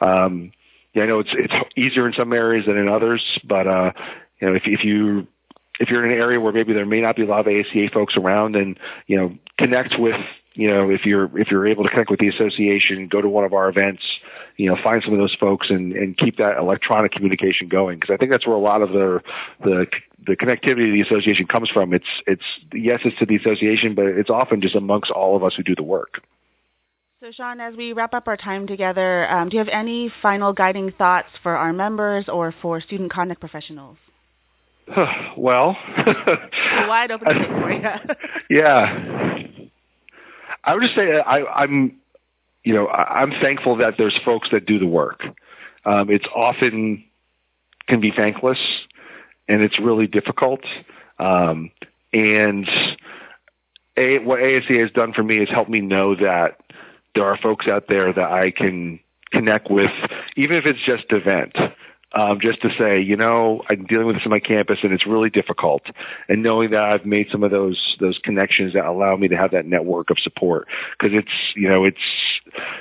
um, 0.00 0.52
yeah, 0.94 1.02
I 1.02 1.06
know 1.06 1.20
it's, 1.20 1.30
it's 1.32 1.54
easier 1.76 2.06
in 2.06 2.14
some 2.14 2.32
areas 2.32 2.66
than 2.66 2.76
in 2.78 2.88
others, 2.88 3.22
but, 3.44 3.66
uh, 3.66 3.92
you 4.40 4.48
know, 4.48 4.54
if, 4.54 4.62
if 4.66 4.84
you 4.84 5.26
if 5.80 5.88
you're 5.88 6.04
in 6.04 6.12
an 6.12 6.18
area 6.18 6.40
where 6.40 6.52
maybe 6.52 6.72
there 6.72 6.86
may 6.86 7.00
not 7.00 7.16
be 7.16 7.22
a 7.22 7.26
lot 7.26 7.40
of 7.40 7.46
ASCA 7.46 7.92
folks 7.92 8.16
around, 8.16 8.52
then 8.54 8.76
you 9.06 9.16
know 9.16 9.36
connect 9.58 9.98
with 9.98 10.20
you 10.54 10.68
know 10.68 10.90
if 10.90 11.06
you're 11.06 11.36
if 11.38 11.50
you're 11.50 11.66
able 11.66 11.84
to 11.84 11.90
connect 11.90 12.10
with 12.10 12.20
the 12.20 12.28
association, 12.28 13.08
go 13.08 13.20
to 13.20 13.28
one 13.28 13.44
of 13.44 13.52
our 13.52 13.68
events, 13.68 14.02
you 14.56 14.68
know 14.68 14.76
find 14.82 15.02
some 15.02 15.12
of 15.12 15.18
those 15.18 15.34
folks 15.34 15.70
and 15.70 15.92
and 15.92 16.16
keep 16.16 16.36
that 16.38 16.58
electronic 16.58 17.12
communication 17.12 17.68
going 17.68 17.98
because 17.98 18.12
I 18.12 18.16
think 18.16 18.30
that's 18.30 18.46
where 18.46 18.56
a 18.56 18.60
lot 18.60 18.82
of 18.82 18.90
the 18.90 19.22
the 19.62 19.86
the 20.26 20.36
connectivity 20.36 20.88
of 20.88 20.92
the 20.92 21.00
association 21.00 21.46
comes 21.46 21.68
from. 21.70 21.92
It's 21.92 22.06
it's 22.26 22.44
yes, 22.72 23.00
it's 23.04 23.18
to 23.18 23.26
the 23.26 23.36
association, 23.36 23.94
but 23.94 24.06
it's 24.06 24.30
often 24.30 24.60
just 24.60 24.74
amongst 24.74 25.10
all 25.10 25.36
of 25.36 25.44
us 25.44 25.54
who 25.56 25.62
do 25.62 25.74
the 25.74 25.82
work. 25.82 26.22
So, 27.22 27.30
Sean, 27.30 27.60
as 27.60 27.76
we 27.76 27.92
wrap 27.92 28.14
up 28.14 28.26
our 28.26 28.36
time 28.36 28.66
together, 28.66 29.30
um, 29.30 29.48
do 29.48 29.56
you 29.56 29.58
have 29.60 29.68
any 29.68 30.12
final 30.22 30.52
guiding 30.52 30.90
thoughts 30.90 31.28
for 31.40 31.56
our 31.56 31.72
members 31.72 32.28
or 32.28 32.52
for 32.60 32.80
student 32.80 33.12
conduct 33.12 33.38
professionals? 33.38 33.96
well, 35.36 35.76
wide 36.86 37.10
open 37.10 37.44
for 37.60 37.72
you. 37.72 38.14
yeah, 38.50 39.38
I 40.64 40.74
would 40.74 40.82
just 40.82 40.94
say 40.94 41.18
I, 41.18 41.44
I'm, 41.44 41.96
you 42.64 42.74
know, 42.74 42.88
I'm 42.88 43.30
thankful 43.30 43.76
that 43.76 43.94
there's 43.98 44.18
folks 44.24 44.48
that 44.52 44.66
do 44.66 44.78
the 44.78 44.86
work. 44.86 45.24
Um, 45.84 46.10
it's 46.10 46.26
often 46.34 47.04
can 47.88 48.00
be 48.00 48.10
thankless, 48.10 48.58
and 49.48 49.62
it's 49.62 49.78
really 49.78 50.06
difficult. 50.06 50.60
Um, 51.18 51.70
and 52.12 52.68
a, 53.96 54.18
what 54.18 54.40
ASCA 54.40 54.80
has 54.80 54.90
done 54.90 55.12
for 55.12 55.22
me 55.22 55.38
is 55.38 55.48
helped 55.48 55.70
me 55.70 55.80
know 55.80 56.14
that 56.14 56.60
there 57.14 57.24
are 57.24 57.36
folks 57.36 57.68
out 57.68 57.88
there 57.88 58.12
that 58.12 58.30
I 58.32 58.50
can 58.50 59.00
connect 59.30 59.70
with, 59.70 59.90
even 60.36 60.56
if 60.56 60.66
it's 60.66 60.80
just 60.84 61.04
event 61.10 61.56
um, 62.14 62.40
just 62.40 62.60
to 62.62 62.70
say, 62.78 63.00
you 63.00 63.16
know, 63.16 63.62
I'm 63.68 63.84
dealing 63.84 64.06
with 64.06 64.16
this 64.16 64.24
on 64.26 64.30
my 64.30 64.40
campus 64.40 64.78
and 64.82 64.92
it's 64.92 65.06
really 65.06 65.30
difficult. 65.30 65.82
And 66.28 66.42
knowing 66.42 66.70
that 66.70 66.82
I've 66.82 67.06
made 67.06 67.28
some 67.30 67.42
of 67.42 67.50
those 67.50 67.96
those 68.00 68.18
connections 68.22 68.74
that 68.74 68.84
allow 68.84 69.16
me 69.16 69.28
to 69.28 69.36
have 69.36 69.52
that 69.52 69.66
network 69.66 70.10
of 70.10 70.18
support, 70.18 70.68
because 70.98 71.16
it's 71.16 71.32
you 71.56 71.68
know 71.68 71.84
it's 71.84 71.96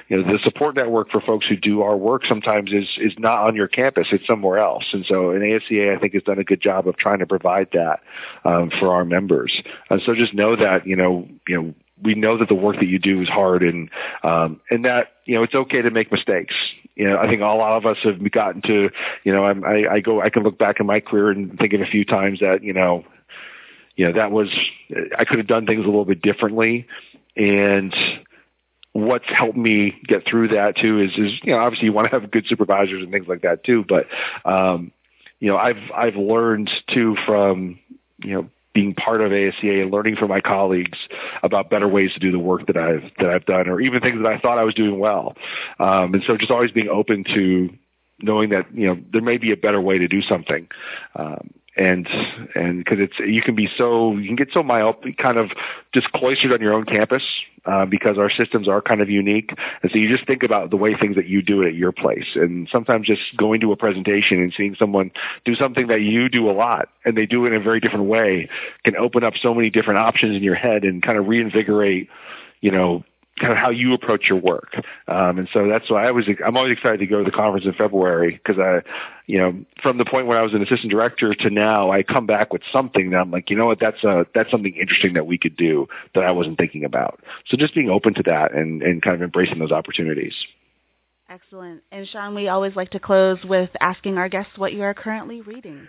you 0.10 0.18
know 0.18 0.32
the 0.32 0.40
support 0.44 0.76
network 0.76 1.10
for 1.12 1.22
folks 1.22 1.48
who 1.48 1.56
do 1.56 1.82
our 1.82 1.96
work 1.96 2.26
sometimes 2.26 2.72
is 2.74 2.88
is 2.98 3.14
not 3.18 3.46
on 3.46 3.56
your 3.56 3.68
campus; 3.68 4.08
it's 4.12 4.28
somewhere 4.28 4.60
else. 4.60 4.86
And 4.92 5.06
so, 5.06 5.32
an 5.32 5.42
ASCA 5.42 5.96
I 5.96 6.00
think 6.00 6.14
has 6.14 6.24
done 6.24 6.40
a 6.40 6.44
good 6.44 6.62
job 6.62 6.88
of 6.88 6.98
trying 6.98 7.20
to 7.20 7.28
provide 7.28 7.70
that 7.74 8.02
um, 8.44 8.72
for 8.80 8.94
our 8.94 9.06
members. 9.06 9.62
And 9.90 10.02
so, 10.06 10.14
just 10.14 10.34
know 10.34 10.56
that 10.56 10.86
you 10.86 10.96
know 10.96 11.28
you 11.48 11.62
know 11.62 11.74
we 12.04 12.16
know 12.16 12.38
that 12.38 12.48
the 12.48 12.56
work 12.56 12.78
that 12.78 12.88
you 12.88 13.00
do 13.00 13.22
is 13.22 13.30
hard 13.30 13.64
and 13.64 13.90
um 14.24 14.60
and 14.70 14.86
that 14.86 15.14
you 15.26 15.36
know 15.36 15.44
it's 15.44 15.54
okay 15.54 15.82
to 15.82 15.92
make 15.92 16.12
mistakes 16.12 16.56
you 16.96 17.08
know 17.08 17.18
i 17.18 17.28
think 17.28 17.42
a 17.42 17.46
lot 17.46 17.78
of 17.78 17.86
us 17.86 17.98
have 18.04 18.32
gotten 18.32 18.62
to 18.62 18.90
you 19.24 19.34
know 19.34 19.46
I'm, 19.46 19.64
i 19.64 19.88
i 19.88 20.00
go 20.00 20.22
i 20.22 20.30
can 20.30 20.44
look 20.44 20.58
back 20.58 20.80
in 20.80 20.86
my 20.86 21.00
career 21.00 21.32
and 21.32 21.58
think 21.58 21.74
of 21.74 21.82
a 21.82 21.86
few 21.86 22.06
times 22.06 22.40
that 22.40 22.64
you 22.64 22.74
know 22.74 23.06
you 23.96 24.06
know 24.08 24.14
that 24.14 24.32
was 24.32 24.50
i 25.18 25.26
could 25.26 25.38
have 25.38 25.48
done 25.48 25.66
things 25.66 25.84
a 25.84 25.88
little 25.88 26.06
bit 26.06 26.22
differently. 26.22 26.88
And 27.38 27.96
what's 28.94 29.28
helped 29.28 29.58
me 29.58 30.02
get 30.06 30.26
through 30.26 30.50
that 30.50 30.76
too 30.76 31.00
is 31.00 31.12
is 31.12 31.40
you 31.44 31.54
know 31.54 31.60
obviously 31.60 31.86
you 31.86 31.94
want 31.94 32.10
to 32.10 32.20
have 32.20 32.30
good 32.30 32.46
supervisors 32.48 33.02
and 33.02 33.12
things 33.12 33.28
like 33.28 33.42
that 33.42 33.64
too 33.64 33.86
but 33.88 34.08
um 34.44 34.92
you 35.40 35.48
know 35.48 35.58
i've 35.58 35.92
i've 35.96 36.16
learned 36.16 36.70
too 36.88 37.16
from 37.26 37.80
you 38.22 38.34
know 38.34 38.50
being 38.74 38.94
part 38.94 39.22
of 39.22 39.32
ASCA 39.32 39.82
and 39.82 39.92
learning 39.92 40.16
from 40.16 40.30
my 40.30 40.42
colleagues 40.42 40.98
about 41.44 41.70
better 41.70 41.88
ways 41.88 42.14
to 42.14 42.20
do 42.20 42.32
the 42.32 42.40
work 42.40 42.68
that 42.68 42.78
I've 42.78 43.12
that 43.20 43.30
I've 43.30 43.46
done, 43.46 43.68
or 43.68 43.82
even 43.82 44.02
things 44.02 44.22
that 44.22 44.32
I 44.32 44.40
thought 44.40 44.58
I 44.58 44.64
was 44.64 44.74
doing 44.74 45.00
well. 45.00 45.36
Um, 45.80 46.14
and 46.14 46.24
so, 46.26 46.38
just 46.38 46.52
always 46.52 46.72
being 46.72 46.90
open 46.90 47.24
to 47.36 47.70
knowing 48.22 48.50
that 48.50 48.74
you 48.74 48.88
know 48.88 48.98
there 49.12 49.22
may 49.22 49.38
be 49.38 49.52
a 49.52 49.58
better 49.58 49.82
way 49.82 49.98
to 49.98 50.08
do 50.08 50.22
something. 50.22 50.68
Um, 51.16 51.52
and 51.78 52.08
and 52.54 52.84
because 52.84 53.00
it's 53.00 53.18
you 53.20 53.42
can 53.42 53.56
be 53.56 53.70
so 53.78 54.18
you 54.18 54.28
can 54.28 54.36
get 54.36 54.50
so 54.54 54.62
myopic, 54.62 55.18
kind 55.18 55.38
of 55.38 55.52
just 55.94 56.12
cloistered 56.12 56.52
on 56.52 56.60
your 56.60 56.74
own 56.74 56.86
campus 56.86 57.24
uh, 57.66 57.86
because 57.86 58.18
our 58.18 58.30
systems 58.30 58.68
are 58.68 58.82
kind 58.82 59.02
of 59.02 59.10
unique, 59.10 59.54
and 59.82 59.92
so 59.92 59.98
you 59.98 60.10
just 60.10 60.28
think 60.28 60.44
about 60.44 60.70
the 60.70 60.76
way 60.76 60.96
things 60.96 61.16
that 61.16 61.28
you 61.28 61.42
do 61.42 61.62
it 61.62 61.68
at 61.70 61.76
your 61.76 61.94
place, 61.94 62.28
and 62.36 62.68
sometimes 62.70 63.08
just 63.08 63.22
going 63.38 63.62
to 63.62 63.72
a 63.72 63.78
presentation 63.78 64.42
and 64.42 64.54
seeing 64.56 64.76
someone 64.76 65.12
do 65.46 65.56
something 65.56 65.88
that 65.88 66.02
you 66.02 66.28
do 66.28 66.50
a 66.50 66.54
lot, 66.54 66.90
and 67.06 67.18
they 67.18 67.26
do 67.26 67.46
it 67.46 67.54
in 67.54 67.62
a 67.62 67.64
very 67.64 67.80
different 67.80 68.06
way, 68.06 68.50
can 68.84 68.98
open 68.98 69.24
up 69.24 69.34
so 69.42 69.54
many 69.54 69.70
different 69.70 70.00
options 70.00 70.36
in 70.36 70.44
your 70.44 70.56
head 70.56 70.84
and 70.84 71.02
kind 71.02 71.18
of 71.18 71.28
reinvigorate, 71.28 72.10
you 72.60 72.72
know, 72.72 73.04
kind 73.42 73.52
of 73.52 73.58
how 73.58 73.72
you 73.72 73.94
approach 73.94 74.30
your 74.30 74.40
work. 74.40 74.76
Um, 75.08 75.40
and 75.40 75.50
so 75.52 75.68
that's 75.68 75.90
why 75.90 76.08
I 76.08 76.12
was, 76.12 76.26
I'm 76.46 76.56
always 76.56 76.72
excited 76.72 77.00
to 77.00 77.08
go 77.08 77.18
to 77.20 77.24
the 77.24 77.36
conference 77.36 77.66
in 77.66 77.74
February 77.74 78.40
because 78.44 78.60
I, 78.60 78.82
you 79.26 79.40
know, 79.40 79.66
from 79.82 79.98
the 79.98 80.06
point 80.06 80.28
when 80.28 80.38
I 80.38 80.42
was 80.42 80.54
an 80.54 80.62
assistant 80.62 80.92
director 80.92 81.34
to 81.34 81.50
now, 81.50 81.92
I 81.92 82.04
come 82.04 82.26
back 82.26 82.54
with 82.54 82.62
something 82.72 83.10
that 83.10 83.18
I'm 83.18 83.32
like, 83.32 83.50
you 83.50 83.58
know 83.58 83.66
what, 83.66 83.80
that's 83.80 84.04
a, 84.04 84.26
that's 84.34 84.52
something 84.52 84.76
interesting 84.76 85.14
that 85.16 85.26
we 85.26 85.38
could 85.38 85.58
do 85.58 85.88
that 86.16 86.24
I 86.24 86.32
wasn't 86.32 86.58
thinking 86.58 86.86
about. 86.86 87.20
So 87.48 87.58
just 87.58 87.74
being 87.74 87.90
open 87.90 88.14
to 88.14 88.24
that 88.24 88.54
and, 88.54 88.82
and 88.82 89.02
kind 89.02 89.16
of 89.16 89.22
embracing 89.22 89.60
those 89.60 89.72
opportunities. 89.72 90.34
Excellent. 91.30 91.82
And 91.92 92.08
Sean, 92.10 92.36
we 92.36 92.50
always 92.50 92.76
like 92.76 92.92
to 92.92 93.00
close 93.00 93.40
with 93.44 93.70
asking 93.80 94.18
our 94.18 94.30
guests 94.30 94.52
what 94.58 94.74
you 94.74 94.84
are 94.84 94.94
currently 94.94 95.42
reading. 95.42 95.88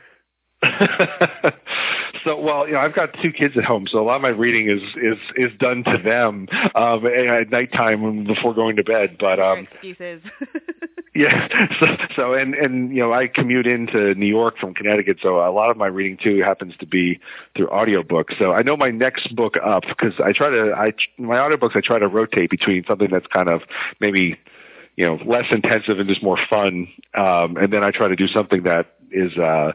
so 2.24 2.40
well, 2.40 2.66
you 2.66 2.74
know, 2.74 2.80
I've 2.80 2.94
got 2.94 3.10
two 3.20 3.32
kids 3.32 3.56
at 3.56 3.64
home, 3.64 3.86
so 3.88 3.98
a 3.98 4.04
lot 4.04 4.16
of 4.16 4.22
my 4.22 4.28
reading 4.28 4.70
is 4.70 4.82
is 4.96 5.18
is 5.36 5.58
done 5.58 5.82
to 5.84 5.98
them 5.98 6.48
um, 6.74 7.06
at 7.06 7.50
nighttime 7.50 8.24
before 8.24 8.54
going 8.54 8.76
to 8.76 8.84
bed. 8.84 9.16
But 9.18 9.40
um, 9.40 9.66
excuses. 9.72 10.22
yeah. 11.14 11.48
So, 11.80 11.86
so 12.14 12.34
and 12.34 12.54
and 12.54 12.94
you 12.94 13.00
know, 13.00 13.12
I 13.12 13.26
commute 13.26 13.66
into 13.66 14.14
New 14.14 14.26
York 14.26 14.56
from 14.58 14.72
Connecticut, 14.74 15.18
so 15.20 15.36
a 15.38 15.50
lot 15.50 15.70
of 15.70 15.76
my 15.76 15.88
reading 15.88 16.16
too 16.22 16.42
happens 16.42 16.74
to 16.78 16.86
be 16.86 17.18
through 17.56 17.66
audiobooks. 17.68 18.38
So 18.38 18.52
I 18.52 18.62
know 18.62 18.76
my 18.76 18.90
next 18.90 19.34
book 19.34 19.56
up 19.64 19.82
because 19.82 20.14
I 20.24 20.32
try 20.32 20.50
to 20.50 20.72
I 20.76 20.92
my 21.18 21.36
audiobooks 21.36 21.76
I 21.76 21.80
try 21.80 21.98
to 21.98 22.08
rotate 22.08 22.50
between 22.50 22.84
something 22.86 23.08
that's 23.10 23.26
kind 23.26 23.48
of 23.48 23.62
maybe 23.98 24.38
you 24.96 25.06
know 25.06 25.18
less 25.24 25.46
intensive 25.50 25.98
and 25.98 26.08
just 26.08 26.22
more 26.22 26.38
fun 26.50 26.86
um 27.14 27.56
and 27.56 27.72
then 27.72 27.82
i 27.82 27.90
try 27.90 28.08
to 28.08 28.16
do 28.16 28.28
something 28.28 28.64
that 28.64 28.94
is 29.10 29.36
uh 29.38 29.72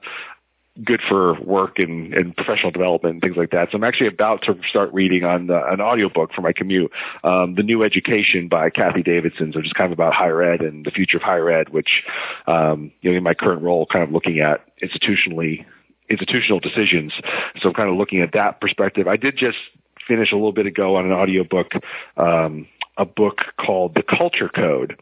good 0.84 1.02
for 1.08 1.40
work 1.42 1.80
and, 1.80 2.14
and 2.14 2.36
professional 2.36 2.72
development 2.72 3.14
and 3.14 3.22
things 3.22 3.38
like 3.38 3.52
that. 3.52 3.70
So 3.72 3.78
I'm 3.78 3.84
actually 3.84 4.08
about 4.08 4.44
to 4.44 4.58
start 4.70 4.94
reading 4.94 5.24
on 5.24 5.48
the, 5.48 5.66
an 5.68 5.82
audiobook 5.82 6.34
for 6.34 6.42
my 6.42 6.54
commute, 6.54 6.92
um, 7.24 7.56
The 7.56 7.64
New 7.64 7.84
Education 7.84 8.48
by 8.48 8.70
Cathy 8.70 9.04
Davidson. 9.04 9.54
So 9.54 9.62
just 9.62 9.76
kind 9.76 9.92
of 9.92 9.98
about 9.98 10.14
higher 10.14 10.42
ed 10.42 10.62
and 10.62 10.86
the 10.86 10.92
future 10.92 11.18
of 11.18 11.24
higher 11.24 11.50
ed, 11.50 11.70
which, 11.70 12.04
um, 12.48 12.92
you 13.02 13.12
know, 13.12 13.18
in 13.18 13.24
my 13.24 13.34
current 13.34 13.62
role, 13.62 13.86
kind 13.86 14.04
of 14.04 14.12
looking 14.12 14.40
at 14.40 14.64
institutionally, 14.82 15.66
institutional 16.10 16.60
decisions. 16.60 17.14
So 17.60 17.70
I'm 17.70 17.76
kind 17.76 17.90
of 17.90 17.96
looking 17.96 18.22
at 18.22 18.34
that 18.34 18.62
perspective. 18.62 19.08
I 19.08 19.18
did 19.18 19.36
just 19.38 19.58
finish 20.08 20.32
a 20.32 20.36
little 20.36 20.54
bit 20.54 20.66
ago 20.66 20.96
on 20.96 21.06
an 21.06 21.12
audiobook, 21.12 21.74
um, 22.16 22.68
a 22.98 23.06
book 23.06 23.40
called 23.60 23.96
The 23.96 24.04
Culture 24.04 24.50
Code, 24.50 25.00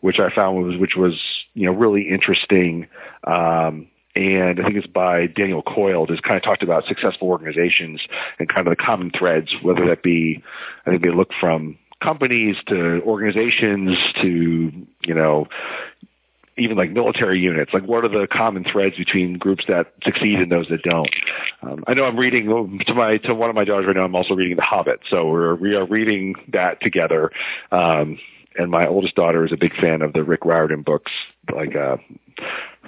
which 0.00 0.18
I 0.18 0.34
found 0.34 0.64
was, 0.64 0.76
which 0.76 0.96
was, 0.96 1.14
you 1.54 1.66
know, 1.66 1.72
really 1.72 2.08
interesting. 2.08 2.88
Um, 3.24 3.88
and 4.14 4.60
I 4.60 4.64
think 4.64 4.76
it's 4.76 4.86
by 4.86 5.26
Daniel 5.26 5.62
Coyle, 5.62 6.06
just 6.06 6.22
kind 6.22 6.36
of 6.36 6.42
talked 6.42 6.62
about 6.62 6.86
successful 6.86 7.28
organizations 7.28 8.00
and 8.38 8.48
kind 8.48 8.66
of 8.66 8.72
the 8.72 8.82
common 8.82 9.10
threads, 9.10 9.54
whether 9.62 9.86
that 9.86 10.02
be, 10.02 10.42
I 10.86 10.90
think 10.90 11.02
they 11.02 11.10
look 11.10 11.30
from 11.40 11.78
companies 12.02 12.56
to 12.66 13.02
organizations 13.02 13.96
to, 14.22 14.72
you 15.04 15.14
know, 15.14 15.46
even 16.56 16.76
like 16.76 16.90
military 16.90 17.38
units, 17.38 17.72
like 17.72 17.84
what 17.84 18.04
are 18.04 18.08
the 18.08 18.26
common 18.26 18.64
threads 18.64 18.96
between 18.96 19.38
groups 19.38 19.64
that 19.68 19.92
succeed 20.02 20.40
and 20.40 20.50
those 20.50 20.66
that 20.68 20.82
don't? 20.82 21.10
Um, 21.62 21.84
I 21.86 21.94
know 21.94 22.04
I'm 22.04 22.18
reading 22.18 22.80
to 22.86 22.94
my 22.94 23.18
to 23.18 23.34
one 23.34 23.48
of 23.48 23.56
my 23.56 23.64
daughters 23.64 23.86
right 23.86 23.96
now. 23.96 24.04
I'm 24.04 24.16
also 24.16 24.34
reading 24.34 24.56
The 24.56 24.62
Hobbit, 24.62 25.00
so 25.08 25.28
we're 25.28 25.54
we 25.54 25.76
are 25.76 25.86
reading 25.86 26.34
that 26.52 26.80
together. 26.80 27.30
Um, 27.70 28.18
and 28.56 28.70
my 28.70 28.88
oldest 28.88 29.14
daughter 29.14 29.44
is 29.44 29.52
a 29.52 29.56
big 29.56 29.74
fan 29.76 30.02
of 30.02 30.12
the 30.12 30.24
Rick 30.24 30.44
Riordan 30.44 30.82
books, 30.82 31.12
like 31.54 31.76
uh, 31.76 31.96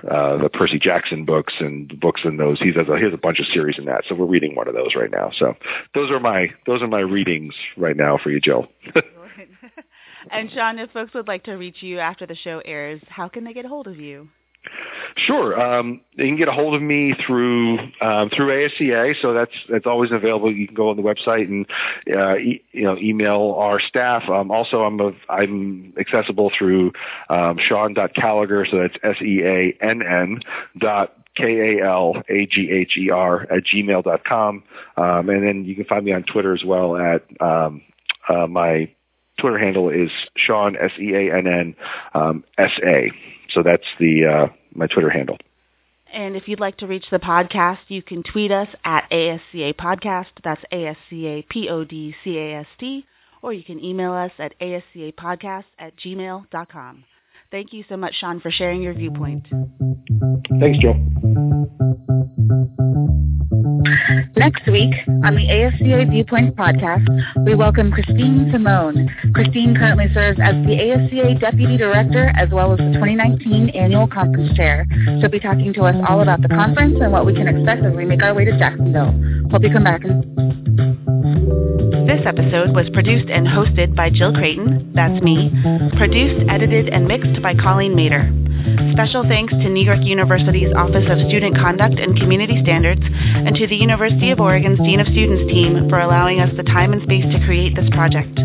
uh, 0.08 0.38
the 0.38 0.48
Percy 0.48 0.78
Jackson 0.78 1.24
books 1.24 1.54
and 1.60 1.98
books 2.00 2.22
in 2.24 2.36
those. 2.36 2.58
He 2.60 2.72
has 2.72 2.88
a 2.88 2.96
he 2.96 3.04
has 3.04 3.14
a 3.14 3.18
bunch 3.18 3.40
of 3.40 3.46
series 3.46 3.78
in 3.78 3.86
that, 3.86 4.04
so 4.08 4.14
we're 4.14 4.26
reading 4.26 4.54
one 4.54 4.68
of 4.68 4.74
those 4.74 4.94
right 4.94 5.10
now. 5.10 5.30
So 5.38 5.54
those 5.94 6.10
are 6.10 6.20
my 6.20 6.48
those 6.66 6.82
are 6.82 6.88
my 6.88 7.00
readings 7.00 7.54
right 7.76 7.96
now 7.96 8.18
for 8.22 8.30
you, 8.30 8.40
Jill. 8.40 8.68
and 10.30 10.50
Sean, 10.52 10.78
if 10.78 10.90
folks 10.90 11.14
would 11.14 11.28
like 11.28 11.44
to 11.44 11.54
reach 11.54 11.82
you 11.82 11.98
after 11.98 12.26
the 12.26 12.36
show 12.36 12.60
airs, 12.64 13.00
how 13.08 13.28
can 13.28 13.44
they 13.44 13.52
get 13.52 13.64
a 13.64 13.68
hold 13.68 13.86
of 13.86 13.98
you? 13.98 14.28
Sure. 15.16 15.58
Um, 15.58 16.00
you 16.12 16.26
can 16.26 16.36
get 16.36 16.48
a 16.48 16.52
hold 16.52 16.74
of 16.74 16.82
me 16.82 17.14
through 17.26 17.78
um, 18.00 18.30
through 18.30 18.68
ASCA, 18.68 19.14
so 19.20 19.32
that's 19.32 19.52
that's 19.68 19.86
always 19.86 20.12
available. 20.12 20.52
You 20.52 20.66
can 20.66 20.74
go 20.74 20.90
on 20.90 20.96
the 20.96 21.02
website 21.02 21.44
and 21.44 21.66
uh, 22.14 22.36
e- 22.36 22.62
you 22.72 22.84
know 22.84 22.96
email 22.96 23.54
our 23.58 23.80
staff. 23.80 24.28
Um, 24.28 24.50
also, 24.50 24.82
I'm 24.82 25.00
a, 25.00 25.12
I'm 25.28 25.94
accessible 25.98 26.52
through 26.56 26.92
um, 27.28 27.58
Sean.Kalagher, 27.58 28.70
so 28.70 28.78
that's 28.78 28.96
S 29.02 29.22
E 29.22 29.42
A 29.42 29.76
N 29.80 30.02
N 30.02 30.40
dot 30.78 31.16
K 31.34 31.78
A 31.78 31.86
L 31.86 32.22
A 32.28 32.46
G 32.46 32.70
H 32.70 32.96
E 32.96 33.10
R 33.10 33.42
at 33.42 33.64
gmail 33.64 34.04
dot 34.04 34.24
com, 34.24 34.62
um, 34.96 35.28
and 35.28 35.46
then 35.46 35.64
you 35.64 35.74
can 35.74 35.84
find 35.84 36.04
me 36.04 36.12
on 36.12 36.22
Twitter 36.22 36.54
as 36.54 36.64
well 36.64 36.96
at 36.96 37.24
um, 37.40 37.82
uh, 38.28 38.46
my 38.46 38.90
Twitter 39.38 39.58
handle 39.58 39.88
is 39.88 40.10
Sean 40.36 40.76
S 40.76 40.92
E 40.98 41.14
A 41.14 41.36
N 41.36 41.46
N 41.46 41.74
um, 42.14 42.44
S 42.58 42.72
A. 42.84 43.10
So 43.52 43.62
that's 43.62 43.84
the 43.98 44.26
uh, 44.26 44.52
my 44.74 44.86
Twitter 44.86 45.10
handle. 45.10 45.36
And 46.12 46.36
if 46.36 46.48
you'd 46.48 46.60
like 46.60 46.76
to 46.78 46.86
reach 46.86 47.06
the 47.10 47.18
podcast, 47.18 47.78
you 47.88 48.02
can 48.02 48.22
tweet 48.22 48.50
us 48.50 48.68
at 48.84 49.08
ASCA 49.10 49.74
Podcast. 49.74 50.26
That's 50.42 50.62
ASCA 50.72 51.48
P 51.48 51.68
O 51.68 51.84
D 51.84 52.14
C 52.24 52.36
A 52.38 52.60
S 52.60 52.66
T. 52.78 53.04
Or 53.42 53.52
you 53.52 53.62
can 53.62 53.82
email 53.82 54.12
us 54.12 54.32
at 54.38 54.58
ascapodcast 54.60 55.64
at 55.78 55.96
gmail.com. 55.96 57.04
Thank 57.50 57.72
you 57.72 57.82
so 57.88 57.96
much, 57.96 58.14
Sean, 58.20 58.38
for 58.38 58.50
sharing 58.52 58.80
your 58.80 58.94
viewpoint. 58.94 59.44
Thanks, 60.60 60.78
Joe. 60.78 60.94
Next 64.36 64.66
week 64.68 64.94
on 65.24 65.34
the 65.34 65.46
ASCA 65.50 66.08
Viewpoint 66.10 66.54
podcast, 66.54 67.04
we 67.44 67.56
welcome 67.56 67.90
Christine 67.90 68.50
Simone. 68.52 69.10
Christine 69.34 69.74
currently 69.74 70.06
serves 70.14 70.38
as 70.40 70.54
the 70.64 70.78
ASCA 70.78 71.40
Deputy 71.40 71.76
Director 71.76 72.32
as 72.36 72.50
well 72.50 72.72
as 72.72 72.78
the 72.78 72.92
2019 72.94 73.70
Annual 73.70 74.06
Conference 74.08 74.56
Chair. 74.56 74.86
She'll 75.20 75.28
be 75.28 75.40
talking 75.40 75.72
to 75.74 75.82
us 75.82 75.96
all 76.08 76.20
about 76.20 76.42
the 76.42 76.48
conference 76.48 76.98
and 77.00 77.10
what 77.10 77.26
we 77.26 77.34
can 77.34 77.48
expect 77.48 77.84
as 77.84 77.92
we 77.94 78.04
make 78.04 78.22
our 78.22 78.32
way 78.32 78.44
to 78.44 78.56
Jacksonville. 78.56 79.12
Hope 79.50 79.62
you 79.62 79.72
come 79.72 79.84
back. 79.84 80.02
This 82.06 82.26
episode 82.26 82.74
was 82.74 82.88
produced 82.90 83.30
and 83.30 83.46
hosted 83.46 83.94
by 83.94 84.10
Jill 84.10 84.32
Creighton, 84.32 84.92
that's 84.94 85.22
me, 85.22 85.50
produced, 85.96 86.44
edited, 86.50 86.88
and 86.88 87.06
mixed 87.06 87.39
by 87.42 87.54
Colleen 87.54 87.94
Mater. 87.94 88.49
Special 88.92 89.22
thanks 89.24 89.52
to 89.52 89.68
New 89.68 89.84
York 89.84 90.00
University's 90.02 90.72
Office 90.76 91.06
of 91.08 91.18
Student 91.28 91.56
Conduct 91.56 91.98
and 91.98 92.18
Community 92.18 92.60
Standards 92.62 93.00
and 93.02 93.56
to 93.56 93.66
the 93.66 93.76
University 93.76 94.30
of 94.30 94.40
Oregon's 94.40 94.78
Dean 94.78 95.00
of 95.00 95.06
Students 95.08 95.50
team 95.50 95.88
for 95.88 95.98
allowing 96.00 96.40
us 96.40 96.50
the 96.56 96.62
time 96.62 96.92
and 96.92 97.02
space 97.02 97.24
to 97.32 97.40
create 97.46 97.74
this 97.74 97.88
project. 97.90 98.38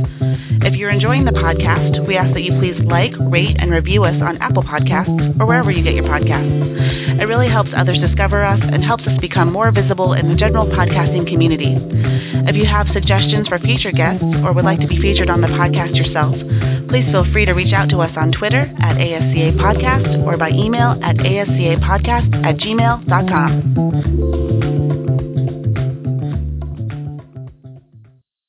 If 0.63 0.73
you're 0.75 0.89
enjoying 0.89 1.25
the 1.25 1.31
podcast, 1.31 2.07
we 2.07 2.17
ask 2.17 2.33
that 2.33 2.41
you 2.41 2.57
please 2.57 2.79
like, 2.87 3.13
rate, 3.29 3.55
and 3.59 3.71
review 3.71 4.03
us 4.03 4.15
on 4.21 4.37
Apple 4.41 4.63
Podcasts 4.63 5.39
or 5.39 5.45
wherever 5.45 5.69
you 5.69 5.83
get 5.83 5.93
your 5.93 6.05
podcasts. 6.05 7.21
It 7.21 7.25
really 7.25 7.49
helps 7.49 7.69
others 7.75 7.99
discover 7.99 8.43
us 8.43 8.59
and 8.61 8.83
helps 8.83 9.05
us 9.05 9.19
become 9.19 9.51
more 9.51 9.71
visible 9.71 10.13
in 10.13 10.29
the 10.29 10.35
general 10.35 10.65
podcasting 10.65 11.27
community. 11.27 11.75
If 12.47 12.55
you 12.55 12.65
have 12.65 12.87
suggestions 12.93 13.47
for 13.47 13.59
future 13.59 13.91
guests 13.91 14.25
or 14.43 14.53
would 14.53 14.65
like 14.65 14.79
to 14.79 14.87
be 14.87 14.99
featured 15.01 15.29
on 15.29 15.41
the 15.41 15.47
podcast 15.47 15.95
yourself, 15.95 16.33
please 16.89 17.05
feel 17.11 17.25
free 17.31 17.45
to 17.45 17.53
reach 17.53 17.73
out 17.73 17.89
to 17.89 17.99
us 17.99 18.11
on 18.17 18.31
Twitter 18.31 18.71
at 18.81 18.97
ASCA 18.97 19.57
Or 20.25 20.37
by 20.37 20.51
email 20.51 20.97
at 21.01 21.17
ascapodcast 21.17 22.45
at 22.45 22.57
gmail.com. 22.57 24.74